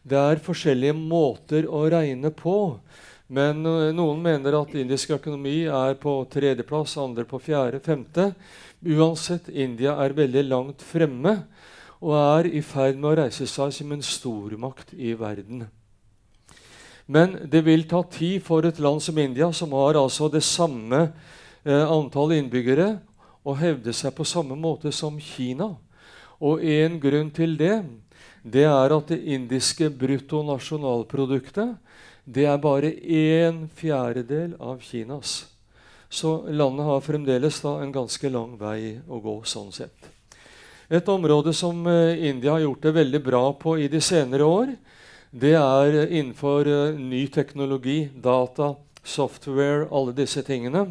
Det 0.02 0.18
er 0.18 0.42
forskjellige 0.42 0.94
måter 0.98 1.66
å 1.66 1.84
regne 1.90 2.30
på. 2.34 2.56
Men 3.32 3.66
eh, 3.66 3.90
noen 3.96 4.22
mener 4.22 4.58
at 4.58 4.74
indisk 4.78 5.16
økonomi 5.18 5.64
er 5.66 5.98
på 5.98 6.14
tredjeplass, 6.30 6.94
andre 7.00 7.26
på 7.26 7.42
fjerde, 7.42 7.82
femte. 7.82 8.32
Uansett, 8.82 9.50
India 9.50 9.96
er 10.02 10.14
veldig 10.18 10.46
langt 10.50 10.86
fremme 10.86 11.40
og 12.02 12.16
er 12.18 12.48
i 12.50 12.62
ferd 12.66 12.98
med 12.98 13.12
å 13.12 13.16
reise 13.22 13.46
seg 13.46 13.70
som 13.74 13.94
en 13.94 14.02
stormakt 14.02 14.90
i 14.98 15.14
verden. 15.14 15.68
Men 17.06 17.36
det 17.50 17.62
vil 17.66 17.86
ta 17.86 18.02
tid 18.10 18.42
for 18.42 18.66
et 18.66 18.80
land 18.82 19.02
som 19.02 19.18
India, 19.18 19.52
som 19.54 19.74
har 19.76 19.98
altså 19.98 20.28
det 20.32 20.42
samme 20.46 21.12
eh, 21.62 21.86
antall 21.86 22.34
innbyggere, 22.38 22.96
å 23.42 23.54
hevde 23.58 23.94
seg 23.94 24.14
på 24.14 24.26
samme 24.26 24.54
måte 24.58 24.92
som 24.94 25.18
Kina. 25.18 25.72
Og 26.42 26.62
en 26.62 26.98
grunn 27.02 27.30
til 27.34 27.56
det 27.58 27.82
det 28.42 28.64
er 28.66 28.94
at 28.94 29.10
det 29.10 29.20
indiske 29.34 29.86
bruttonasjonalproduktet 29.94 31.76
det 32.24 32.46
er 32.46 32.58
bare 32.62 32.90
en 33.02 33.64
fjerdedel 33.74 34.56
av 34.62 34.82
Kinas. 34.82 35.44
Så 36.10 36.42
landet 36.50 36.86
har 36.86 37.02
fremdeles 37.02 37.60
da 37.62 37.76
en 37.82 37.94
ganske 37.94 38.30
lang 38.30 38.54
vei 38.58 38.98
å 39.08 39.18
gå 39.22 39.36
sånn 39.48 39.72
sett. 39.74 40.10
Et 40.92 41.06
område 41.08 41.54
som 41.56 41.86
eh, 41.88 42.26
India 42.28 42.52
har 42.52 42.66
gjort 42.66 42.82
det 42.84 42.90
veldig 42.98 43.20
bra 43.24 43.46
på 43.56 43.78
i 43.80 43.86
de 43.88 44.00
senere 44.04 44.44
år, 44.44 44.74
det 45.32 45.54
er 45.56 45.94
innenfor 46.02 46.68
eh, 46.68 46.98
ny 47.00 47.22
teknologi, 47.32 48.10
data, 48.12 48.74
software, 49.00 49.86
alle 49.88 50.12
disse 50.12 50.42
tingene. 50.44 50.82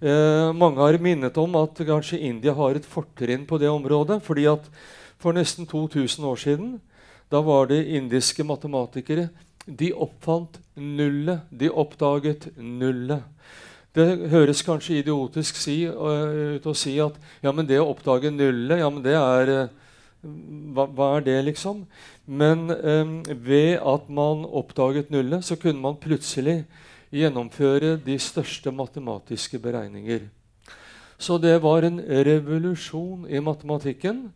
Eh, 0.00 0.46
mange 0.56 0.80
har 0.80 0.96
minnet 1.04 1.36
om 1.36 1.58
at 1.60 1.82
kanskje 1.84 2.22
India 2.30 2.54
har 2.56 2.80
et 2.80 2.88
fortrinn 2.88 3.44
på 3.44 3.60
det 3.60 3.68
området. 3.68 4.22
fordi 4.24 4.46
at 4.48 4.64
for 5.20 5.36
nesten 5.36 5.68
2000 5.68 6.24
år 6.24 6.40
siden 6.40 6.80
da 7.28 7.42
var 7.44 7.68
det 7.68 7.84
indiske 7.92 8.40
matematikere 8.40 9.28
de 9.66 9.92
oppfant 9.92 10.56
nullet. 10.74 11.44
De 11.50 11.68
oppdaget 11.68 12.48
nullet. 12.56 13.20
Det 13.96 14.06
høres 14.30 14.62
kanskje 14.62 15.00
idiotisk 15.00 15.58
si, 15.58 15.82
uh, 15.88 16.56
ut 16.56 16.66
å 16.66 16.74
si 16.78 16.94
at 17.02 17.16
ja, 17.42 17.50
men 17.50 17.66
det 17.66 17.80
å 17.82 17.88
oppdage 17.90 18.30
nullet, 18.30 18.78
ja, 18.78 18.90
men 18.90 19.02
det 19.02 19.16
er 19.18 19.54
uh, 19.54 19.72
hva, 20.22 20.86
hva, 20.86 21.08
er 21.16 21.26
det, 21.26 21.38
liksom? 21.48 21.82
Men 22.26 22.68
um, 22.70 23.16
ved 23.42 23.80
at 23.80 24.10
man 24.12 24.44
oppdaget 24.44 25.10
nullet, 25.10 25.42
så 25.46 25.58
kunne 25.58 25.82
man 25.82 25.98
plutselig 25.98 26.62
gjennomføre 27.10 27.96
de 28.04 28.18
største 28.22 28.70
matematiske 28.70 29.58
beregninger. 29.58 30.28
Så 31.20 31.36
det 31.40 31.58
var 31.60 31.84
en 31.84 31.98
revolusjon 32.00 33.26
i 33.28 33.40
matematikken. 33.44 34.28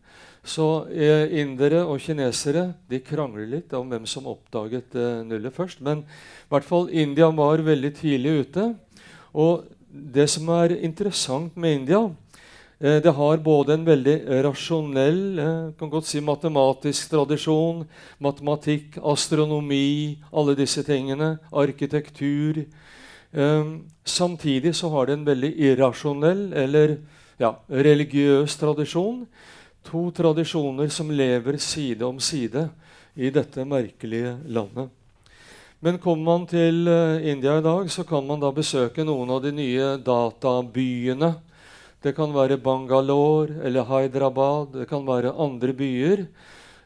Så 0.45 0.85
eh, 0.93 1.31
indere 1.41 1.79
og 1.81 1.97
kinesere 2.03 2.67
de 2.91 2.99
krangler 3.01 3.47
litt 3.49 3.71
om 3.73 3.89
hvem 3.89 4.03
som 4.05 4.27
oppdaget 4.29 4.93
eh, 4.93 5.23
nullet 5.25 5.55
først. 5.55 5.81
Men 5.81 6.03
i 6.05 6.51
hvert 6.53 6.67
fall 6.67 6.91
India 6.93 7.31
var 7.33 7.63
veldig 7.65 7.91
tidlig 7.97 8.35
ute. 8.45 8.67
Og 9.35 9.65
det 9.91 10.29
som 10.31 10.47
er 10.55 10.77
interessant 10.79 11.55
med 11.59 11.81
India, 11.81 11.99
eh, 12.79 13.01
det 13.03 13.11
har 13.15 13.43
både 13.43 13.73
en 13.73 13.85
veldig 13.85 14.15
rasjonell, 14.45 15.39
eh, 15.39 15.71
kan 15.79 15.89
godt 15.89 16.07
si 16.07 16.21
matematisk 16.21 17.09
tradisjon, 17.11 17.85
matematikk, 18.19 18.97
astronomi, 19.03 20.17
alle 20.31 20.55
disse 20.55 20.83
tingene, 20.83 21.39
arkitektur. 21.51 22.65
Eh, 23.33 23.65
samtidig 24.05 24.75
så 24.75 24.89
har 24.89 25.07
det 25.07 25.13
en 25.13 25.25
veldig 25.25 25.53
irrasjonell 25.59 26.53
eller 26.53 26.97
ja, 27.39 27.55
religiøs 27.69 28.55
tradisjon. 28.55 29.27
To 29.83 30.11
tradisjoner 30.11 30.89
som 30.89 31.11
lever 31.11 31.57
side 31.57 32.01
om 32.01 32.19
side 32.19 32.69
i 33.15 33.29
dette 33.29 33.65
merkelige 33.65 34.39
landet. 34.47 34.89
Men 35.85 35.99
kommer 36.01 36.25
man 36.25 36.45
til 36.49 36.87
uh, 36.89 37.21
India 37.21 37.59
i 37.59 37.61
dag, 37.61 37.89
så 37.93 38.01
kan 38.09 38.25
man 38.25 38.39
da 38.41 38.49
besøke 38.49 39.03
noen 39.05 39.29
av 39.29 39.43
de 39.43 39.51
nye 39.53 39.89
databyene. 40.01 41.27
Det 42.01 42.15
kan 42.17 42.33
være 42.33 42.57
Bangalore 42.57 43.59
eller 43.61 43.85
Hyderabad, 43.85 44.71
det 44.79 44.87
kan 44.89 45.05
være 45.05 45.35
andre 45.37 45.75
byer 45.77 46.23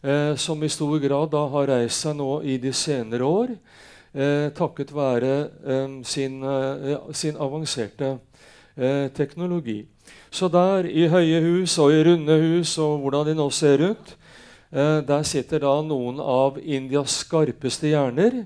eh, 0.03 0.35
som 0.35 0.59
i 0.63 0.69
stor 0.71 0.99
grad 0.99 1.31
da 1.31 1.45
har 1.51 1.71
reist 1.71 2.03
seg 2.03 2.15
nå 2.19 2.41
i 2.43 2.55
de 2.59 2.71
senere 2.75 3.27
år 3.27 3.49
eh, 3.51 4.47
takket 4.55 4.93
være 4.95 5.33
sin, 6.07 6.39
sin, 7.11 7.35
avanserte 7.35 8.13
teknologi. 9.15 9.81
Så 10.31 10.47
der, 10.47 10.87
i 10.87 11.09
høye 11.11 11.43
hus 11.43 11.75
og 11.83 11.91
i 11.91 12.03
runde 12.07 12.39
hus 12.39 12.77
og 12.79 13.03
hvordan 13.03 13.27
de 13.27 13.35
nå 13.35 13.49
ser 13.51 13.83
ut, 13.91 14.15
eh, 14.71 15.01
der 15.03 15.27
sitter 15.27 15.67
da 15.67 15.75
noen 15.83 16.23
av 16.23 16.59
Indias 16.63 17.25
skarpeste 17.25 17.91
hjerner. 17.91 18.45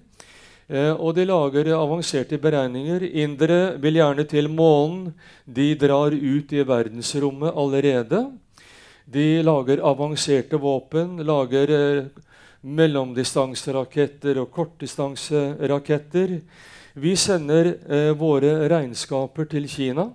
Eh, 0.71 0.93
og 0.93 1.15
de 1.17 1.25
lager 1.27 1.73
avanserte 1.75 2.39
beregninger. 2.41 3.03
Indere 3.03 3.75
vil 3.83 3.99
gjerne 3.99 4.25
til 4.29 4.47
månen. 4.51 5.11
De 5.45 5.73
drar 5.79 6.15
ut 6.15 6.53
i 6.53 6.63
verdensrommet 6.63 7.55
allerede. 7.55 8.23
De 9.05 9.43
lager 9.43 9.83
avanserte 9.83 10.59
våpen, 10.61 11.17
lager 11.27 11.73
eh, 11.75 12.05
mellomdistanseraketter 12.63 14.39
og 14.39 14.51
kortdistanseraketter. 14.55 16.37
Vi 16.93 17.15
sender 17.19 17.73
eh, 17.73 18.11
våre 18.15 18.55
regnskaper 18.71 19.49
til 19.51 19.67
Kina 19.67 20.11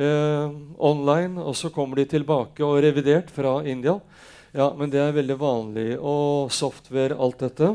online, 0.00 1.42
og 1.42 1.56
så 1.58 1.68
kommer 1.74 1.98
de 1.98 2.04
tilbake 2.08 2.62
og 2.64 2.78
revidert 2.80 3.28
fra 3.34 3.56
India. 3.66 3.96
Ja, 4.54 4.70
men 4.78 4.88
det 4.88 5.00
er 5.02 5.12
veldig 5.12 5.36
vanlig. 5.36 5.88
Og 5.98 6.48
software, 6.54 7.18
alt 7.18 7.42
dette. 7.42 7.74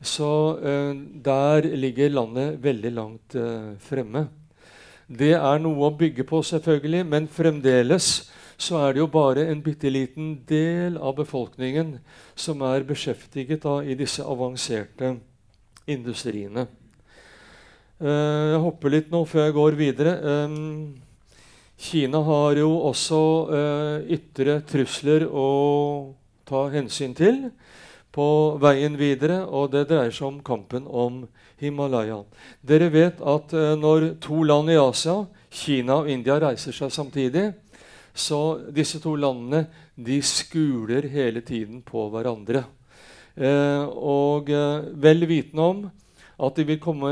Så 0.00 0.58
eh, 0.62 0.94
der 1.24 1.66
ligger 1.74 2.12
landet 2.14 2.58
veldig 2.62 2.92
langt 2.94 3.34
eh, 3.34 3.74
fremme. 3.82 4.28
Det 5.08 5.32
er 5.34 5.62
noe 5.64 5.88
å 5.88 5.96
bygge 5.96 6.26
på, 6.28 6.42
selvfølgelig, 6.44 7.06
men 7.08 7.30
fremdeles 7.32 8.28
så 8.58 8.80
er 8.82 8.94
det 8.94 9.00
jo 9.00 9.10
bare 9.10 9.46
en 9.48 9.60
bitte 9.62 9.90
liten 9.90 10.32
del 10.48 10.98
av 10.98 11.14
befolkningen 11.20 11.94
som 12.38 12.62
er 12.66 12.86
beskjeftiget 12.86 13.62
da, 13.62 13.78
i 13.86 13.94
disse 13.98 14.24
avanserte 14.26 15.14
industriene. 15.88 16.66
Uh, 17.98 18.54
jeg 18.54 18.62
hopper 18.62 18.94
litt 18.94 19.08
nå 19.14 19.22
før 19.26 19.46
jeg 19.46 19.56
går 19.56 19.78
videre. 19.78 20.16
Um, 20.22 20.98
Kina 21.78 22.20
har 22.26 22.58
jo 22.58 22.72
også 22.90 23.22
uh, 23.46 23.96
ytre 24.10 24.58
trusler 24.66 25.24
å 25.30 25.48
ta 26.48 26.66
hensyn 26.74 27.14
til 27.14 27.44
på 28.18 28.58
veien 28.58 28.96
videre, 28.98 29.44
og 29.46 29.70
det 29.74 29.86
dreier 29.92 30.14
seg 30.14 30.26
om 30.32 30.40
kampen 30.42 30.88
om 30.90 31.22
Himalaya. 31.62 32.24
Dere 32.66 32.90
vet 32.90 33.22
at 33.22 33.54
uh, 33.54 33.74
når 33.78 34.14
to 34.24 34.42
land 34.46 34.72
i 34.74 34.80
Asia, 34.80 35.20
Kina 35.54 36.00
og 36.02 36.10
India, 36.10 36.40
reiser 36.42 36.74
seg 36.74 36.90
samtidig, 36.94 37.52
så 38.18 38.58
disse 38.74 38.98
to 39.02 39.14
landene 39.14 39.68
de 39.94 40.18
skuler 40.26 41.06
hele 41.12 41.44
tiden 41.46 41.84
på 41.86 42.08
hverandre. 42.10 42.64
Eh, 43.38 43.84
og 43.86 44.50
eh, 44.50 44.86
vel 44.98 45.22
vitende 45.30 45.62
om 45.62 45.82
at 46.42 46.56
de, 46.58 46.64
vil 46.66 46.80
komme, 46.82 47.10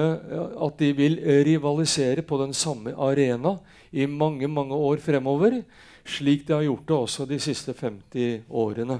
at 0.66 0.78
de 0.80 0.88
vil 0.98 1.20
rivalisere 1.46 2.24
på 2.26 2.38
den 2.42 2.54
samme 2.54 2.94
arena 2.98 3.56
i 3.94 4.08
mange 4.10 4.50
mange 4.50 4.74
år 4.74 4.98
fremover, 5.02 5.60
slik 6.06 6.46
de 6.48 6.54
har 6.54 6.66
gjort 6.66 6.88
det 6.88 6.96
også 6.96 7.26
de 7.30 7.38
siste 7.42 7.74
50 7.74 8.50
årene. 8.50 8.98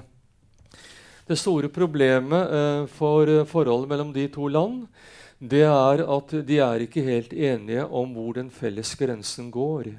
Det 1.27 1.35
store 1.35 1.67
problemet 1.67 2.51
eh, 2.55 2.83
for 2.87 3.29
forholdet 3.49 3.89
mellom 3.91 4.13
de 4.15 4.27
to 4.31 4.47
land 4.47 4.85
det 5.37 5.65
er 5.67 6.01
at 6.01 6.31
de 6.47 6.59
er 6.63 6.81
ikke 6.81 7.03
helt 7.05 7.33
enige 7.33 7.83
om 7.85 8.13
hvor 8.15 8.33
den 8.33 8.47
felles 8.49 8.95
grensen 8.97 9.51
går. 9.53 9.91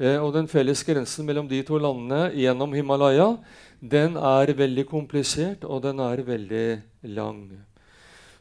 Eh, 0.00 0.18
og 0.18 0.32
den 0.34 0.48
felles 0.48 0.82
grensen 0.82 1.26
mellom 1.26 1.46
de 1.48 1.62
to 1.62 1.78
landene 1.78 2.32
gjennom 2.34 2.74
Himalaya 2.74 3.36
den 3.80 4.16
er 4.16 4.54
veldig 4.56 4.86
komplisert, 4.88 5.64
og 5.64 5.82
den 5.84 6.00
er 6.00 6.24
veldig 6.24 6.66
lang. 7.14 7.44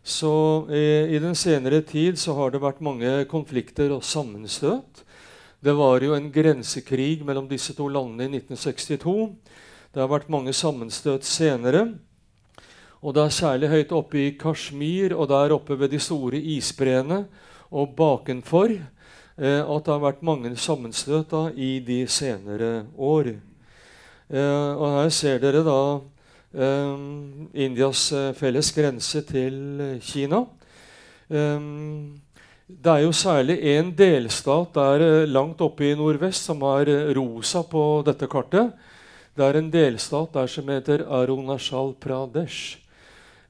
Så 0.02 0.66
eh, 0.72 1.12
I 1.12 1.20
den 1.20 1.36
senere 1.36 1.82
tid 1.82 2.18
så 2.18 2.34
har 2.40 2.52
det 2.52 2.64
vært 2.64 2.82
mange 2.82 3.26
konflikter 3.30 3.92
og 3.92 4.04
sammenstøt. 4.04 5.04
Det 5.60 5.74
var 5.76 6.02
jo 6.02 6.16
en 6.16 6.32
grensekrig 6.32 7.26
mellom 7.26 7.48
disse 7.50 7.74
to 7.76 7.88
landene 7.90 8.30
i 8.30 8.40
1962. 8.40 9.36
Det 9.94 10.02
har 10.02 10.12
vært 10.12 10.30
mange 10.30 10.54
sammenstøt 10.54 11.26
senere. 11.26 11.88
Og 13.06 13.14
det 13.14 13.22
er 13.22 13.38
særlig 13.38 13.70
høyt 13.70 13.94
oppe 13.94 14.18
i 14.18 14.34
Kashmir 14.40 15.14
og 15.14 15.30
der 15.30 15.54
oppe 15.54 15.78
ved 15.78 15.94
de 15.94 16.02
store 16.02 16.42
isbreene 16.42 17.28
og 17.70 17.94
bakenfor 17.98 18.74
Eh, 19.36 19.60
at 19.60 19.84
det 19.84 19.92
har 19.92 20.00
vært 20.00 20.22
mange 20.24 20.54
sammenstøt 20.56 21.28
da, 21.34 21.50
i 21.52 21.82
de 21.84 22.06
senere 22.08 22.86
år. 22.96 23.34
Eh, 24.32 24.70
og 24.72 24.86
her 25.02 25.10
ser 25.12 25.42
dere 25.44 25.64
da 25.66 25.80
eh, 26.56 26.94
Indias 27.66 28.08
felles 28.40 28.72
grense 28.76 29.26
til 29.28 29.58
Kina. 30.00 30.46
Det 31.26 32.92
er 32.92 33.02
jo 33.02 33.12
særlig 33.12 33.56
én 33.66 33.90
delstat 33.98 34.76
der 34.78 35.26
langt 35.26 35.62
oppe 35.62 35.88
i 35.90 35.96
nordvest 35.98 36.46
som 36.46 36.62
er 36.70 36.92
rosa 37.18 37.64
på 37.66 38.04
dette 38.06 38.30
kartet. 38.30 38.72
Det 39.36 39.44
er 39.44 39.58
en 39.58 39.72
delstat 39.74 40.38
der 40.38 40.48
som 40.48 40.70
heter 40.70 41.08
Arunachal 41.10 41.96
Pradesh. 42.00 42.85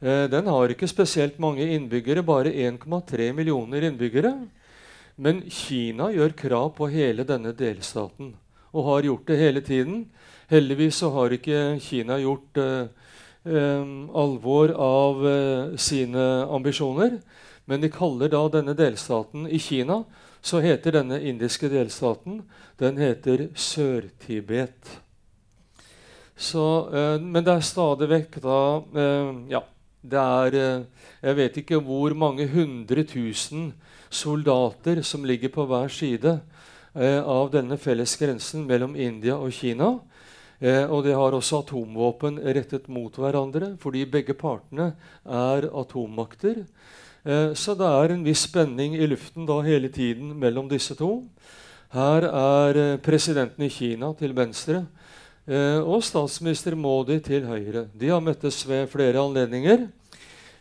Den 0.06 0.46
har 0.52 0.70
ikke 0.70 0.86
spesielt 0.86 1.40
mange 1.42 1.66
innbyggere, 1.74 2.22
bare 2.22 2.52
1,3 2.54 3.32
millioner 3.34 3.88
innbyggere. 3.88 4.36
Men 5.18 5.42
Kina 5.50 6.12
gjør 6.14 6.36
krav 6.38 6.74
på 6.78 6.90
hele 6.92 7.24
denne 7.26 7.56
delstaten 7.56 8.36
og 8.76 8.88
har 8.90 9.08
gjort 9.08 9.28
det 9.30 9.38
hele 9.40 9.62
tiden. 9.64 10.06
Heldigvis 10.52 11.00
så 11.00 11.10
har 11.16 11.34
ikke 11.34 11.80
Kina 11.82 12.18
gjort 12.20 12.60
eh, 12.60 12.88
eh, 13.48 13.86
alvor 14.22 14.74
av 14.76 15.24
eh, 15.30 15.78
sine 15.80 16.26
ambisjoner. 16.52 17.20
Men 17.66 17.82
de 17.82 17.90
kaller 17.90 18.30
da 18.30 18.44
denne 18.52 18.76
delstaten 18.78 19.48
i 19.48 19.60
Kina 19.64 20.04
så 20.46 20.60
heter 20.62 21.00
denne 21.00 21.18
indiske 21.26 21.72
delstaten 21.72 22.44
den 22.78 23.00
heter 23.02 23.48
Sør-Tibet. 23.56 25.00
eh, 26.92 27.16
men 27.24 27.48
det 27.48 27.56
er 27.56 27.64
stadig 27.64 28.12
vekk 28.12 28.42
da 28.44 28.60
eh, 28.92 29.32
Ja, 29.56 29.64
det 30.10 30.22
er 30.22 30.56
eh, 30.60 30.86
Jeg 31.22 31.38
vet 31.40 31.58
ikke 31.62 31.80
hvor 31.82 32.14
mange 32.14 32.48
hundre 32.48 33.04
tusen 33.08 33.74
soldater 34.10 35.02
som 35.04 35.26
ligger 35.26 35.50
på 35.50 35.66
hver 35.66 35.90
side 35.92 36.40
eh, 36.94 37.22
av 37.22 37.50
denne 37.54 37.78
felles 37.82 38.16
grensen 38.20 38.68
mellom 38.68 38.96
India 38.96 39.36
og 39.36 39.52
Kina. 39.54 39.98
Eh, 40.62 40.86
og 40.86 41.04
de 41.06 41.16
har 41.18 41.36
også 41.36 41.64
atomvåpen 41.64 42.40
rettet 42.40 42.88
mot 42.88 43.16
hverandre, 43.18 43.74
fordi 43.82 44.06
begge 44.06 44.38
partene 44.38 44.94
er 45.26 45.70
atommakter. 45.74 46.66
Så 47.58 47.74
det 47.74 47.88
er 47.90 48.12
en 48.14 48.22
viss 48.22 48.44
spenning 48.46 48.94
i 49.00 49.06
luften 49.10 49.48
da 49.50 49.56
hele 49.66 49.90
tiden 49.90 50.36
mellom 50.38 50.68
disse 50.70 50.94
to. 50.94 51.24
Her 51.90 52.28
er 52.30 53.00
presidenten 53.02 53.66
i 53.66 53.72
Kina 53.74 54.12
til 54.14 54.36
venstre 54.38 54.84
og 55.46 56.02
statsminister 56.02 56.74
Modi 56.74 57.20
til 57.22 57.44
høyre. 57.46 57.84
De 57.94 58.10
har 58.10 58.24
møttes 58.24 58.64
ved 58.66 58.88
flere 58.90 59.22
anledninger. 59.22 59.84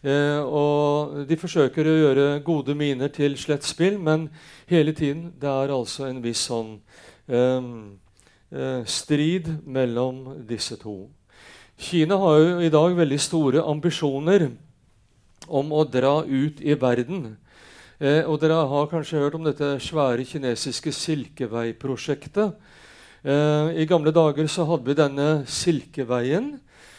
Eh, 0.04 0.40
og 0.44 1.22
de 1.24 1.36
forsøker 1.40 1.88
å 1.88 1.96
gjøre 1.96 2.24
gode 2.44 2.74
miner 2.76 3.08
til 3.08 3.38
slett 3.40 3.64
spill, 3.64 3.96
men 3.96 4.26
hele 4.68 4.92
tiden 4.92 5.30
det 5.40 5.48
er 5.48 5.72
altså 5.72 6.10
en 6.10 6.20
viss 6.20 6.42
sånn 6.50 6.74
eh, 7.24 7.70
eh, 8.52 8.82
strid 8.84 9.48
mellom 9.64 10.44
disse 10.44 10.76
to. 10.82 11.06
Kina 11.80 12.18
har 12.20 12.36
jo 12.42 12.60
i 12.60 12.72
dag 12.74 12.98
veldig 12.98 13.20
store 13.22 13.64
ambisjoner 13.64 14.50
om 15.48 15.72
å 15.72 15.86
dra 15.88 16.18
ut 16.20 16.60
i 16.60 16.76
verden. 16.76 17.38
Eh, 17.96 18.28
og 18.28 18.42
dere 18.44 18.60
har 18.68 18.92
kanskje 18.92 19.24
hørt 19.24 19.38
om 19.40 19.48
dette 19.48 19.78
svære 19.80 20.28
kinesiske 20.28 20.92
Silkeveiprosjektet. 20.92 22.52
Eh, 23.24 23.80
I 23.80 23.86
gamle 23.88 24.12
dager 24.12 24.44
så 24.52 24.66
hadde 24.68 24.84
vi 24.84 24.94
denne 24.98 25.28
Silkeveien 25.48 26.58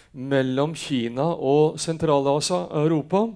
mellom 0.09 0.71
Kina 0.73 1.27
og 1.37 1.75
Sentral-Asia 1.77 2.63
Europa. 2.81 3.27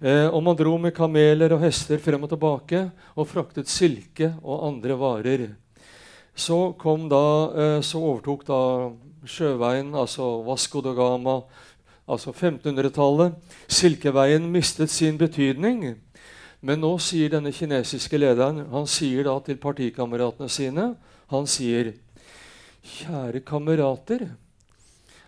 Eh, 0.00 0.28
og 0.32 0.40
man 0.42 0.56
dro 0.56 0.78
med 0.80 0.94
kameler 0.96 1.52
og 1.52 1.60
hester 1.60 2.00
frem 2.00 2.24
og 2.24 2.30
tilbake 2.32 2.86
og 3.12 3.28
fraktet 3.28 3.68
silke 3.68 4.30
og 4.40 4.64
andre 4.70 4.96
varer. 4.96 5.42
Så, 6.32 6.72
da, 7.12 7.26
eh, 7.52 7.80
så 7.84 8.00
overtok 8.00 8.46
da 8.48 8.60
sjøveien, 9.28 9.92
altså 9.92 10.40
Vasco 10.46 10.80
da 10.80 10.94
Gama, 10.96 11.42
altså 12.08 12.32
1500-tallet. 12.32 13.36
Silkeveien 13.68 14.48
mistet 14.50 14.88
sin 14.88 15.18
betydning. 15.18 16.00
Men 16.62 16.80
nå 16.80 16.96
sier 16.96 17.28
denne 17.28 17.52
kinesiske 17.52 18.16
lederen 18.16 18.64
han 18.72 18.88
sier 18.88 19.28
da 19.28 19.36
til 19.44 19.60
partikameratene 19.60 20.48
sine 20.48 20.94
han 21.28 21.46
sier, 21.46 21.92
'Kjære 22.82 23.40
kamerater', 23.40 24.28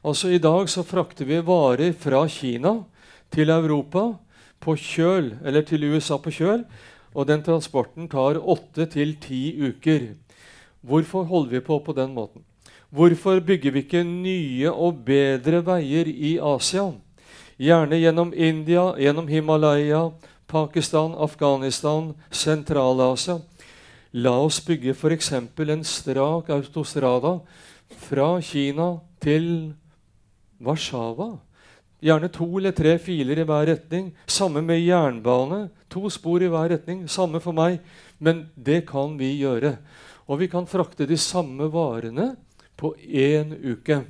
Altså 0.04 0.28
I 0.28 0.38
dag 0.38 0.68
så 0.68 0.82
frakter 0.84 1.24
vi 1.24 1.38
varer 1.40 1.94
fra 1.96 2.26
Kina 2.28 2.74
til 3.32 3.48
Europa 3.50 4.02
på 4.60 4.74
kjøl, 4.76 5.30
eller 5.44 5.64
til 5.64 5.86
USA 5.88 6.18
på 6.20 6.30
kjøl. 6.30 6.64
Og 7.14 7.28
den 7.28 7.44
transporten 7.46 8.08
tar 8.10 8.36
åtte 8.36 8.84
til 8.90 9.14
ti 9.22 9.54
uker. 9.56 10.10
Hvorfor 10.82 11.24
holder 11.24 11.50
vi 11.50 11.60
på 11.60 11.78
på 11.78 11.94
den 11.96 12.12
måten? 12.14 12.44
Hvorfor 12.90 13.40
bygger 13.40 13.72
vi 13.72 13.84
ikke 13.84 14.04
nye 14.04 14.70
og 14.70 15.04
bedre 15.06 15.62
veier 15.64 16.10
i 16.10 16.36
Asia? 16.36 16.90
Gjerne 17.58 17.96
gjennom 18.02 18.34
India, 18.36 18.92
gjennom 18.98 19.28
Himalaya, 19.28 20.10
Pakistan, 20.46 21.14
Afghanistan, 21.16 22.12
Sentral-Asia. 22.30 23.40
La 24.14 24.36
oss 24.38 24.60
bygge 24.62 24.92
f.eks. 24.94 25.32
en 25.34 25.82
strak 25.82 26.50
autostrada 26.54 27.40
fra 27.98 28.28
Kina 28.40 29.00
til 29.18 29.74
Warszawa. 30.62 31.32
Gjerne 32.04 32.28
to 32.30 32.46
eller 32.60 32.70
tre 32.76 32.94
filer 33.02 33.40
i 33.42 33.46
hver 33.48 33.66
retning. 33.72 34.12
Samme 34.30 34.62
med 34.62 34.84
jernbane. 34.84 35.68
To 35.90 36.06
spor 36.10 36.42
i 36.46 36.50
hver 36.52 36.70
retning. 36.76 37.08
Samme 37.10 37.40
for 37.42 37.56
meg. 37.56 37.80
Men 38.20 38.46
det 38.54 38.84
kan 38.86 39.18
vi 39.18 39.32
gjøre. 39.40 39.78
Og 40.30 40.44
vi 40.44 40.48
kan 40.52 40.68
frakte 40.70 41.08
de 41.10 41.18
samme 41.18 41.66
varene 41.72 42.36
på 42.78 42.94
én 43.02 43.50
uke. 43.66 44.04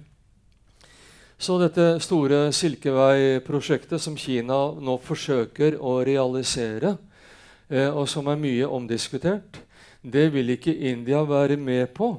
Så 1.40 1.56
dette 1.58 1.94
store 2.04 2.50
Silkevei-prosjektet 2.52 4.00
som 4.00 4.20
Kina 4.20 4.60
nå 4.76 5.00
forsøker 5.02 5.80
å 5.80 5.98
realisere, 6.06 6.96
eh, 7.68 7.88
og 7.88 8.06
som 8.08 8.28
er 8.28 8.38
mye 8.40 8.68
omdiskutert, 8.68 9.63
det 10.04 10.28
vil 10.34 10.54
ikke 10.54 10.74
India 10.74 11.22
være 11.24 11.56
med 11.56 11.88
på. 11.96 12.12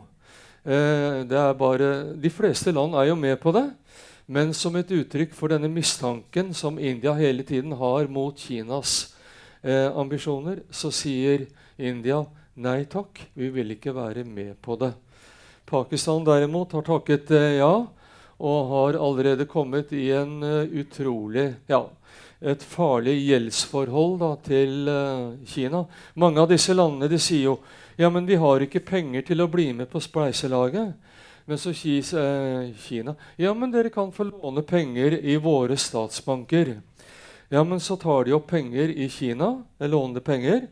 Eh, 0.66 1.22
bare, 1.54 1.90
de 2.18 2.30
fleste 2.34 2.74
land 2.74 2.96
er 2.98 3.12
jo 3.12 3.16
med 3.16 3.38
på 3.40 3.54
det. 3.54 3.70
Men 4.28 4.54
som 4.58 4.76
et 4.76 4.90
uttrykk 4.90 5.36
for 5.38 5.54
denne 5.54 5.70
mistanken 5.70 6.54
som 6.54 6.80
India 6.82 7.14
hele 7.14 7.44
tiden 7.46 7.76
har 7.78 8.08
mot 8.10 8.34
Kinas 8.34 9.14
eh, 9.62 9.92
ambisjoner, 9.94 10.64
så 10.74 10.90
sier 10.90 11.46
India 11.78 12.24
nei 12.56 12.86
takk, 12.90 13.22
vi 13.38 13.52
vil 13.54 13.76
ikke 13.76 13.94
være 13.94 14.24
med 14.26 14.56
på 14.66 14.80
det. 14.82 14.96
Pakistan 15.70 16.26
derimot 16.26 16.74
har 16.74 16.86
takket 16.88 17.30
eh, 17.38 17.60
ja, 17.60 17.86
og 18.36 18.72
har 18.72 18.98
allerede 18.98 19.46
kommet 19.48 19.94
i 19.96 20.10
en 20.12 20.42
uh, 20.44 20.68
utrolig 20.76 21.54
ja, 21.72 21.86
et 22.42 22.64
farlig 22.64 23.16
gjeldsforhold 23.26 24.18
da, 24.22 24.32
til 24.44 24.90
uh, 24.90 25.34
Kina. 25.48 25.86
Mange 26.20 26.42
av 26.44 26.50
disse 26.52 26.76
landene 26.76 27.10
de 27.12 27.20
sier 27.22 27.50
jo 27.50 27.58
ja, 27.96 28.10
men 28.12 28.28
vi 28.28 28.36
har 28.36 28.64
ikke 28.64 28.84
penger 28.84 29.24
til 29.24 29.44
å 29.44 29.48
bli 29.48 29.70
med 29.74 29.88
på 29.92 30.02
spleiselaget. 30.04 30.96
Men 31.46 31.62
så 31.62 31.72
sier 31.78 32.04
uh, 32.20 32.74
Kina 32.86 33.16
ja, 33.40 33.54
men 33.56 33.72
dere 33.72 33.94
kan 33.94 34.12
få 34.12 34.28
låne 34.28 34.66
penger 34.68 35.20
i 35.22 35.38
våre 35.40 35.78
statsbanker. 35.80 36.76
Ja, 37.54 37.64
men 37.64 37.80
så 37.80 37.96
tar 38.02 38.26
de 38.26 38.34
opp 38.36 38.50
penger 38.50 38.90
i 38.90 39.08
Kina, 39.10 39.62
låner 39.80 40.20
penger. 40.26 40.66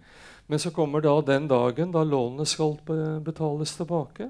Men 0.47 0.59
så 0.59 0.73
kommer 0.75 1.01
da 1.01 1.21
den 1.21 1.47
dagen 1.47 1.93
da 1.93 2.03
lånet 2.03 2.49
skal 2.51 2.75
betales 3.23 3.75
tilbake. 3.77 4.27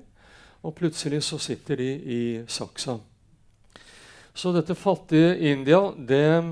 Og 0.63 0.75
plutselig 0.75 1.23
så 1.25 1.39
sitter 1.41 1.79
de 1.79 1.89
i 1.89 2.21
saksa. 2.47 2.99
Så 4.33 4.51
dette 4.53 4.75
fattige 4.75 5.35
India, 5.51 5.91
det 5.97 6.43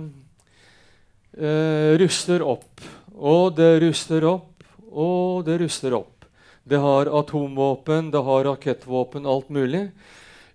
eh, 1.38 1.98
ruster 2.02 2.44
opp. 2.44 2.82
Og 3.16 3.54
det 3.58 3.82
ruster 3.84 4.26
opp, 4.26 4.64
og 4.92 5.46
det 5.46 5.60
ruster 5.62 5.94
opp. 5.98 6.26
Det 6.64 6.80
har 6.82 7.10
atomvåpen, 7.20 8.12
det 8.12 8.22
har 8.22 8.44
rakettvåpen, 8.46 9.26
alt 9.26 9.50
mulig. 9.50 9.88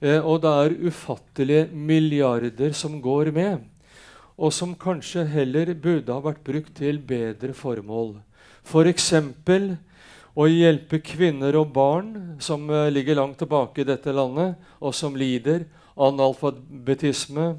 Eh, 0.01 0.21
og 0.21 0.43
det 0.45 0.53
er 0.53 0.77
ufattelige 0.89 1.67
milliarder 1.73 2.73
som 2.77 3.01
går 3.01 3.33
med, 3.33 3.65
og 4.37 4.53
som 4.53 4.75
kanskje 4.77 5.25
heller 5.33 5.73
burde 5.75 6.13
ha 6.13 6.21
vært 6.21 6.45
brukt 6.45 6.75
til 6.77 7.01
bedre 7.01 7.55
formål. 7.57 8.19
F.eks. 8.67 9.13
For 9.47 9.77
å 10.37 10.47
hjelpe 10.53 11.01
kvinner 11.01 11.57
og 11.57 11.71
barn 11.73 12.37
som 12.45 12.69
eh, 12.69 12.91
ligger 12.93 13.17
langt 13.17 13.39
tilbake 13.41 13.81
i 13.83 13.89
dette 13.89 14.13
landet, 14.13 14.61
og 14.81 14.93
som 14.95 15.17
lider. 15.17 15.65
Analfabetisme, 15.97 17.55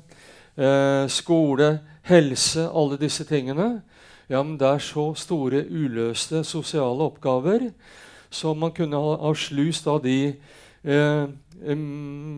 eh, 0.58 1.06
skole, 1.08 1.80
helse, 2.08 2.68
alle 2.68 2.98
disse 3.00 3.26
tingene. 3.28 3.82
Ja, 4.28 4.42
men 4.44 4.58
det 4.60 4.68
er 4.68 4.84
så 4.84 5.14
store 5.16 5.64
uløste 5.70 6.44
sosiale 6.44 7.06
oppgaver 7.06 7.70
som 8.30 8.60
man 8.60 8.74
kunne 8.76 9.00
ha, 9.00 9.14
ha 9.22 9.34
slust 9.38 9.88
av 9.88 10.02
de 10.04 10.36
eh, 10.84 11.28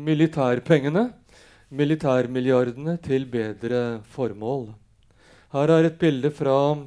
militærpengene, 0.05 1.09
militærmilliardene, 1.69 2.97
til 3.01 3.25
bedre 3.29 4.01
formål. 4.13 4.69
Her 5.53 5.73
er 5.73 5.89
et 5.89 5.99
bilde 6.01 6.31
fra 6.33 6.77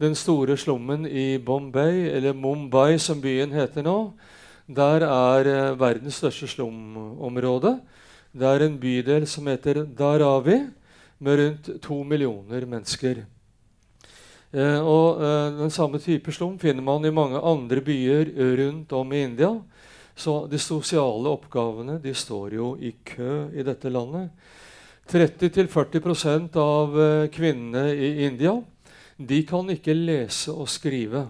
den 0.00 0.14
store 0.18 0.56
slummen 0.60 1.06
i 1.06 1.38
Bombay, 1.38 2.08
eller 2.12 2.36
Mumbai, 2.36 2.98
som 2.98 3.20
byen 3.22 3.52
heter 3.52 3.84
nå. 3.84 4.12
Der 4.68 5.04
er 5.08 5.48
eh, 5.48 5.80
verdens 5.80 6.20
største 6.20 6.48
slumområde. 6.52 7.78
Det 8.34 8.48
er 8.50 8.64
en 8.64 8.80
bydel 8.82 9.28
som 9.30 9.46
heter 9.46 9.84
Daravi, 9.94 10.56
med 11.22 11.38
rundt 11.38 11.68
to 11.82 12.00
millioner 12.02 12.64
mennesker. 12.66 13.20
Eh, 14.50 14.80
og 14.82 15.22
eh, 15.22 15.52
Den 15.60 15.70
samme 15.70 16.00
type 16.02 16.34
slum 16.34 16.58
finner 16.58 16.82
man 16.82 17.06
i 17.06 17.14
mange 17.14 17.38
andre 17.38 17.78
byer 17.80 18.32
rundt 18.58 18.92
om 18.92 19.12
i 19.14 19.22
India. 19.22 19.52
Så 20.16 20.48
de 20.50 20.58
sosiale 20.58 21.30
oppgavene 21.30 22.00
de 22.02 22.14
står 22.14 22.58
jo 22.58 22.74
i 22.78 22.90
kø 23.06 23.48
i 23.54 23.62
dette 23.66 23.90
landet. 23.90 24.34
30-40 25.10 26.58
av 26.58 27.00
eh, 27.00 27.30
kvinnene 27.30 27.86
i 27.94 28.12
India 28.26 28.58
de 29.16 29.42
kan 29.46 29.68
ikke 29.70 29.94
lese 29.94 30.50
og 30.50 30.66
skrive. 30.68 31.28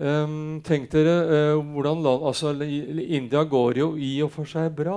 Um, 0.00 0.62
tenk 0.64 0.86
dere 0.88 1.14
uh, 1.28 1.58
hvordan 1.60 1.98
land, 2.00 2.22
altså, 2.24 2.54
India 2.56 3.42
går 3.44 3.80
jo 3.82 3.88
i 4.00 4.14
og 4.24 4.30
for 4.32 4.48
seg 4.48 4.70
bra. 4.72 4.96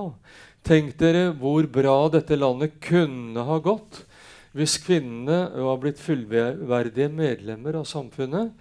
Tenk 0.64 0.96
dere 1.00 1.28
hvor 1.36 1.66
bra 1.68 1.98
dette 2.14 2.38
landet 2.40 2.78
kunne 2.84 3.44
ha 3.44 3.60
gått 3.64 4.06
hvis 4.54 4.78
kvinnene 4.86 5.50
var 5.66 5.80
blitt 5.82 6.00
fullverdige 6.00 7.10
medlemmer 7.10 7.80
av 7.80 7.88
samfunnet, 7.90 8.52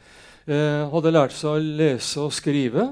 eh, 0.48 0.88
hadde 0.88 1.12
lært 1.12 1.36
seg 1.36 1.52
å 1.52 1.60
lese 1.82 2.22
og 2.24 2.32
skrive 2.32 2.88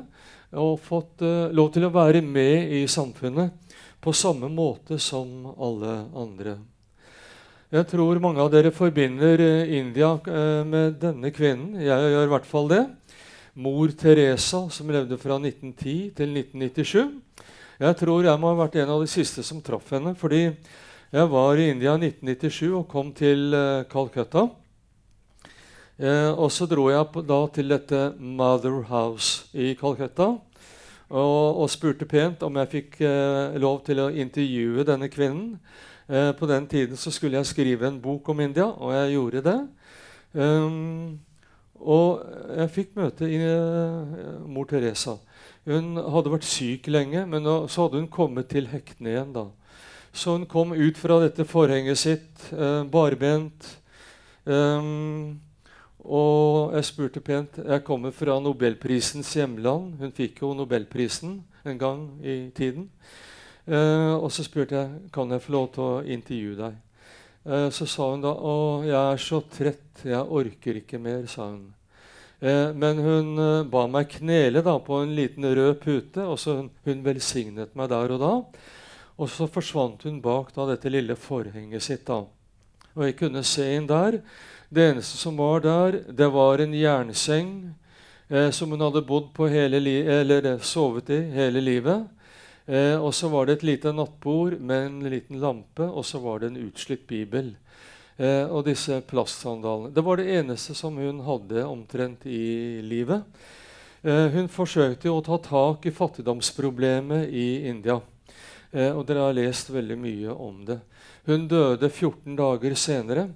og 0.52 0.80
fått 0.84 1.24
eh, 1.24 1.48
lov 1.54 1.72
til 1.74 1.86
å 1.88 1.94
være 1.94 2.20
med 2.22 2.74
i 2.76 2.84
samfunnet 2.90 3.56
på 4.00 4.12
samme 4.16 4.50
måte 4.52 4.98
som 5.00 5.48
alle 5.56 5.96
andre. 6.16 6.58
Jeg 7.70 7.86
tror 7.86 8.18
mange 8.18 8.42
av 8.42 8.48
dere 8.50 8.72
forbinder 8.74 9.40
eh, 9.44 9.76
India 9.78 10.16
eh, 10.26 10.62
med 10.66 11.00
denne 11.02 11.30
kvinnen. 11.30 11.76
Jeg 11.78 12.14
gjør 12.14 12.26
i 12.26 12.32
hvert 12.32 12.48
fall 12.50 12.70
det. 12.70 12.84
Mor 13.60 13.92
Teresa, 13.94 14.64
som 14.70 14.90
levde 14.90 15.18
fra 15.20 15.36
1910 15.38 16.10
til 16.18 16.34
1997. 16.34 17.20
Jeg 17.80 17.96
tror 17.96 18.26
jeg 18.26 18.36
må 18.36 18.50
ha 18.52 18.58
vært 18.58 18.74
en 18.82 18.90
av 18.92 19.00
de 19.00 19.08
siste 19.08 19.40
som 19.46 19.62
traff 19.64 19.88
henne. 19.94 20.12
fordi 20.14 20.42
jeg 21.10 21.28
var 21.32 21.56
i 21.56 21.70
India 21.70 21.94
i 21.96 22.10
1997 22.12 22.74
og 22.76 22.88
kom 22.88 23.12
til 23.16 23.54
uh, 23.54 23.84
Calcutta. 23.88 24.50
Eh, 26.00 26.30
og 26.32 26.48
så 26.52 26.64
dro 26.64 26.86
jeg 26.88 27.24
da 27.28 27.38
til 27.52 27.68
dette 27.68 28.14
Mother 28.18 28.82
House 28.88 29.48
i 29.52 29.74
Calcutta 29.74 30.28
og, 31.10 31.60
og 31.60 31.68
spurte 31.68 32.06
pent 32.08 32.40
om 32.46 32.56
jeg 32.56 32.70
fikk 32.72 33.00
eh, 33.04 33.56
lov 33.60 33.82
til 33.84 34.00
å 34.00 34.10
intervjue 34.12 34.86
denne 34.88 35.10
kvinnen. 35.12 35.58
Eh, 36.08 36.30
på 36.36 36.48
den 36.48 36.68
tiden 36.70 36.96
så 36.96 37.12
skulle 37.12 37.36
jeg 37.36 37.50
skrive 37.50 37.88
en 37.88 38.00
bok 38.00 38.28
om 38.32 38.40
India, 38.40 38.68
og 38.70 38.94
jeg 38.94 39.16
gjorde 39.16 39.44
det. 39.44 39.58
Um, 40.32 41.18
og 41.80 42.22
jeg 42.56 42.72
fikk 42.76 42.96
møte 42.96 43.28
i, 43.28 43.40
uh, 43.40 44.40
mor 44.46 44.68
Teresa. 44.68 45.16
Hun 45.68 45.96
hadde 46.00 46.32
vært 46.32 46.48
syk 46.48 46.88
lenge, 46.88 47.26
men 47.28 47.44
så 47.68 47.84
hadde 47.84 48.00
hun 48.00 48.08
kommet 48.12 48.48
til 48.52 48.70
hektene 48.70 49.12
igjen. 49.12 49.34
da. 49.34 49.48
Så 50.12 50.34
hun 50.36 50.46
kom 50.46 50.72
ut 50.72 50.98
fra 50.98 51.20
dette 51.22 51.44
forhenget 51.46 51.98
sitt 51.98 52.50
eh, 52.52 52.82
barbent. 52.90 53.76
Um, 54.44 55.40
og 56.00 56.72
jeg 56.72 56.84
spurte 56.88 57.20
pent 57.20 57.58
Jeg 57.60 57.84
kommer 57.84 58.10
fra 58.10 58.38
Nobelprisens 58.40 59.34
hjemland. 59.36 59.98
Hun 60.00 60.12
fikk 60.16 60.40
jo 60.42 60.54
Nobelprisen 60.56 61.42
en 61.64 61.78
gang 61.78 62.06
i 62.24 62.50
tiden. 62.56 62.90
Uh, 63.68 64.16
og 64.16 64.32
så 64.32 64.42
spurte 64.42 64.74
jeg 64.74 65.10
kan 65.12 65.30
jeg 65.30 65.42
få 65.44 65.52
lov 65.52 65.66
til 65.74 65.84
å 65.84 66.00
intervjue 66.02 66.56
deg. 66.58 66.78
Uh, 67.44 67.68
så 67.70 67.86
sa 67.86 68.08
hun 68.10 68.24
da 68.24 68.32
å, 68.32 68.54
jeg 68.82 68.96
er 68.96 69.20
så 69.20 69.42
trett, 69.52 70.02
jeg 70.04 70.24
orker 70.24 70.80
ikke 70.80 70.98
mer. 70.98 71.26
sa 71.28 71.52
hun. 71.52 71.68
Uh, 72.40 72.72
men 72.72 73.00
hun 73.05 73.31
ba 73.70 73.85
meg 73.90 74.09
knele 74.16 74.62
da, 74.64 74.79
på 74.81 75.03
en 75.03 75.14
liten 75.16 75.44
rød 75.44 75.74
pute, 75.83 76.24
og 76.24 76.38
så 76.40 76.57
hun, 76.62 77.03
velsignet 77.05 77.76
meg 77.76 77.91
der 77.93 78.16
og 78.16 78.22
da. 78.22 78.34
Og 79.20 79.28
så 79.28 79.49
forsvant 79.53 80.07
hun 80.09 80.22
bak 80.24 80.55
da, 80.57 80.64
dette 80.70 80.93
lille 80.93 81.16
forhenget 81.16 81.84
sitt. 81.84 82.07
da. 82.09 82.22
Og 82.97 83.05
jeg 83.07 83.18
kunne 83.18 83.43
se 83.47 83.66
inn 83.76 83.88
der. 83.91 84.20
Det 84.70 84.86
eneste 84.86 85.18
som 85.18 85.36
var 85.38 85.61
der, 85.64 86.01
det 86.09 86.28
var 86.32 86.62
en 86.62 86.74
jernseng 86.74 87.51
eh, 88.28 88.51
som 88.55 88.70
hun 88.70 88.80
hadde 88.84 89.03
bodd 89.07 89.32
på 89.34 89.49
hele 89.51 89.80
eller 90.20 90.47
eh, 90.55 90.62
sovet 90.62 91.11
i 91.11 91.20
hele 91.34 91.61
livet. 91.61 92.07
Eh, 92.66 92.95
og 92.95 93.12
så 93.14 93.28
var 93.28 93.47
det 93.47 93.59
et 93.59 93.66
lite 93.66 93.93
nattbord 93.93 94.61
med 94.61 94.86
en 94.86 95.01
liten 95.11 95.41
lampe, 95.43 95.82
og 95.82 96.05
så 96.07 96.20
var 96.22 96.41
det 96.41 96.53
en 96.53 96.62
utslitt 96.68 97.07
bibel. 97.11 97.57
Eh, 98.20 98.44
og 98.52 98.66
disse 98.66 98.98
plastsandalene. 99.08 99.94
Det 99.96 100.02
var 100.04 100.20
det 100.20 100.28
eneste 100.36 100.74
som 100.76 100.98
hun 101.00 101.22
hadde 101.24 101.64
omtrent 101.64 102.26
i 102.28 102.82
livet. 102.84 103.24
Eh, 104.04 104.26
hun 104.34 104.50
forsøkte 104.52 105.08
å 105.08 105.22
ta 105.24 105.38
tak 105.40 105.86
i 105.88 105.92
fattigdomsproblemet 105.96 107.32
i 107.32 107.46
India. 107.70 107.96
Eh, 108.74 108.92
og 108.92 109.06
dere 109.08 109.24
har 109.24 109.38
lest 109.38 109.70
veldig 109.72 109.96
mye 109.96 110.34
om 110.36 110.58
det. 110.68 110.76
Hun 111.24 111.48
døde 111.48 111.88
14 111.88 112.36
dager 112.36 112.76
senere. 112.76 113.30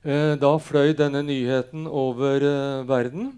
Eh, 0.00 0.32
da 0.40 0.54
fløy 0.56 0.94
denne 0.96 1.20
nyheten 1.24 1.84
over 1.84 2.48
eh, 2.48 2.80
verden. 2.88 3.28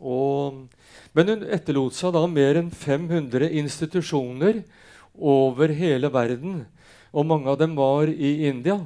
Og, 0.00 0.64
men 1.12 1.34
hun 1.34 1.44
etterlot 1.52 1.94
seg 2.00 2.16
da 2.16 2.24
mer 2.32 2.62
enn 2.62 2.72
500 2.72 3.52
institusjoner 3.60 4.64
over 5.12 5.76
hele 5.76 6.08
verden. 6.16 6.64
Og 7.12 7.28
mange 7.28 7.52
av 7.52 7.60
dem 7.60 7.76
var 7.76 8.08
i 8.08 8.34
India. 8.48 8.80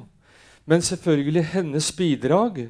Men 0.67 0.83
selvfølgelig 0.83 1.45
hennes 1.53 1.91
bidrag, 1.95 2.65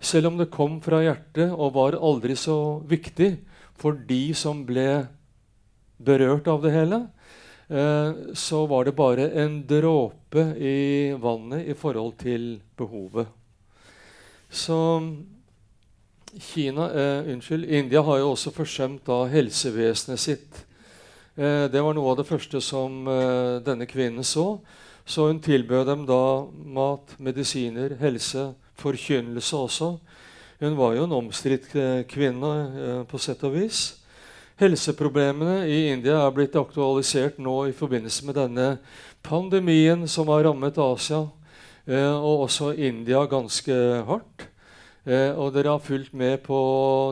selv 0.00 0.30
om 0.30 0.36
det 0.38 0.50
kom 0.52 0.78
fra 0.84 1.00
hjertet 1.02 1.50
og 1.50 1.74
var 1.74 1.96
aldri 1.96 2.36
så 2.38 2.78
viktig 2.86 3.32
for 3.78 3.96
de 4.08 4.34
som 4.36 4.64
ble 4.68 5.06
berørt 5.98 6.46
av 6.50 6.60
det 6.62 6.74
hele, 6.74 7.00
eh, 7.72 8.12
så 8.36 8.66
var 8.70 8.84
det 8.84 8.96
bare 8.98 9.30
en 9.42 9.62
dråpe 9.66 10.44
i 10.60 11.16
vannet 11.18 11.66
i 11.72 11.74
forhold 11.74 12.18
til 12.20 12.60
behovet. 12.76 13.26
Så 14.50 14.78
Kina, 16.36 16.90
eh, 16.92 17.32
unnskyld, 17.32 17.64
India 17.64 18.02
har 18.02 18.18
jo 18.18 18.32
også 18.32 18.52
forsømt 18.52 19.06
da 19.06 19.24
helsevesenet 19.32 20.20
sitt. 20.20 20.64
Eh, 21.36 21.68
det 21.72 21.80
var 21.80 21.94
noe 21.96 22.12
av 22.12 22.18
det 22.20 22.26
første 22.28 22.60
som 22.60 23.06
eh, 23.08 23.58
denne 23.64 23.86
kvinnen 23.88 24.24
så. 24.26 24.58
Så 25.08 25.24
hun 25.26 25.38
tilbød 25.40 25.86
dem 25.88 26.02
da 26.04 26.44
mat, 26.68 27.14
medisiner, 27.16 27.94
helse, 27.96 28.50
forkynnelse 28.76 29.56
også. 29.56 29.94
Hun 30.60 30.76
var 30.76 30.98
jo 30.98 31.06
en 31.06 31.14
omstridt 31.16 31.70
eh, 31.78 32.02
kvinne 32.04 32.50
eh, 32.76 33.00
på 33.08 33.20
sett 33.22 33.40
og 33.48 33.54
vis. 33.56 34.02
Helseproblemene 34.60 35.62
i 35.64 35.86
India 35.94 36.18
er 36.26 36.34
blitt 36.36 36.58
aktualisert 36.60 37.38
nå 37.40 37.56
i 37.70 37.72
forbindelse 37.78 38.28
med 38.28 38.36
denne 38.36 38.68
pandemien 39.24 40.04
som 40.10 40.28
har 40.28 40.44
rammet 40.44 40.76
Asia 40.82 41.22
eh, 41.86 42.12
og 42.12 42.44
også 42.50 42.74
India 42.76 43.24
ganske 43.30 43.80
hardt. 44.10 44.48
Og 45.08 45.54
dere 45.54 45.72
har 45.72 45.80
fulgt 45.80 46.12
med 46.12 46.42
på 46.44 46.58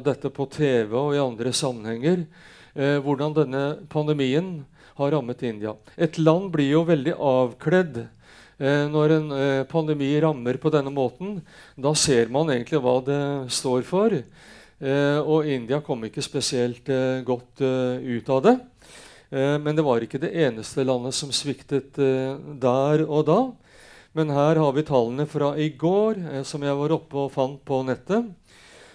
dette 0.04 0.28
på 0.28 0.44
TV 0.52 0.90
og 0.92 1.14
i 1.14 1.20
andre 1.22 1.48
sammenhenger. 1.48 2.26
Hvordan 2.74 3.32
denne 3.38 3.62
pandemien 3.88 4.50
har 4.96 5.14
rammet 5.14 5.44
India. 5.46 5.76
Et 5.96 6.18
land 6.18 6.50
blir 6.54 6.72
jo 6.72 6.84
veldig 6.88 7.14
avkledd 7.14 8.02
eh, 8.02 8.84
når 8.90 9.16
en 9.20 9.32
eh, 9.36 9.62
pandemi 9.70 10.10
rammer 10.24 10.58
på 10.62 10.72
denne 10.74 10.92
måten. 10.94 11.40
Da 11.76 11.94
ser 11.94 12.32
man 12.32 12.52
egentlig 12.52 12.82
hva 12.84 12.98
det 13.04 13.22
står 13.54 13.84
for. 13.88 14.20
Eh, 14.76 15.18
og 15.24 15.46
India 15.48 15.80
kom 15.80 16.04
ikke 16.04 16.24
spesielt 16.24 16.88
eh, 16.92 17.22
godt 17.24 17.62
eh, 17.64 18.02
ut 18.16 18.32
av 18.32 18.42
det. 18.44 18.58
men 19.26 19.74
det 19.74 19.82
var 19.82 20.04
ikke 20.04 20.20
det 20.22 20.28
eneste 20.38 20.84
landet 20.86 21.10
som 21.16 21.32
sviktet 21.34 21.96
der 21.98 23.00
og 23.02 23.24
da. 23.26 23.38
Men 24.14 24.30
her 24.30 24.60
har 24.62 24.70
vi 24.76 24.84
tallene 24.86 25.26
fra 25.26 25.48
i 25.58 25.66
går, 25.74 26.44
som 26.46 26.62
jeg 26.62 26.76
var 26.78 26.94
oppe 26.94 27.18
og 27.24 27.32
fant 27.34 27.58
på 27.66 27.80
nettet. 27.88 28.28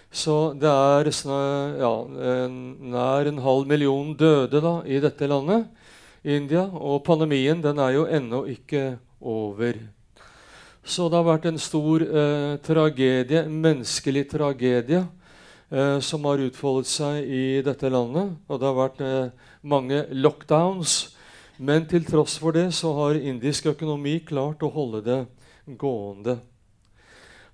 Så 0.08 0.54
det 0.56 0.72
er 0.72 1.10
ja, 1.12 1.92
nær 2.08 3.28
en 3.28 3.42
halv 3.44 3.68
million 3.68 4.16
døde 4.16 4.64
da, 4.64 4.72
i 4.88 5.02
dette 5.04 5.28
landet, 5.28 5.68
India. 6.24 6.66
Og 6.66 7.02
pandemien 7.04 7.62
den 7.62 7.80
er 7.82 7.96
jo 7.96 8.06
ennå 8.06 8.44
ikke 8.50 8.98
over. 9.20 9.78
Så 10.82 11.06
det 11.08 11.18
har 11.18 11.26
vært 11.26 11.46
en 11.46 11.60
stor 11.62 12.02
eh, 12.02 12.58
tragedie, 12.66 13.44
menneskelig 13.46 14.24
tragedie 14.32 15.02
eh, 15.70 15.98
som 16.02 16.24
har 16.26 16.42
utfoldet 16.42 16.90
seg 16.90 17.22
i 17.22 17.44
dette 17.62 17.90
landet. 17.90 18.34
Og 18.48 18.58
det 18.58 18.68
har 18.68 18.78
vært 18.78 19.02
eh, 19.06 19.50
mange 19.62 20.04
lockdowns. 20.10 21.14
Men 21.62 21.86
til 21.86 22.02
tross 22.08 22.38
for 22.42 22.54
det 22.56 22.72
så 22.74 22.90
har 22.96 23.20
indisk 23.20 23.68
økonomi 23.70 24.18
klart 24.26 24.64
å 24.66 24.72
holde 24.74 25.04
det 25.06 25.20
gående. 25.78 26.40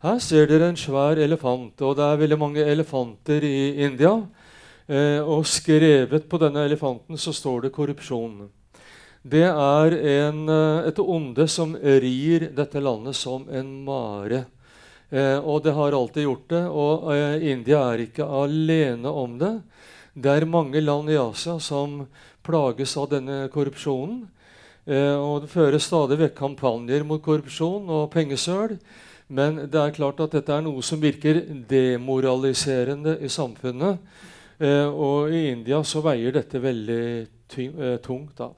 Her 0.00 0.20
ser 0.22 0.46
dere 0.46 0.70
en 0.70 0.78
svær 0.78 1.18
elefant, 1.18 1.74
og 1.82 1.96
det 1.98 2.04
er 2.06 2.20
veldig 2.20 2.38
mange 2.38 2.62
elefanter 2.62 3.44
i 3.44 3.82
India. 3.82 4.14
Eh, 4.88 5.18
og 5.20 5.42
skrevet 5.44 6.28
på 6.30 6.38
denne 6.40 6.62
elefanten 6.64 7.18
så 7.18 7.32
står 7.34 7.66
det 7.66 7.72
'korrupsjon'. 7.74 8.57
Det 9.22 9.44
er 9.44 9.96
en, 9.98 10.48
eh, 10.48 10.88
et 10.88 10.98
onde 10.98 11.48
som 11.48 11.74
rir 11.74 12.50
dette 12.54 12.80
landet 12.80 13.16
som 13.16 13.48
en 13.50 13.84
mare. 13.84 14.46
Eh, 15.10 15.38
og 15.38 15.62
det 15.64 15.72
har 15.72 15.92
alltid 15.92 16.24
gjort 16.24 16.48
det. 16.48 16.64
Og 16.68 17.12
eh, 17.12 17.50
India 17.50 17.82
er 17.92 18.06
ikke 18.06 18.24
alene 18.24 19.08
om 19.08 19.38
det. 19.38 19.54
Det 20.14 20.30
er 20.30 20.46
mange 20.46 20.80
land 20.80 21.10
i 21.10 21.18
Asia 21.18 21.58
som 21.58 22.06
plages 22.42 22.96
av 22.96 23.10
denne 23.10 23.48
korrupsjonen. 23.52 24.26
Eh, 24.88 25.16
og 25.16 25.44
det 25.44 25.52
føres 25.52 25.84
stadig 25.84 26.18
vekk 26.22 26.34
kampanjer 26.38 27.04
mot 27.04 27.22
korrupsjon 27.22 27.88
og 27.92 28.10
pengesøl. 28.12 28.78
Men 29.28 29.66
det 29.68 29.80
er 29.80 29.96
klart 29.96 30.20
at 30.24 30.32
dette 30.32 30.54
er 30.54 30.64
noe 30.64 30.80
som 30.84 31.00
virker 31.02 31.42
demoraliserende 31.68 33.18
i 33.20 33.28
samfunnet. 33.28 33.98
Eh, 34.58 34.88
og 34.88 35.34
i 35.34 35.50
India 35.52 35.82
så 35.84 36.00
veier 36.02 36.32
dette 36.34 36.62
veldig 36.62 37.02
eh, 37.20 37.98
tungt. 38.04 38.36
da. 38.40 38.48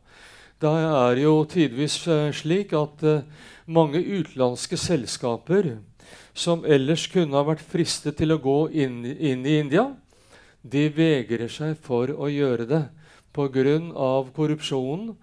Det 0.61 0.70
er 0.70 1.22
jo 1.22 1.34
tidvis 1.48 2.02
eh, 2.06 2.30
slik 2.36 2.74
at 2.76 3.04
mange 3.64 4.02
utenlandske 4.02 4.76
selskaper 4.76 5.78
som 6.34 6.64
ellers 6.64 7.06
kunne 7.11 7.36
ha 7.38 7.44
vært 7.46 7.64
fristet 7.64 8.18
til 8.20 8.34
å 8.34 8.40
gå 8.42 8.58
inn, 8.72 9.02
inn 9.04 9.44
i 9.46 9.58
India, 9.61 9.88
de 10.62 10.88
vegrer 10.92 11.48
seg 11.48 11.78
for 11.80 12.12
å 12.12 12.28
gjøre 12.28 12.66
det 12.68 12.82
pga. 13.32 13.78
korrupsjonen 14.34 15.14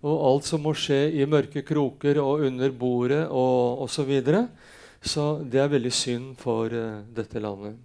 og 0.00 0.16
alt 0.26 0.48
som 0.48 0.62
må 0.64 0.72
skje 0.72 1.10
i 1.12 1.26
mørke 1.28 1.62
kroker 1.62 2.18
og 2.22 2.46
under 2.46 2.70
bordet 2.72 3.26
og 3.28 3.84
osv. 3.84 4.00
Så, 4.00 4.04
videre. 4.08 4.48
så 5.02 5.42
det 5.44 5.60
er 5.60 5.68
veldig 5.68 5.92
synd 5.92 6.36
for 6.38 6.72
uh, 6.72 7.04
dette 7.04 7.38
landet. 7.38 7.76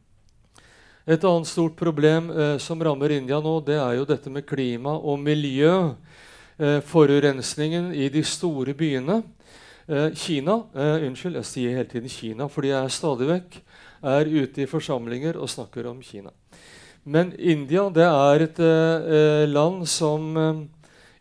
Et 1.06 1.22
annet 1.22 1.48
stort 1.48 1.76
problem 1.76 2.32
uh, 2.32 2.58
som 2.58 2.80
rammer 2.82 3.12
India 3.12 3.42
nå, 3.44 3.60
det 3.60 3.76
er 3.76 4.00
jo 4.00 4.08
dette 4.08 4.32
med 4.32 4.48
klima 4.48 4.96
og 4.96 5.20
miljø. 5.20 5.94
Uh, 6.56 6.80
forurensningen 6.88 7.92
i 7.94 8.10
de 8.10 8.24
store 8.24 8.74
byene. 8.74 9.24
Eh, 9.86 10.14
Kina 10.18 10.64
eh, 10.74 11.04
Unnskyld, 11.06 11.36
jeg 11.38 11.46
sier 11.46 11.76
hele 11.78 11.86
tiden 11.86 12.10
Kina 12.10 12.48
fordi 12.50 12.72
jeg 12.72 12.94
stadig 12.96 13.28
vekk 13.30 13.58
er 14.10 14.32
ute 14.34 14.64
i 14.64 14.66
forsamlinger 14.70 15.38
og 15.38 15.50
snakker 15.52 15.86
om 15.92 16.00
Kina. 16.02 16.32
Men 17.06 17.30
India 17.38 17.84
det 17.94 18.08
er 18.08 18.46
et 18.48 18.62
eh, 18.66 19.46
land 19.46 19.86
som 19.86 20.38
eh, 20.42 20.64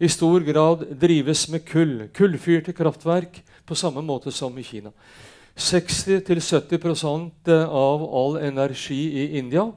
i 0.00 0.08
stor 0.08 0.40
grad 0.48 0.86
drives 0.96 1.44
med 1.52 1.66
kull. 1.68 2.08
Kullfyrte 2.16 2.72
kraftverk 2.72 3.42
på 3.68 3.76
samme 3.76 4.00
måte 4.00 4.32
som 4.32 4.56
i 4.56 4.64
Kina. 4.64 4.96
60-70% 5.60 7.52
av 7.68 8.08
all 8.16 8.40
energi 8.40 9.12
i 9.20 9.38
India 9.38 9.68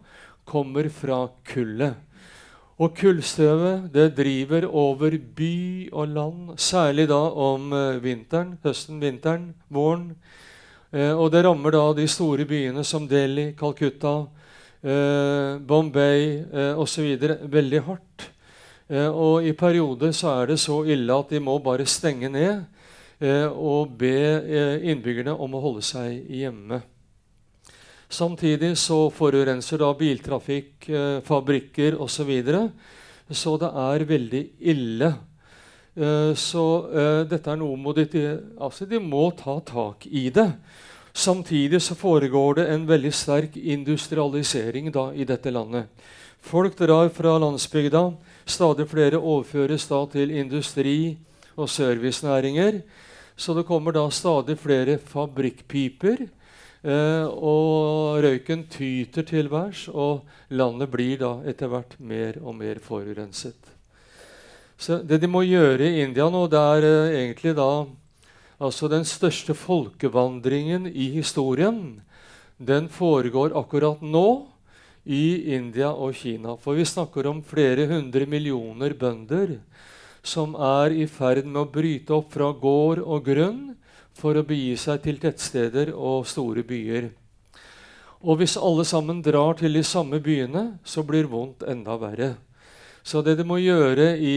kommer 0.47 0.87
fra 0.89 1.27
kullet. 1.43 2.06
Og 2.77 2.93
kullstøvet 2.93 3.87
det 3.93 4.11
driver 4.17 4.67
over 4.69 5.17
by 5.35 5.89
og 5.91 6.07
land, 6.13 6.51
særlig 6.61 7.07
da 7.09 7.23
om 7.33 7.71
uh, 7.73 8.03
vinteren, 8.03 8.57
høsten, 8.63 9.01
vinteren, 9.01 9.55
våren. 9.73 10.11
Eh, 10.91 11.11
og 11.11 11.31
det 11.33 11.43
rammer 11.43 11.75
da 11.75 11.83
de 11.97 12.07
store 12.07 12.45
byene 12.47 12.83
som 12.87 13.07
Delhi, 13.07 13.51
Calcutta, 13.59 14.21
eh, 14.81 15.57
Bombay 15.59 16.43
eh, 16.47 16.79
osv. 16.79 17.17
veldig 17.43 17.81
hardt. 17.83 18.29
Eh, 18.87 19.07
og 19.07 19.43
i 19.43 19.51
perioder 19.51 20.13
så 20.15 20.31
er 20.41 20.53
det 20.53 20.59
så 20.63 20.83
ille 20.87 21.11
at 21.13 21.33
de 21.33 21.41
må 21.43 21.57
bare 21.59 21.85
stenge 21.85 22.31
ned 22.31 22.65
og 23.17 23.95
be 23.97 24.13
innbyggerne 24.85 25.33
om 25.33 25.55
å 25.57 25.61
holde 25.63 25.81
seg 25.81 26.27
hjemme. 26.29 26.77
Samtidig 28.09 28.77
så 28.79 29.09
forurenser 29.11 29.81
da 29.81 29.89
biltrafikk, 29.93 30.89
eh, 30.89 31.19
fabrikker 31.21 31.99
osv. 31.99 32.07
Så, 32.09 32.23
videre. 32.23 32.69
så 33.29 33.57
det 33.57 33.67
er 33.67 34.05
veldig 34.07 34.43
ille. 34.59 35.13
Eh, 35.95 36.33
så 36.33 36.65
eh, 36.87 37.23
dette 37.27 37.51
er 37.51 37.57
noe 37.59 37.75
må 37.75 37.91
de, 37.93 38.07
altså 38.59 38.85
de 38.85 38.99
må 38.99 39.31
ta 39.35 39.59
tak 39.59 40.07
i 40.07 40.29
det. 40.29 40.53
Samtidig 41.13 41.81
så 41.81 41.95
foregår 41.95 42.55
det 42.55 42.67
en 42.69 42.87
veldig 42.87 43.11
sterk 43.11 43.57
industrialisering 43.57 44.91
da, 44.91 45.11
i 45.11 45.25
dette 45.25 45.51
landet. 45.51 45.89
Folk 46.39 46.77
drar 46.77 47.09
fra 47.09 47.37
landsbygda. 47.41 48.13
Stadig 48.45 48.87
flere 48.87 49.19
overføres 49.19 49.87
da 49.89 50.05
til 50.13 50.31
industri 50.31 51.17
og 51.57 51.67
servicenæringer. 51.69 52.81
Så 53.35 53.53
det 53.53 53.65
kommer 53.65 53.91
da 53.91 54.07
stadig 54.09 54.55
flere 54.61 54.97
fabrikkpiper 54.97 56.27
og 56.85 58.21
røyken 58.23 58.67
tyter 58.69 59.25
til 59.25 59.49
værs, 59.49 59.87
og 59.89 60.27
landet 60.49 60.91
blir 60.93 61.17
da 61.19 61.31
etter 61.49 61.71
hvert 61.71 61.97
mer 61.99 62.37
og 62.43 62.55
mer 62.59 62.79
forurenset. 62.83 63.73
Så 64.77 64.99
det 65.01 65.17
de 65.23 65.29
må 65.29 65.41
gjøre 65.41 65.87
i 65.89 66.03
India 66.03 66.27
nå, 66.29 66.43
det 66.51 66.59
er 66.61 66.85
eh, 66.85 67.15
egentlig 67.23 67.55
da 67.57 67.87
altså 68.61 68.89
den 68.89 69.05
største 69.09 69.55
folkevandringen 69.57 70.85
i 70.85 71.09
historien. 71.15 71.97
Den 72.57 72.85
foregår 72.89 73.57
akkurat 73.57 74.03
nå 74.05 74.45
i 75.05 75.55
India 75.55 75.89
og 75.89 76.13
Kina. 76.17 76.55
For 76.61 76.77
vi 76.77 76.85
snakker 76.85 77.29
om 77.29 77.41
flere 77.45 77.87
hundre 77.89 78.29
millioner 78.29 78.93
bønder 78.93 79.57
som 80.27 80.53
er 80.59 80.93
i 80.93 81.07
ferd 81.09 81.45
med 81.47 81.63
å 81.63 81.71
bryte 81.71 82.13
opp 82.13 82.33
fra 82.35 82.51
gård 82.53 83.01
og 83.01 83.25
grunn 83.25 83.61
for 84.17 84.37
å 84.37 84.45
begi 84.45 84.73
seg 84.79 85.03
til 85.05 85.21
tettsteder 85.21 85.93
og 85.93 86.25
store 86.29 86.65
byer. 86.65 87.11
Og 88.25 88.39
hvis 88.39 88.57
alle 88.57 88.85
sammen 88.87 89.21
drar 89.21 89.59
til 89.59 89.77
de 89.77 89.83
samme 89.85 90.19
byene, 90.23 90.79
så 90.83 91.03
blir 91.05 91.29
vondt 91.29 91.63
enda 91.69 91.97
verre. 92.01 92.33
Så 93.07 93.21
det 93.23 93.37
de 93.39 93.45
må 93.47 93.59
gjøre 93.61 94.17
i 94.19 94.33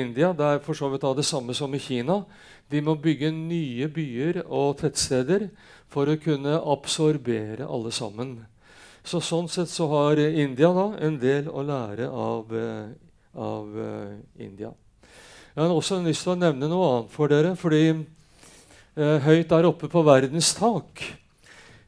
India, 0.00 0.32
det 0.34 0.46
er 0.48 0.64
for 0.64 0.74
så 0.74 0.88
vidt 0.90 1.04
det 1.14 1.26
samme 1.28 1.54
som 1.54 1.74
i 1.76 1.78
Kina. 1.78 2.24
De 2.70 2.80
må 2.82 2.96
bygge 2.98 3.30
nye 3.30 3.86
byer 3.92 4.40
og 4.48 4.80
tettsteder 4.80 5.50
for 5.92 6.08
å 6.08 6.18
kunne 6.18 6.56
absorbere 6.58 7.68
alle 7.68 7.92
sammen. 7.94 8.40
Så 9.04 9.20
Sånn 9.20 9.50
sett 9.52 9.68
så 9.68 9.86
har 9.92 10.18
India 10.18 10.72
da 10.72 10.88
en 11.04 11.20
del 11.20 11.50
å 11.52 11.62
lære 11.62 12.08
av, 12.08 12.54
eh, 12.56 12.88
av 13.36 13.76
uh, 13.76 14.16
India. 14.40 14.72
Jeg 15.54 15.60
har 15.60 15.70
også 15.70 16.00
lyst 16.02 16.24
til 16.24 16.32
å 16.32 16.40
nevne 16.40 16.70
noe 16.72 16.88
annet 16.88 17.12
for 17.12 17.28
dere. 17.28 17.54
fordi 17.54 18.06
høyt 18.94 19.50
der 19.50 19.66
oppe 19.66 19.88
på 19.90 20.02
verdens 20.06 20.52
tak 20.54 21.00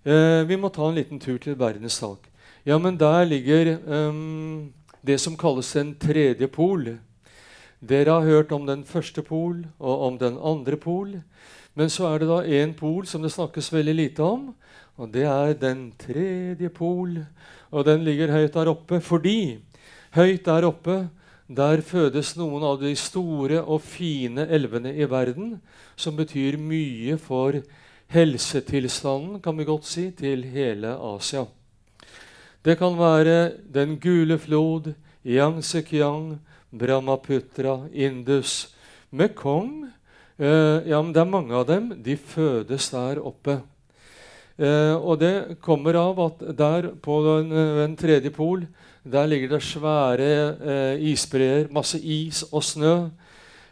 uh, 0.07 0.43
Vi 0.49 0.57
må 0.59 0.71
ta 0.75 0.89
en 0.89 0.97
liten 0.99 1.21
tur 1.23 1.39
til 1.39 1.55
verdens 1.59 2.01
tak. 2.01 2.27
Ja, 2.67 2.79
men 2.83 2.97
der 2.99 3.25
ligger 3.25 3.77
um, 3.87 4.73
det 5.07 5.21
som 5.23 5.37
kalles 5.39 5.71
den 5.73 5.95
tredje 6.03 6.49
pol. 6.51 6.97
Dere 7.79 8.17
har 8.17 8.27
hørt 8.27 8.53
om 8.53 8.67
den 8.67 8.83
første 8.85 9.23
pol 9.23 9.61
og 9.79 10.03
om 10.09 10.19
den 10.19 10.39
andre 10.39 10.77
pol. 10.77 11.13
Men 11.79 11.93
så 11.93 12.09
er 12.09 12.23
det 12.23 12.29
da 12.31 12.41
én 12.43 12.73
pol 12.75 13.07
som 13.07 13.23
det 13.23 13.31
snakkes 13.35 13.71
veldig 13.71 13.95
lite 13.95 14.25
om, 14.25 14.49
og 14.97 15.13
det 15.13 15.27
er 15.29 15.53
den 15.61 15.93
tredje 16.01 16.71
pol. 16.75 17.21
Og 17.71 17.87
den 17.87 18.03
ligger 18.03 18.33
høyt 18.33 18.55
der 18.57 18.73
oppe 18.73 18.99
fordi 19.05 19.61
høyt 20.17 20.47
der 20.49 20.67
oppe 20.67 21.05
der 21.47 21.83
fødes 21.87 22.35
noen 22.37 22.65
av 22.67 22.81
de 22.81 22.93
store 22.99 23.61
og 23.63 23.83
fine 23.87 24.49
elvene 24.51 24.93
i 24.95 25.07
verden, 25.07 25.61
som 25.97 26.17
betyr 26.19 26.59
mye 26.59 27.19
for 27.23 27.61
helsetilstanden, 28.11 29.41
kan 29.43 29.57
vi 29.59 29.67
godt 29.67 29.87
si, 29.87 30.11
til 30.11 30.45
hele 30.51 30.97
Asia. 31.15 31.47
Det 32.67 32.79
kan 32.79 32.99
være 32.99 33.53
Den 33.73 33.97
gule 34.03 34.39
flod, 34.39 34.95
Yangtze-kiang, 35.25 36.39
Brahmaputra, 36.73 37.87
Indus, 37.93 38.75
Mekong 39.11 39.87
eh, 40.39 40.83
ja, 40.89 41.03
men 41.03 41.13
Det 41.13 41.21
er 41.21 41.31
mange 41.31 41.55
av 41.55 41.67
dem. 41.67 41.93
De 42.03 42.17
fødes 42.17 42.91
der 42.91 43.23
oppe. 43.23 43.61
Eh, 44.59 44.95
og 44.97 45.21
det 45.21 45.61
kommer 45.61 45.95
av 46.01 46.21
at 46.21 46.45
der 46.57 46.91
på 47.03 47.21
den, 47.25 47.53
eh, 47.53 47.77
den 47.83 47.97
tredje 47.97 48.31
pol 48.31 48.67
der 49.13 49.27
ligger 49.31 49.55
det 49.55 49.63
svære 49.63 50.31
eh, 50.59 51.07
isbreer, 51.13 51.69
masse 51.73 52.01
is 52.01 52.43
og 52.51 52.65
snø. 52.65 53.09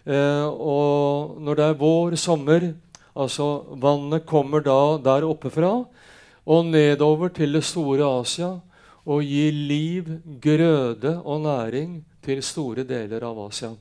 Eh, 0.07 0.47
og 0.47 1.41
når 1.41 1.55
det 1.55 1.65
er 1.65 1.79
vår, 1.81 2.17
sommer 2.21 2.73
altså 3.15 3.47
Vannet 3.81 4.27
kommer 4.27 4.63
da 4.65 4.99
der 5.03 5.27
oppe 5.27 5.51
fra 5.51 5.85
og 6.45 6.67
nedover 6.67 7.31
til 7.33 7.57
det 7.57 7.65
store 7.65 8.05
Asia 8.21 8.51
og 9.05 9.23
gir 9.25 9.53
liv, 9.53 10.09
grøde 10.41 11.19
og 11.25 11.43
næring 11.45 11.99
til 12.25 12.43
store 12.43 12.85
deler 12.89 13.25
av 13.25 13.39
Asia. 13.47 13.75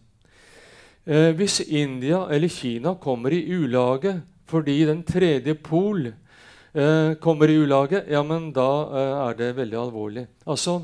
Eh, 1.06 1.32
hvis 1.36 1.60
India 1.68 2.26
eller 2.32 2.48
Kina 2.48 2.96
kommer 2.96 3.34
i 3.36 3.44
ulage 3.52 4.22
fordi 4.48 4.84
den 4.86 5.04
tredje 5.04 5.56
pol 5.56 6.08
eh, 6.08 7.16
kommer 7.20 7.50
i 7.50 7.58
ulage, 7.58 8.04
ja, 8.08 8.22
men 8.24 8.52
da 8.56 8.70
eh, 8.92 9.16
er 9.28 9.38
det 9.40 9.56
veldig 9.58 9.80
alvorlig. 9.80 10.28
Altså, 10.48 10.82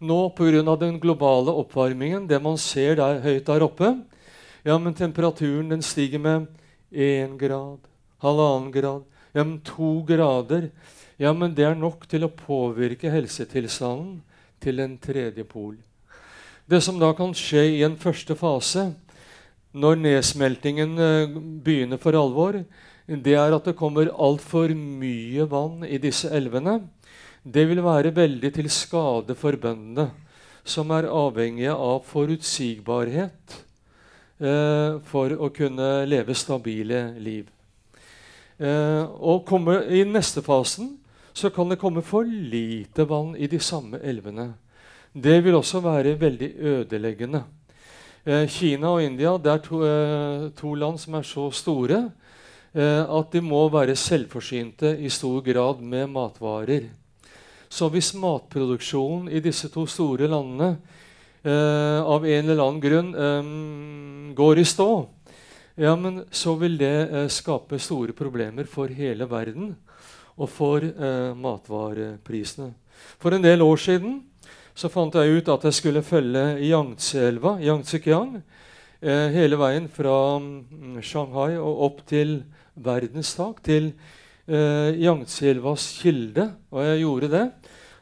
Nå 0.00 0.30
pga. 0.30 0.76
den 0.76 1.00
globale 1.00 1.50
oppvarmingen, 1.50 2.26
det 2.26 2.42
man 2.42 2.56
ser 2.56 2.96
der 2.96 3.20
høyt 3.20 3.46
der 3.46 3.62
oppe 3.62 3.96
ja, 4.62 4.78
men 4.78 4.94
Temperaturen 4.94 5.68
den 5.68 5.82
stiger 5.82 6.18
med 6.18 6.46
én 6.92 7.38
grad, 7.38 7.78
halvannen 8.20 8.72
grad, 8.72 9.04
ja, 9.32 9.44
men 9.44 9.60
to 9.64 10.02
grader. 10.04 10.70
Ja, 11.16 11.32
men 11.32 11.54
det 11.54 11.64
er 11.64 11.76
nok 11.76 12.06
til 12.08 12.24
å 12.24 12.32
påvirke 12.32 13.12
helsetilstanden 13.12 14.20
til 14.60 14.80
en 14.80 14.96
tredje 15.00 15.44
pol. 15.48 15.76
Det 16.68 16.80
som 16.84 16.98
da 17.00 17.12
kan 17.16 17.32
skje 17.36 17.64
i 17.76 17.82
en 17.84 17.96
første 18.00 18.36
fase, 18.36 18.90
når 19.72 20.00
nedsmeltingen 20.00 20.96
eh, 20.98 21.34
begynner 21.64 22.00
for 22.00 22.16
alvor, 22.18 22.58
det 23.06 23.36
er 23.36 23.54
at 23.54 23.68
det 23.68 23.76
kommer 23.78 24.10
altfor 24.12 24.72
mye 24.74 25.46
vann 25.50 25.84
i 25.86 25.98
disse 26.02 26.30
elvene. 26.34 26.80
Det 27.40 27.64
vil 27.70 27.80
være 27.80 28.12
veldig 28.12 28.50
til 28.52 28.68
skade 28.68 29.34
for 29.38 29.56
bøndene, 29.56 30.10
som 30.64 30.90
er 30.92 31.08
avhengige 31.08 31.72
av 31.72 32.02
forutsigbarhet 32.04 33.54
eh, 34.36 34.98
for 35.08 35.32
å 35.32 35.48
kunne 35.48 35.88
leve 36.04 36.36
stabile 36.36 37.14
liv. 37.16 37.48
Eh, 38.60 39.04
og 39.08 39.46
komme, 39.48 39.78
I 39.88 40.04
neste 40.04 40.44
fasen 40.44 40.98
så 41.32 41.48
kan 41.48 41.72
det 41.72 41.80
komme 41.80 42.04
for 42.04 42.28
lite 42.28 43.08
vann 43.08 43.32
i 43.40 43.48
de 43.48 43.58
samme 43.58 44.02
elvene. 44.04 44.50
Det 45.16 45.40
vil 45.40 45.56
også 45.56 45.80
være 45.80 46.18
veldig 46.20 46.52
ødeleggende. 46.60 47.44
Eh, 48.28 48.44
Kina 48.52 48.92
og 48.98 49.02
India 49.02 49.38
det 49.40 49.54
er 49.54 49.64
to, 49.64 49.80
eh, 49.88 50.50
to 50.60 50.74
land 50.76 51.00
som 51.00 51.16
er 51.16 51.24
så 51.24 51.48
store 51.50 52.10
eh, 52.74 53.04
at 53.08 53.32
de 53.32 53.40
må 53.40 53.64
være 53.72 53.96
selvforsynte 53.96 54.98
i 55.00 55.08
stor 55.08 55.40
grad 55.40 55.80
med 55.80 56.12
matvarer. 56.12 56.99
Så 57.70 57.86
hvis 57.92 58.10
matproduksjonen 58.18 59.30
i 59.30 59.42
disse 59.44 59.70
to 59.70 59.86
store 59.86 60.26
landene 60.30 60.72
eh, 61.44 62.00
av 62.02 62.26
en 62.26 62.50
eller 62.50 62.64
annen 62.64 62.82
grunn 62.82 63.12
eh, 63.14 64.34
går 64.36 64.62
i 64.62 64.66
stå, 64.66 64.90
ja, 65.80 65.94
men 65.96 66.24
så 66.34 66.56
vil 66.60 66.74
det 66.80 66.96
eh, 67.06 67.28
skape 67.30 67.78
store 67.80 68.12
problemer 68.16 68.66
for 68.68 68.90
hele 68.92 69.28
verden 69.30 69.76
og 70.40 70.50
for 70.50 70.84
eh, 70.84 71.30
matvareprisene. 71.36 72.72
For 73.20 73.36
en 73.36 73.44
del 73.44 73.62
år 73.64 73.80
siden 73.80 74.18
så 74.76 74.90
fant 74.92 75.14
jeg 75.16 75.40
ut 75.40 75.50
at 75.52 75.66
jeg 75.68 75.76
skulle 75.76 76.04
følge 76.04 76.42
Yangtze-elva, 76.64 77.58
Yangtze-kiang, 77.64 78.38
eh, 79.00 79.28
hele 79.34 79.58
veien 79.60 79.88
fra 79.92 80.14
mm, 80.40 81.00
Shanghai 81.04 81.58
og 81.58 81.84
opp 81.86 82.02
til 82.08 82.40
verdens 82.74 83.34
tak, 83.36 83.62
til 83.66 83.92
eh, 84.48 84.96
Yangtze-elvas 85.00 85.90
kilde. 86.00 86.50
Og 86.72 86.86
jeg 86.86 87.02
gjorde 87.04 87.32
det. 87.34 87.44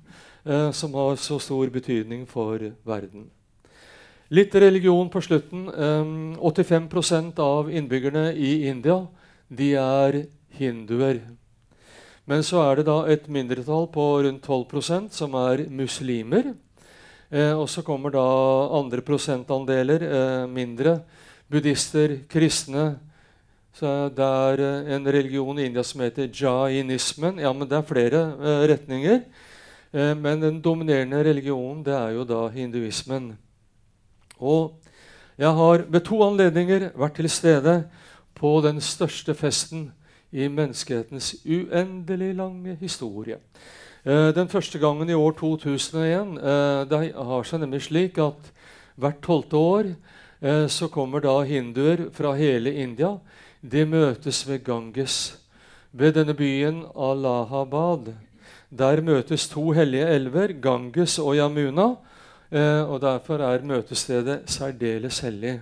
eh, 0.46 0.72
som 0.72 0.94
har 0.94 1.16
så 1.20 1.40
stor 1.40 1.70
betydning 1.70 2.26
for 2.28 2.72
verden. 2.86 3.30
Litt 4.32 4.56
religion 4.56 5.10
på 5.12 5.20
slutten. 5.22 5.68
Eh, 5.68 6.40
85% 6.40 7.40
av 7.40 7.72
innbyggerne 7.72 8.32
i 8.34 8.68
India 8.70 9.08
de 9.50 9.74
er 9.76 10.26
hinduer. 10.56 11.20
Men 12.26 12.44
så 12.46 12.62
er 12.64 12.80
det 12.80 12.86
da 12.88 13.02
et 13.12 13.28
mindretall 13.28 13.90
på 13.92 14.06
rundt 14.24 14.46
12% 14.46 15.12
som 15.12 15.36
er 15.36 15.66
muslimer. 15.68 16.54
Eh, 17.32 17.52
og 17.52 17.68
så 17.72 17.84
kommer 17.84 18.14
da 18.14 18.24
andre 18.78 19.02
prosentandeler, 19.02 20.04
eh, 20.04 20.48
mindre, 20.48 21.02
buddhister, 21.52 22.20
kristne 22.32 22.96
så 23.74 24.10
Det 24.12 24.26
er 24.26 24.60
eh, 24.60 24.96
en 24.96 25.08
religion 25.08 25.60
i 25.60 25.66
India 25.66 25.84
som 25.84 26.02
heter 26.02 26.28
jainismen. 26.28 27.40
Ja, 27.40 27.54
men 27.54 27.68
Det 27.68 27.78
er 27.78 27.88
flere 27.88 28.22
eh, 28.36 28.68
retninger. 28.74 29.22
Eh, 29.94 30.16
men 30.18 30.42
den 30.42 30.62
dominerende 30.62 31.24
religionen 31.24 31.84
det 31.84 31.94
er 31.94 32.10
jo 32.10 32.24
da 32.24 32.48
hinduismen. 32.50 33.38
Og 34.40 34.76
jeg 35.38 35.50
har 35.50 35.86
ved 35.88 36.02
to 36.06 36.22
anledninger 36.24 36.92
vært 36.96 37.16
til 37.16 37.30
stede 37.30 37.90
på 38.36 38.62
den 38.62 38.82
største 38.82 39.34
festen 39.34 39.92
i 40.32 40.48
menneskehetens 40.48 41.36
uendelig 41.46 42.36
lange 42.36 42.76
historie. 42.76 43.38
Eh, 44.06 44.36
den 44.36 44.50
første 44.50 44.80
gangen 44.80 45.10
i 45.10 45.14
år 45.14 45.32
2001 45.32 46.38
eh, 46.38 46.90
Det 46.90 47.14
har 47.16 47.44
seg 47.44 47.60
nemlig 47.60 47.82
slik 47.82 48.18
at 48.18 48.52
hvert 48.98 49.22
tolvte 49.22 49.58
år 49.58 49.92
så 50.68 50.88
kommer 50.90 51.22
da 51.22 51.36
hinduer 51.46 52.08
fra 52.14 52.34
hele 52.34 52.74
India. 52.82 53.12
De 53.62 53.86
møtes 53.86 54.42
ved 54.48 54.64
Ganges, 54.66 55.38
ved 55.94 56.16
denne 56.18 56.34
byen 56.34 56.86
Allahabad. 56.96 58.14
Der 58.72 59.02
møtes 59.02 59.50
to 59.52 59.72
hellige 59.72 60.08
elver, 60.08 60.56
Ganges 60.62 61.20
og 61.20 61.36
Yamuna. 61.38 61.92
og 62.88 63.02
Derfor 63.02 63.44
er 63.46 63.62
møtestedet 63.62 64.50
særdeles 64.50 65.20
hellig. 65.20 65.60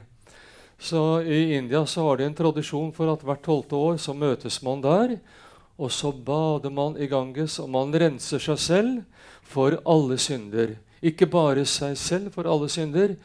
Så 0.80 1.20
I 1.28 1.58
India 1.58 1.84
så 1.86 2.06
har 2.08 2.18
de 2.18 2.30
en 2.30 2.36
tradisjon 2.36 2.94
for 2.96 3.12
at 3.12 3.24
hvert 3.28 3.44
tolvte 3.44 3.76
år 3.76 3.98
så 4.00 4.14
møtes 4.16 4.62
man 4.64 4.82
der. 4.82 5.18
Og 5.80 5.92
så 5.92 6.12
bader 6.12 6.72
man 6.72 6.96
i 7.00 7.08
Ganges, 7.08 7.60
og 7.60 7.70
man 7.70 7.92
renser 7.92 8.40
seg 8.40 8.60
selv 8.60 8.96
for 9.44 9.76
alle 9.88 10.18
synder. 10.20 10.78
Ikke 11.02 11.28
bare 11.28 11.66
seg 11.68 11.98
selv 12.00 12.32
for 12.32 12.48
alle 12.48 12.68
synder, 12.72 13.16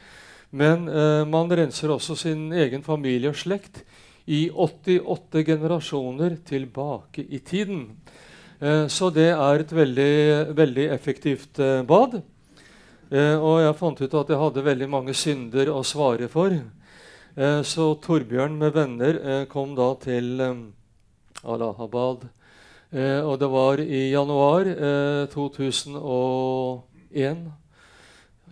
men 0.55 0.86
eh, 0.88 1.24
man 1.26 1.50
renser 1.50 1.90
også 1.90 2.14
sin 2.18 2.52
egen 2.55 2.82
familie 2.86 3.32
og 3.32 3.38
slekt 3.38 3.82
i 4.30 4.46
88 4.50 5.42
generasjoner 5.44 6.36
tilbake 6.46 7.24
i 7.26 7.40
tiden. 7.44 7.88
Eh, 8.61 8.86
så 8.86 9.11
det 9.14 9.32
er 9.32 9.64
et 9.64 9.74
veldig, 9.74 10.55
veldig 10.57 10.86
effektivt 10.94 11.59
eh, 11.59 11.82
bad. 11.82 12.20
Eh, 13.11 13.34
og 13.34 13.64
jeg 13.64 13.78
fant 13.80 14.05
ut 14.05 14.16
at 14.20 14.30
jeg 14.30 14.42
hadde 14.44 14.68
veldig 14.70 14.88
mange 14.94 15.14
synder 15.18 15.72
å 15.74 15.82
svare 15.84 16.30
for. 16.32 16.55
Eh, 16.55 17.61
så 17.66 17.90
Torbjørn 18.05 18.55
med 18.62 18.78
venner 18.78 19.14
eh, 19.18 19.44
kom 19.50 19.74
da 19.74 19.90
til 20.07 20.38
Allahabad 21.42 22.30
og 22.94 23.40
det 23.40 23.48
var 23.50 23.80
i 23.82 24.12
januar 24.12 24.68
eh, 24.70 25.26
2001 25.26 27.63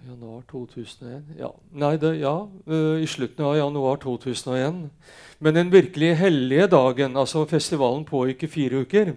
Januar 0.03 0.42
2001 0.50 1.36
Ja, 1.38 1.53
nei, 1.78 1.92
det, 2.00 2.16
ja 2.18 2.34
uh, 2.66 2.98
i 2.98 3.07
slutten 3.07 3.44
av 3.46 3.55
januar 3.55 4.00
2001. 4.03 4.88
Men 5.38 5.55
den 5.55 5.70
virkelig 5.70 6.16
hellige 6.18 6.66
dagen 6.72 7.14
altså 7.16 7.44
Festivalen 7.46 8.03
pågikk 8.09 8.42
i 8.42 8.50
fire 8.50 8.82
uker. 8.82 9.12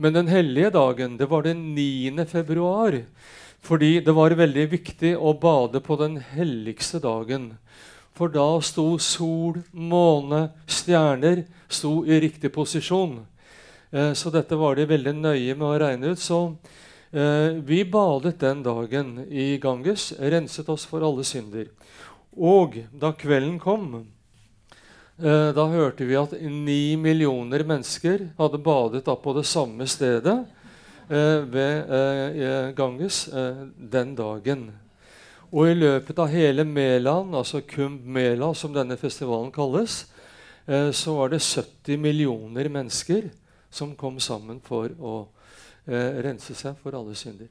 Men 0.00 0.16
den 0.16 0.30
hellige 0.32 0.70
dagen 0.72 1.18
det 1.20 1.28
var 1.28 1.44
den 1.44 1.74
9. 1.76 2.24
februar. 2.32 3.02
Fordi 3.60 4.00
det 4.00 4.14
var 4.16 4.32
veldig 4.38 4.66
viktig 4.72 5.12
å 5.18 5.34
bade 5.36 5.84
på 5.84 5.98
den 6.00 6.16
helligste 6.32 7.02
dagen. 7.04 7.50
For 8.16 8.32
da 8.32 8.48
sto 8.64 8.94
sol, 8.96 9.60
måne, 9.72 10.46
stjerner 10.64 11.44
sto 11.68 12.06
i 12.08 12.22
riktig 12.24 12.54
posisjon. 12.56 13.18
Uh, 13.92 14.14
så 14.16 14.32
dette 14.32 14.56
var 14.56 14.80
de 14.80 14.88
veldig 14.88 15.12
nøye 15.20 15.52
med 15.52 15.68
å 15.68 15.76
regne 15.84 16.16
ut. 16.16 16.24
Så 16.24 16.56
vi 17.10 17.84
badet 17.84 18.40
den 18.40 18.62
dagen 18.62 19.26
i 19.30 19.58
Ganges, 19.62 20.12
renset 20.18 20.68
oss 20.68 20.84
for 20.88 21.04
alle 21.06 21.24
synder. 21.24 21.68
Og 22.36 22.76
da 22.92 23.12
kvelden 23.16 23.58
kom, 23.62 24.06
eh, 25.18 25.52
da 25.56 25.66
hørte 25.70 26.04
vi 26.04 26.18
at 26.18 26.34
ni 26.42 26.96
millioner 26.96 27.64
mennesker 27.64 28.30
hadde 28.38 28.58
badet 28.58 29.04
på 29.04 29.36
det 29.36 29.46
samme 29.46 29.86
stedet 29.86 30.44
ved 31.08 32.74
Ganges 32.74 33.28
den 33.30 34.16
dagen. 34.18 34.72
Og 35.52 35.68
i 35.70 35.76
løpet 35.78 36.18
av 36.18 36.32
hele 36.32 36.64
Melan, 36.66 37.30
altså 37.30 37.60
Kumbh 37.62 38.02
Mela, 38.02 38.50
som 38.54 38.74
denne 38.74 38.96
festivalen 38.98 39.52
kalles, 39.54 40.00
så 40.66 41.14
var 41.14 41.30
det 41.30 41.38
70 41.46 41.96
millioner 42.02 42.68
mennesker 42.68 43.30
som 43.70 43.94
kom 43.94 44.18
sammen 44.18 44.58
for 44.66 44.90
å 44.98 45.28
eh, 45.86 46.20
rense 46.26 46.54
seg 46.54 46.76
for 46.82 46.96
alle 46.96 47.14
synder. 47.18 47.48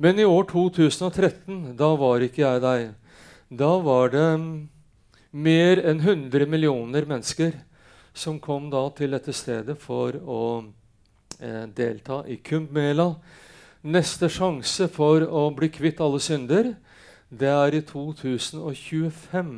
Men 0.00 0.18
i 0.18 0.26
år 0.26 0.48
2013, 0.50 1.74
da 1.78 1.90
var 1.98 2.24
ikke 2.24 2.42
jeg 2.42 2.62
der. 2.64 2.86
Da 3.50 3.70
var 3.84 4.10
det 4.14 4.24
mm, 4.40 4.50
mer 5.32 5.82
enn 5.84 6.02
100 6.02 6.48
millioner 6.50 7.06
mennesker 7.08 7.54
som 8.14 8.40
kom 8.42 8.70
da 8.70 8.82
til 8.94 9.14
dette 9.14 9.34
stedet 9.34 9.76
for 9.82 10.16
å 10.16 10.42
eh, 11.40 11.64
delta 11.74 12.22
i 12.30 12.38
Kumbh 12.42 12.74
Mela. 12.74 13.12
Neste 13.84 14.30
sjanse 14.32 14.88
for 14.88 15.26
å 15.26 15.48
bli 15.54 15.68
kvitt 15.68 16.00
alle 16.00 16.22
synder, 16.22 16.72
det 17.28 17.50
er 17.50 17.76
i 17.76 17.82
2025. 17.84 19.54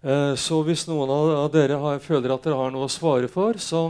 Eh, 0.00 0.34
så 0.38 0.62
hvis 0.64 0.86
noen 0.88 1.12
av 1.12 1.50
dere 1.52 1.80
har, 1.82 2.02
føler 2.04 2.36
at 2.36 2.46
dere 2.46 2.60
har 2.60 2.74
noe 2.74 2.86
å 2.86 2.92
svare 2.92 3.28
for, 3.32 3.58
så 3.58 3.88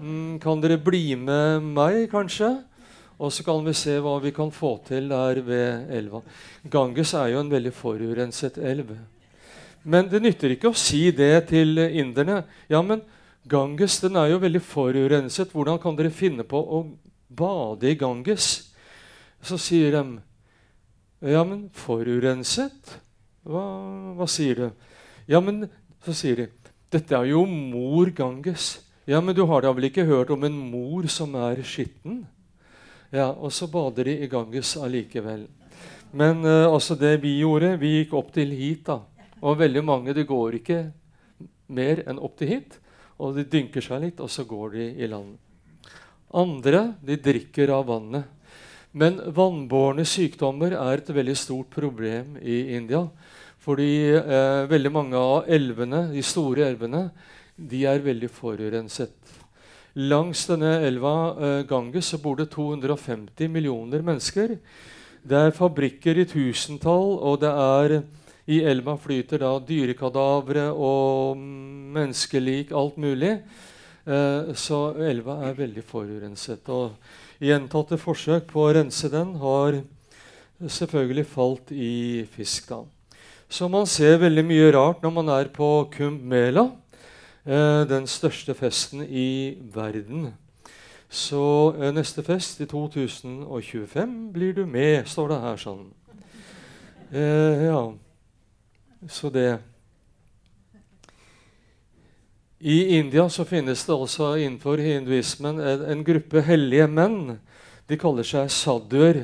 Mm, 0.00 0.40
kan 0.42 0.58
dere 0.58 0.76
bli 0.80 1.14
med 1.14 1.62
meg, 1.62 2.08
kanskje? 2.10 2.48
Og 3.18 3.30
så 3.32 3.44
kan 3.46 3.62
vi 3.62 3.74
se 3.78 3.94
hva 4.02 4.16
vi 4.22 4.32
kan 4.34 4.50
få 4.50 4.76
til 4.86 5.08
der 5.12 5.40
ved 5.46 5.90
elva. 5.94 6.22
Ganges 6.70 7.14
er 7.14 7.30
jo 7.34 7.42
en 7.44 7.52
veldig 7.52 7.72
forurenset 7.74 8.58
elv. 8.58 8.90
Men 9.84 10.08
det 10.10 10.22
nytter 10.24 10.54
ikke 10.54 10.72
å 10.72 10.78
si 10.78 11.10
det 11.14 11.46
til 11.52 11.78
inderne. 11.78 12.42
Ja, 12.72 12.82
men 12.82 13.04
Ganges 13.44 13.98
den 14.00 14.16
er 14.16 14.32
jo 14.32 14.40
veldig 14.40 14.62
forurenset. 14.64 15.52
Hvordan 15.52 15.78
kan 15.82 15.96
dere 15.98 16.10
finne 16.10 16.46
på 16.48 16.58
å 16.58 16.84
bade 17.28 17.90
i 17.90 17.98
Ganges? 18.00 18.70
Så 19.44 19.60
sier 19.60 19.92
de 19.92 20.04
Ja, 21.24 21.44
men 21.44 21.68
forurenset? 21.72 22.98
Hva, 23.44 23.62
hva 24.16 24.26
sier 24.28 24.58
du? 24.58 24.66
Ja, 25.28 25.40
men 25.40 25.68
så 26.04 26.16
sier 26.16 26.42
de 26.42 26.48
Dette 26.92 27.16
er 27.16 27.28
jo 27.30 27.44
mor 27.48 28.10
Ganges. 28.16 28.78
Ja, 29.04 29.20
men 29.20 29.36
du 29.36 29.44
har 29.44 29.64
da 29.64 29.72
vel 29.76 29.90
ikke 29.90 30.06
hørt 30.08 30.30
om 30.32 30.44
en 30.46 30.56
mor 30.70 31.04
som 31.12 31.34
er 31.36 31.60
skitten? 31.66 32.22
Ja, 33.14 33.28
Og 33.30 33.52
så 33.54 33.68
bader 33.70 34.08
de 34.08 34.16
i 34.24 34.26
Ganges 34.26 34.72
allikevel. 34.74 35.44
Men 36.10 36.40
uh, 36.42 36.66
altså 36.66 36.96
det 36.98 37.20
vi 37.22 37.36
gjorde, 37.38 37.76
vi 37.78 38.00
gikk 38.00 38.14
opp 38.18 38.32
til 38.34 38.50
hit. 38.50 38.88
da. 38.88 39.04
Og 39.38 39.60
veldig 39.60 39.84
mange 39.86 40.14
det 40.16 40.26
går 40.26 40.58
ikke 40.58 40.80
mer 41.70 42.02
enn 42.08 42.18
opp 42.18 42.34
til 42.40 42.50
hit. 42.56 42.80
Og 43.22 43.36
de 43.36 43.44
dynker 43.46 43.84
seg 43.86 44.02
litt, 44.02 44.18
og 44.18 44.30
så 44.30 44.42
går 44.42 44.74
de 44.74 44.86
i 44.98 45.06
land. 45.06 45.36
Andre 46.34 46.96
de 47.06 47.20
drikker 47.22 47.70
av 47.70 47.86
vannet. 47.86 48.26
Men 48.90 49.20
vannbårne 49.34 50.02
sykdommer 50.06 50.74
er 50.74 50.98
et 50.98 51.14
veldig 51.14 51.36
stort 51.38 51.70
problem 51.70 52.34
i 52.42 52.74
India. 52.74 53.04
Fordi 53.62 54.10
eh, 54.18 54.66
veldig 54.70 54.92
mange 54.92 55.18
av 55.18 55.46
elvene, 55.50 56.08
de 56.10 56.22
store 56.22 56.66
elvene 56.66 57.06
de 57.54 57.86
er 57.86 58.02
veldig 58.02 58.30
forurenset. 58.34 59.14
Langs 59.94 60.40
denne 60.50 60.80
elva 60.82 61.14
eh, 61.38 61.60
Ganges 61.70 62.10
bor 62.18 62.34
det 62.40 62.48
250 62.50 63.46
millioner 63.46 64.02
mennesker. 64.02 64.56
Det 65.22 65.38
er 65.38 65.54
fabrikker 65.54 66.18
i 66.18 66.26
tusentall, 66.26 67.14
og 67.22 67.38
det 67.44 67.52
er 67.52 68.00
i 68.50 68.58
elva 68.66 68.96
flyter 69.00 69.40
da 69.40 69.52
dyrekadavre 69.62 70.66
og 70.74 71.38
menneskelik, 71.38 72.74
alt 72.74 72.98
mulig. 72.98 73.36
Eh, 74.04 74.50
så 74.58 74.80
elva 74.98 75.38
er 75.46 75.54
veldig 75.62 75.84
forurenset. 75.86 76.68
Og 76.74 76.98
gjentatte 77.38 77.96
forsøk 78.00 78.50
på 78.50 78.66
å 78.66 78.74
rense 78.74 79.08
den 79.12 79.36
har 79.40 79.78
selvfølgelig 80.58 81.26
falt 81.30 81.70
i 81.70 82.26
fisk. 82.34 82.68
da. 82.68 82.82
Så 83.48 83.70
man 83.70 83.86
ser 83.86 84.18
veldig 84.18 84.44
mye 84.44 84.72
rart 84.74 85.06
når 85.06 85.12
man 85.22 85.28
er 85.38 85.54
på 85.54 85.86
Kumbh 85.94 86.18
Mela. 86.18 86.72
Eh, 87.44 87.88
den 87.88 88.06
største 88.08 88.54
festen 88.56 89.02
i 89.04 89.58
verden. 89.74 90.30
Så 91.12 91.74
eh, 91.76 91.90
neste 91.92 92.22
fest 92.24 92.62
i 92.64 92.66
2025 92.66 94.14
blir 94.32 94.54
du 94.56 94.62
med, 94.64 95.04
står 95.04 95.28
det 95.28 95.40
her 95.42 95.60
sånn. 95.60 95.82
Eh, 97.12 97.66
ja, 97.66 97.82
så 99.12 99.28
det 99.28 99.58
I 102.64 102.96
India 102.96 103.28
så 103.28 103.44
finnes 103.44 103.84
det 103.84 103.92
også 103.92 104.30
innenfor 104.40 104.80
hinduismen 104.80 105.60
en, 105.60 105.84
en 105.84 106.04
gruppe 106.04 106.40
hellige 106.48 106.88
menn. 106.88 107.36
De 107.84 108.00
kaller 108.00 108.24
seg 108.24 108.48
sadduer. 108.48 109.20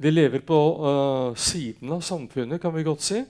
De 0.00 0.08
lever 0.08 0.40
på 0.40 0.56
uh, 0.80 1.36
siden 1.36 1.92
av 1.92 2.00
samfunnet, 2.00 2.56
kan 2.62 2.72
vi 2.72 2.86
godt 2.88 3.04
si. 3.04 3.20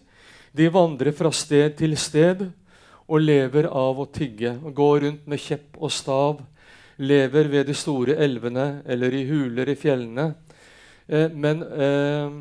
De 0.54 0.70
vandrer 0.70 1.10
fra 1.18 1.32
sted 1.34 1.74
til 1.82 1.98
sted 1.98 2.46
og 3.10 3.24
lever 3.24 3.66
av 3.66 3.98
å 3.98 4.06
tigge. 4.06 4.54
og 4.62 4.74
Går 4.78 5.00
rundt 5.04 5.26
med 5.26 5.42
kjepp 5.42 5.78
og 5.80 5.90
stav. 5.92 6.40
Lever 7.00 7.48
ved 7.50 7.66
de 7.66 7.74
store 7.74 8.14
elvene 8.22 8.82
eller 8.86 9.14
i 9.16 9.24
huler 9.26 9.72
i 9.72 9.78
fjellene. 9.78 10.30
Eh, 11.08 11.28
men 11.34 11.64
eh, 11.66 12.36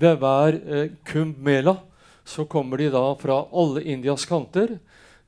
ved 0.00 0.20
hver 0.22 0.56
eh, 0.56 0.94
Kumbh 1.04 1.38
Mela 1.44 1.76
så 2.24 2.46
kommer 2.48 2.80
de 2.80 2.88
da 2.94 3.04
fra 3.20 3.42
alle 3.52 3.82
Indias 3.84 4.24
kanter. 4.24 4.78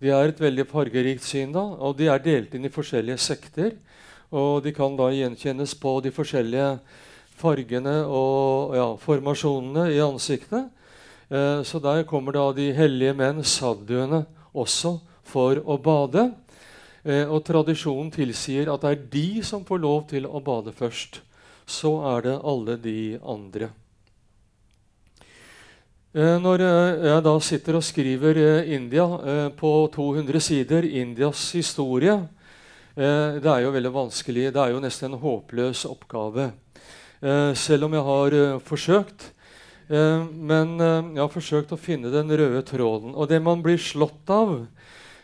De 0.00 0.12
er 0.12 0.30
et 0.30 0.40
veldig 0.40 0.64
fargerikt 0.70 1.24
syn, 1.24 1.52
da, 1.52 1.60
og 1.60 1.96
de 1.98 2.08
er 2.08 2.22
delt 2.24 2.54
inn 2.56 2.64
i 2.68 2.72
forskjellige 2.72 3.20
sekter. 3.20 3.74
Og 4.32 4.62
de 4.64 4.72
kan 4.74 4.96
da 4.96 5.10
gjenkjennes 5.12 5.76
på 5.80 5.98
de 6.04 6.12
forskjellige 6.14 6.70
fargene 7.36 7.98
og 8.08 8.74
ja, 8.76 8.88
formasjonene 9.00 9.90
i 9.92 10.00
ansiktet. 10.04 10.72
Eh, 11.28 11.62
så 11.66 11.80
der 11.82 12.06
kommer 12.08 12.36
da 12.36 12.48
de 12.56 12.70
hellige 12.76 13.14
menn, 13.16 13.44
sadduene, 13.44 14.24
også 14.56 14.96
for 15.26 15.60
å 15.62 15.78
bade. 15.82 16.30
Eh, 17.04 17.24
og 17.28 17.44
tradisjonen 17.46 18.10
tilsier 18.14 18.72
at 18.72 18.82
det 18.82 18.92
er 18.92 19.08
de 19.14 19.28
som 19.46 19.64
får 19.66 19.82
lov 19.82 20.06
til 20.10 20.26
å 20.26 20.42
bade 20.42 20.74
først. 20.74 21.20
Så 21.66 21.98
er 22.14 22.28
det 22.28 22.38
alle 22.46 22.78
de 22.80 23.00
andre. 23.22 23.72
Eh, 26.16 26.38
når 26.40 26.62
eh, 26.64 27.02
jeg 27.10 27.22
da 27.26 27.32
sitter 27.44 27.76
og 27.76 27.84
skriver 27.84 28.38
eh, 28.40 28.68
India 28.72 29.04
på 29.52 29.72
200 29.92 30.40
sider, 30.40 30.86
Indias 30.88 31.50
historie 31.52 32.14
Det 32.96 33.50
er 33.52 33.60
jo 33.60 33.72
veldig 33.74 33.92
vanskelig. 33.92 34.46
Det 34.54 34.60
er 34.62 34.70
jo 34.72 34.80
nesten 34.80 35.12
en 35.12 35.20
håpløs 35.20 35.82
oppgave. 35.84 36.46
Selv 37.52 37.84
om 37.84 37.92
jeg 37.92 38.04
har 38.06 38.36
forsøkt. 38.64 39.26
Men 39.86 40.72
jeg 40.80 41.20
har 41.20 41.30
forsøkt 41.30 41.74
å 41.74 41.78
finne 41.78 42.10
den 42.10 42.32
røde 42.34 42.62
tråden. 42.66 43.12
Og 43.14 43.28
det 43.30 43.38
man 43.42 43.60
blir 43.62 43.78
slått 43.78 44.30
av 44.34 44.56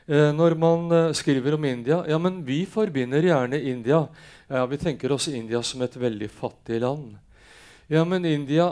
når 0.06 0.54
man 0.58 0.92
skriver 1.14 1.54
om 1.54 1.64
India 1.66 2.00
Ja, 2.10 2.16
men 2.18 2.40
vi 2.46 2.64
forbinder 2.66 3.22
gjerne 3.22 3.58
India 3.58 4.00
ja, 4.50 4.64
Vi 4.66 4.78
tenker 4.78 5.14
oss 5.14 5.28
India 5.30 5.62
som 5.62 5.82
et 5.82 5.94
veldig 5.96 6.28
fattig 6.30 6.80
land. 6.82 7.14
Ja, 7.90 8.04
men 8.04 8.26
India 8.26 8.68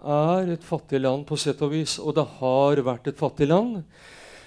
er 0.00 0.54
et 0.54 0.64
fattig 0.64 1.00
land 1.00 1.26
på 1.28 1.36
sett 1.38 1.60
og 1.62 1.74
vis, 1.74 1.98
og 2.00 2.14
det 2.16 2.26
har 2.40 2.82
vært 2.86 3.10
et 3.10 3.18
fattig 3.20 3.50
land. 3.50 3.82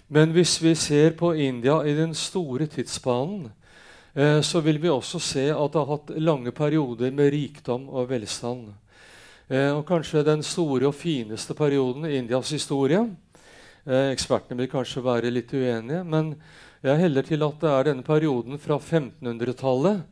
Men 0.07 0.33
hvis 0.35 0.57
vi 0.61 0.73
ser 0.77 1.15
på 1.17 1.33
India 1.35 1.79
i 1.85 1.93
den 1.97 2.13
store 2.17 2.67
tidsbanen, 2.69 3.51
så 4.45 4.61
vil 4.61 4.77
vi 4.77 4.91
også 4.93 5.19
se 5.21 5.47
at 5.49 5.73
det 5.73 5.81
har 5.81 5.89
hatt 5.89 6.11
lange 6.21 6.51
perioder 6.53 7.13
med 7.15 7.31
rikdom 7.33 7.87
og 7.89 8.11
velstand. 8.11 8.67
Eh, 9.49 9.71
og 9.71 9.85
kanskje 9.87 10.23
den 10.27 10.43
store 10.43 10.87
og 10.87 10.95
fineste 10.95 11.53
perioden 11.57 12.07
i 12.07 12.17
Indias 12.17 12.53
historie 12.55 13.01
eh, 13.85 14.11
Ekspertene 14.13 14.61
vil 14.61 14.71
kanskje 14.71 15.03
være 15.03 15.31
litt 15.33 15.51
uenige, 15.51 16.03
men 16.03 16.35
jeg 16.83 16.99
heller 16.99 17.27
til 17.27 17.43
at 17.43 17.59
det 17.61 17.71
er 17.71 17.89
denne 17.89 18.07
perioden 18.07 18.59
fra 18.59 18.79
1500-tallet 18.79 20.03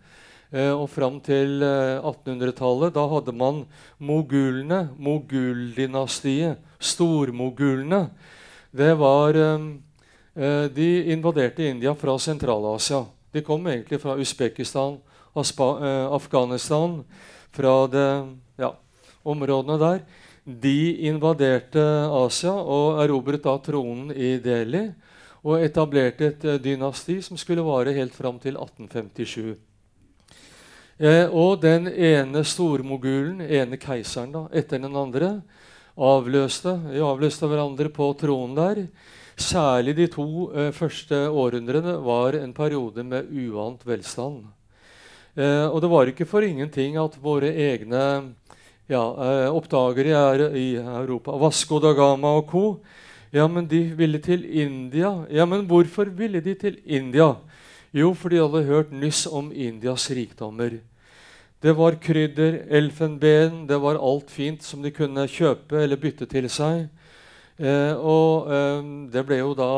Eh, 0.52 0.74
og 0.76 0.90
fram 0.92 1.22
til 1.24 1.62
1800-tallet. 1.64 2.90
Eh, 2.90 2.96
da 2.98 3.06
hadde 3.08 3.32
man 3.32 3.62
mogulene, 4.04 4.82
moguldynastiet, 5.00 6.60
stormogulene. 6.80 8.10
Det 8.72 8.92
var 9.00 9.34
De 10.76 11.12
invaderte 11.12 11.68
India 11.68 11.92
fra 11.94 12.18
Sentral-Asia. 12.18 13.04
De 13.34 13.42
kom 13.44 13.68
egentlig 13.68 14.00
fra 14.00 14.16
Usbekistan, 14.16 14.98
Afghanistan, 15.36 17.04
fra 17.52 17.88
det, 17.88 18.38
ja, 18.58 18.72
områdene 19.24 19.80
der. 19.82 20.04
De 20.46 21.08
invaderte 21.08 21.82
Asia 22.10 22.54
og 22.54 23.02
erobret 23.04 23.44
da 23.46 23.58
tronen 23.62 24.10
i 24.16 24.38
Delhi 24.42 24.88
og 25.42 25.62
etablerte 25.62 26.32
et 26.32 26.48
dynasti 26.64 27.20
som 27.26 27.38
skulle 27.38 27.66
vare 27.66 27.94
helt 27.96 28.16
fram 28.18 28.40
til 28.42 28.58
1857. 28.58 29.58
Eh, 31.02 31.26
og 31.34 31.62
den 31.64 31.88
ene 31.90 32.44
stormogulen, 32.46 33.42
ene 33.42 33.78
keiseren 33.82 34.34
da, 34.36 34.44
etter 34.54 34.78
den 34.78 34.94
andre, 34.94 35.32
avløste, 35.98 36.76
avløste 37.02 37.50
hverandre 37.50 37.90
på 37.90 38.12
tronen 38.20 38.54
der. 38.58 38.84
Særlig 39.34 39.96
de 39.98 40.06
to 40.14 40.52
eh, 40.54 40.70
første 40.78 41.24
århundrene 41.30 41.96
var 42.06 42.38
en 42.38 42.54
periode 42.54 43.06
med 43.08 43.32
uant 43.34 43.82
velstand. 43.88 44.44
Eh, 45.34 45.66
og 45.66 45.82
det 45.82 45.90
var 45.90 46.12
ikke 46.12 46.30
for 46.30 46.46
ingenting 46.46 47.00
at 47.02 47.18
våre 47.24 47.50
egne 47.50 48.04
ja, 48.92 49.04
eh, 49.24 49.48
oppdagere 49.56 50.52
i 50.58 50.76
Europa, 50.76 51.32
Vasco 51.40 51.80
da 51.80 51.94
Gama 51.94 52.36
og 52.38 52.50
co., 52.50 52.66
ja, 53.32 53.48
men 53.48 53.64
de 53.68 53.80
ville 53.96 54.20
til 54.20 54.44
India. 54.44 55.26
Ja, 55.32 55.46
men 55.46 55.64
hvorfor 55.64 56.10
ville 56.12 56.42
de 56.44 56.54
til 56.54 56.82
India? 56.84 57.38
Jo, 57.94 58.14
fordi 58.14 58.36
de 58.36 58.42
hadde 58.42 58.68
hørt 58.68 58.92
nyss 58.92 59.26
om 59.28 59.54
Indias 59.56 60.10
rikdommer. 60.12 60.82
Det 61.62 61.72
var 61.78 61.96
krydder, 61.96 62.66
elfenben, 62.68 63.68
det 63.68 63.80
var 63.80 63.96
alt 63.96 64.32
fint 64.32 64.64
som 64.64 64.82
de 64.84 64.92
kunne 64.92 65.28
kjøpe 65.32 65.80
eller 65.80 65.96
bytte 65.96 66.28
til 66.28 66.50
seg. 66.52 66.90
Eh, 67.56 67.96
og 67.96 68.52
eh, 68.52 68.84
det 69.14 69.24
ble 69.28 69.40
jo 69.40 69.54
da 69.56 69.72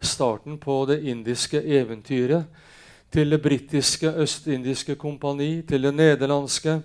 starten 0.00 0.58
på 0.60 0.84
det 0.86 1.00
indiske 1.02 1.58
eventyret. 1.58 2.46
Til 3.10 3.34
det 3.34 3.42
britiske 3.42 4.12
østindiske 4.22 4.94
kompani, 4.94 5.62
til 5.66 5.82
det 5.82 5.94
nederlandske. 5.98 6.78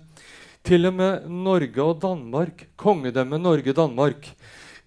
Til 0.65 0.87
og 0.89 0.95
med 0.97 1.25
Norge 1.29 1.83
og 1.83 1.99
Danmark, 2.01 2.63
kongedømmet 2.73 3.37
Norge-Danmark. 3.37 4.31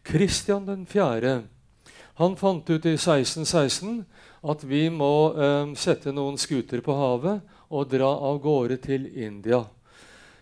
Kristian 0.03 0.67
4. 0.91 1.35
Han 2.19 2.35
fant 2.35 2.67
ut 2.67 2.89
i 2.89 2.97
1616 2.97 4.01
at 4.43 4.65
vi 4.67 4.89
må 4.91 5.11
eh, 5.39 5.71
sette 5.79 6.11
noen 6.11 6.35
skuter 6.35 6.83
på 6.83 6.97
havet 6.99 7.45
og 7.71 7.87
dra 7.93 8.09
av 8.11 8.41
gårde 8.43 8.81
til 8.83 9.07
India. 9.23 9.61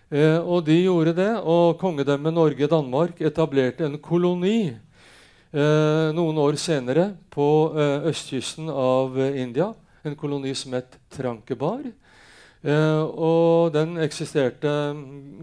Eh, 0.08 0.40
og 0.40 0.64
de 0.70 0.78
gjorde 0.86 1.12
det, 1.20 1.28
og 1.44 1.76
kongedømmet 1.84 2.32
Norge-Danmark 2.32 3.20
etablerte 3.20 3.84
en 3.90 4.00
koloni 4.00 4.70
eh, 4.72 6.08
noen 6.16 6.40
år 6.46 6.56
senere 6.56 7.10
på 7.28 7.76
eh, 7.76 8.08
østkysten 8.08 8.72
av 8.72 9.20
India. 9.36 9.68
En 10.00 10.16
koloni 10.16 10.56
som 10.56 10.80
het 10.80 10.96
Trankebar. 11.12 11.84
Eh, 12.66 13.02
og 13.14 13.72
den 13.76 13.94
eksisterte 14.02 14.70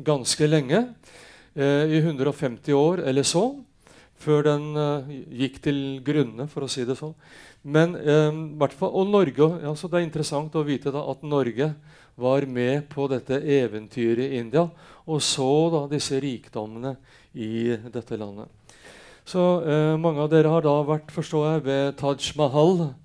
ganske 0.04 0.48
lenge, 0.50 0.82
eh, 1.56 1.86
i 1.88 2.02
150 2.04 2.74
år 2.76 3.04
eller 3.08 3.24
så, 3.24 3.46
før 4.24 4.44
den 4.44 4.68
gikk 5.36 5.62
til 5.64 5.80
grunne, 6.04 6.48
for 6.48 6.64
å 6.64 6.70
si 6.72 6.86
det 6.88 6.96
sånn. 6.96 7.16
Men 7.64 7.96
eh, 7.96 8.32
og 8.60 9.08
Norge, 9.08 9.50
altså 9.64 9.88
Det 9.88 10.00
er 10.00 10.06
interessant 10.08 10.56
å 10.56 10.64
vite 10.68 10.92
da, 10.92 11.04
at 11.12 11.24
Norge 11.24 11.74
var 12.16 12.46
med 12.46 12.90
på 12.92 13.08
dette 13.08 13.40
eventyret 13.40 14.28
i 14.28 14.40
India 14.44 14.68
og 15.08 15.22
så 15.24 15.70
da 15.72 15.86
disse 15.92 16.20
rikdommene 16.22 16.96
i 17.34 17.76
dette 17.92 18.18
landet. 18.20 18.52
Så 19.26 19.64
eh, 19.64 19.96
Mange 20.00 20.24
av 20.24 20.30
dere 20.32 20.52
har 20.52 20.64
da 20.64 20.76
vært 20.88 21.12
forstår 21.12 21.48
jeg, 21.48 21.64
ved 21.68 21.98
Taj 22.00 22.34
Mahal, 22.40 22.82
eh, 22.84 23.03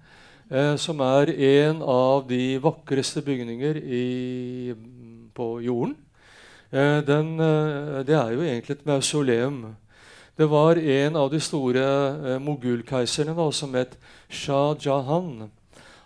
som 0.80 1.00
er 1.04 1.28
en 1.28 1.82
av 1.84 2.22
de 2.28 2.56
vakreste 2.64 3.20
bygninger 3.20 3.76
i, 3.84 4.74
på 5.36 5.48
jorden. 5.60 5.96
Eh, 6.70 7.00
den, 7.00 7.40
eh, 7.40 8.04
det 8.04 8.14
er 8.14 8.32
jo 8.32 8.42
egentlig 8.42 8.76
et 8.76 8.86
mausoleum. 8.86 9.76
Det 10.36 10.46
var 10.50 10.76
en 10.76 11.16
av 11.16 11.30
de 11.30 11.40
store 11.40 11.80
eh, 11.80 12.38
mogulkeiserne 12.38 13.52
som 13.52 13.74
het 13.74 13.96
Shah 14.28 14.76
Jahan. 14.76 15.50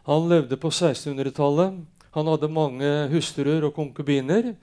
Han 0.06 0.28
levde 0.28 0.56
på 0.56 0.70
1600-tallet. 0.70 1.82
Han 2.12 2.26
hadde 2.26 2.48
mange 2.48 3.08
hustruer 3.10 3.64
og 3.64 3.74
konkubiner. 3.74 4.54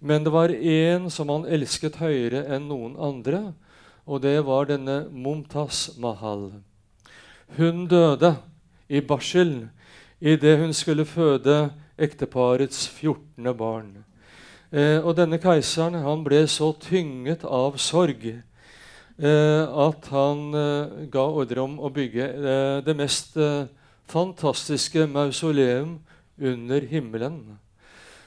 Men 0.00 0.24
det 0.24 0.32
var 0.32 0.48
én 0.48 1.10
som 1.10 1.28
han 1.28 1.44
elsket 1.44 1.96
høyere 1.96 2.46
enn 2.48 2.68
noen 2.68 2.96
andre, 2.96 3.54
og 4.06 4.20
det 4.22 4.44
var 4.44 4.66
denne 4.68 5.08
Mumtaz 5.10 5.96
Mahal. 5.98 6.52
Hun 7.56 7.86
døde 7.86 8.34
i 8.88 9.00
barsel 9.00 9.68
idet 10.20 10.58
hun 10.58 10.72
skulle 10.72 11.04
føde 11.04 11.70
ekteparets 11.98 12.88
14. 12.88 13.56
barn. 13.56 14.04
Eh, 14.72 14.98
og 14.98 15.16
denne 15.16 15.38
keiseren 15.38 16.02
han 16.02 16.24
ble 16.24 16.46
så 16.50 16.72
tynget 16.80 17.44
av 17.44 17.78
sorg 17.78 18.42
Eh, 19.14 19.62
at 19.62 20.08
han 20.10 20.48
eh, 20.58 21.04
ga 21.06 21.22
ordre 21.22 21.62
om 21.62 21.76
å 21.78 21.90
bygge 21.94 22.24
eh, 22.34 22.78
det 22.82 22.96
mest 22.98 23.36
fantastiske 24.10 25.06
mausoleum 25.06 26.00
under 26.34 26.82
himmelen. 26.90 27.38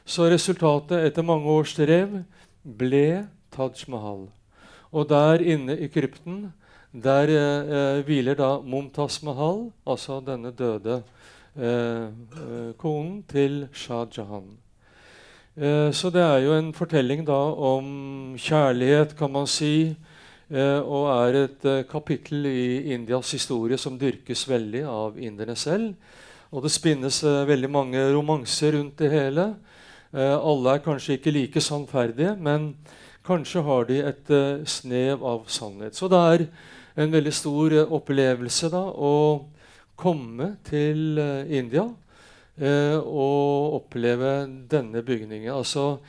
Så 0.07 0.29
resultatet 0.31 1.09
etter 1.09 1.27
mange 1.27 1.51
års 1.51 1.73
strev 1.75 2.21
ble 2.63 3.27
Taj 3.51 3.83
Mahal. 3.91 4.29
Og 4.95 5.09
der 5.11 5.43
inne 5.43 5.75
i 5.75 5.89
krypten 5.91 6.53
der 7.03 7.31
eh, 7.33 8.03
hviler 8.05 8.35
da 8.35 8.57
Mumtaz 8.59 9.21
Mahal, 9.23 9.71
altså 9.85 10.19
denne 10.25 10.51
døde 10.51 11.01
eh, 11.55 12.73
konen 12.77 13.23
til 13.29 13.67
Shah 13.73 14.07
Jahan. 14.17 14.49
Eh, 15.55 15.91
så 15.91 16.09
det 16.13 16.21
er 16.21 16.45
jo 16.45 16.53
en 16.57 16.73
fortelling 16.73 17.25
da 17.27 17.41
om 17.73 18.35
kjærlighet, 18.37 19.17
kan 19.17 19.31
man 19.31 19.47
si, 19.47 19.95
Eh, 20.47 20.79
og 20.79 21.09
er 21.11 21.37
et 21.41 21.65
eh, 21.67 21.83
kapittel 21.83 22.45
i 22.47 22.93
Indias 22.95 23.33
historie 23.35 23.75
som 23.77 23.97
dyrkes 23.99 24.45
veldig 24.47 24.85
av 24.87 25.17
inderne 25.19 25.57
selv. 25.59 25.89
Og 26.55 26.63
det 26.63 26.71
spinnes 26.71 27.19
eh, 27.27 27.43
veldig 27.49 27.69
mange 27.71 28.03
romanser 28.15 28.77
rundt 28.77 28.95
det 28.99 29.11
hele. 29.11 29.53
alle 30.17 30.71
er 30.71 30.79
kanskje 30.79 31.17
ikke 31.17 31.31
like 31.35 31.61
sannferdige, 31.61 32.31
men 32.39 32.77
kanskje 33.27 33.61
har 33.61 33.83
de 33.85 33.97
et 34.07 34.29
snev 34.65 35.23
av 35.25 35.43
sannhet. 35.51 35.95
Så 35.95 36.07
det 36.07 36.17
er 36.17 36.45
en 36.97 37.13
veldig 37.13 37.33
stor 37.35 37.75
opplevelse 37.93 38.71
da, 38.73 38.81
å 38.81 39.45
komme 39.97 40.55
til 40.65 41.19
India 41.53 41.85
og 42.57 43.75
oppleve 43.77 44.31
denne 44.69 45.03
bygningen. 45.05 45.53
Altså 45.53 45.99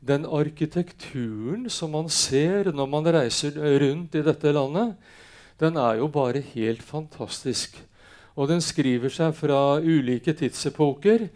den 0.00 0.24
arkitekturen 0.24 1.66
som 1.72 1.92
man 1.92 2.08
ser 2.08 2.70
når 2.72 2.88
man 2.88 3.10
reiser 3.12 3.58
rundt 3.82 4.16
i 4.16 4.24
dette 4.24 4.52
landet, 4.56 4.94
den 5.60 5.76
er 5.76 5.98
jo 5.98 6.08
bare 6.08 6.40
helt 6.54 6.82
fantastisk. 6.86 7.76
Og 8.38 8.48
den 8.48 8.62
skriver 8.62 9.10
seg 9.10 9.34
fra 9.34 9.80
ulike 9.82 10.32
tidsepoker. 10.38 11.26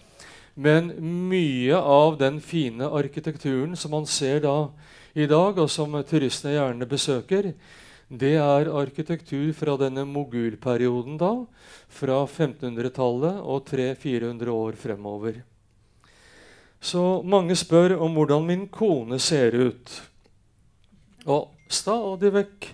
Men 0.54 0.92
mye 1.28 1.74
av 1.74 2.18
den 2.20 2.38
fine 2.44 2.86
arkitekturen 2.86 3.74
som 3.76 3.90
man 3.96 4.06
ser 4.06 4.44
da 4.44 4.68
i 5.16 5.26
dag, 5.26 5.58
og 5.58 5.68
som 5.68 5.96
turistene 6.06 6.54
gjerne 6.54 6.88
besøker, 6.88 7.52
det 8.12 8.34
er 8.36 8.68
arkitektur 8.76 9.54
fra 9.56 9.78
denne 9.80 10.04
mogulperioden 10.04 11.16
da, 11.20 11.30
fra 11.88 12.18
1500-tallet 12.26 13.38
og 13.40 13.64
300-400 13.70 14.52
år 14.52 14.76
fremover. 14.76 15.38
Så 16.82 17.22
mange 17.24 17.56
spør 17.56 17.96
om 18.04 18.12
hvordan 18.18 18.44
min 18.44 18.66
kone 18.68 19.16
ser 19.22 19.56
ut. 19.56 19.94
Og 21.24 21.48
stadig 21.72 22.32
vekk 22.34 22.68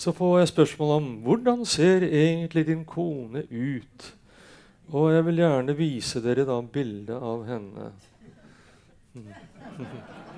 så 0.00 0.14
får 0.16 0.38
jeg 0.38 0.52
spørsmål 0.52 0.94
om 1.00 1.10
hvordan 1.24 1.66
ser 1.66 2.06
egentlig 2.06 2.66
din 2.70 2.84
kone 2.86 3.42
ut. 3.50 4.10
Og 4.94 5.10
jeg 5.14 5.26
vil 5.26 5.42
gjerne 5.42 5.76
vise 5.76 6.22
dere 6.22 6.46
da 6.46 6.60
bildet 6.62 7.18
av 7.18 7.46
henne. 7.48 7.90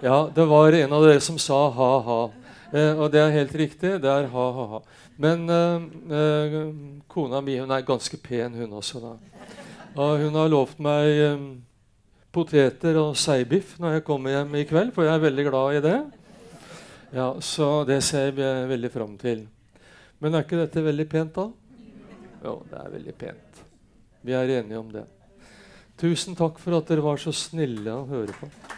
Ja, 0.00 0.30
det 0.34 0.44
var 0.46 0.72
en 0.72 0.92
av 0.92 1.02
dere 1.02 1.20
som 1.20 1.38
sa 1.42 1.56
ha-ha. 1.74 2.18
Eh, 2.70 2.92
og 2.94 3.08
det 3.10 3.18
er 3.18 3.32
helt 3.34 3.54
riktig. 3.58 3.96
Det 3.98 4.10
er 4.12 4.28
ha-ha-ha. 4.30 4.78
Men 5.18 5.42
eh, 5.50 5.88
eh, 6.14 6.54
kona 7.10 7.40
mi 7.42 7.56
hun 7.58 7.74
er 7.74 7.82
ganske 7.86 8.20
pen, 8.22 8.54
hun 8.54 8.76
også. 8.78 9.02
da. 9.02 9.16
Og 9.98 10.22
hun 10.22 10.38
har 10.38 10.52
lovt 10.52 10.78
meg 10.78 11.18
eh, 11.24 11.42
poteter 12.30 13.00
og 13.02 13.18
seibiff 13.18 13.74
når 13.82 13.98
jeg 13.98 14.06
kommer 14.06 14.36
hjem 14.36 14.54
i 14.60 14.64
kveld, 14.70 14.94
for 14.94 15.08
jeg 15.08 15.16
er 15.16 15.26
veldig 15.26 15.48
glad 15.50 15.80
i 15.80 15.84
det. 15.88 15.98
Ja, 17.18 17.32
Så 17.42 17.82
det 17.88 18.02
ser 18.06 18.30
jeg 18.38 18.70
veldig 18.70 18.94
fram 18.94 19.18
til. 19.18 19.48
Men 20.22 20.34
er 20.34 20.46
ikke 20.46 20.62
dette 20.62 20.84
veldig 20.84 21.10
pent, 21.10 21.34
da? 21.34 21.50
Jo, 22.44 22.60
det 22.70 22.78
er 22.78 22.94
veldig 22.94 23.18
pent. 23.18 23.62
Vi 24.22 24.34
er 24.36 24.58
enige 24.60 24.78
om 24.78 24.90
det. 24.94 25.08
Tusen 25.98 26.38
takk 26.38 26.62
for 26.62 26.78
at 26.78 26.86
dere 26.86 27.02
var 27.02 27.18
så 27.18 27.34
snille 27.34 27.90
å 27.90 28.06
høre 28.06 28.34
på. 28.38 28.77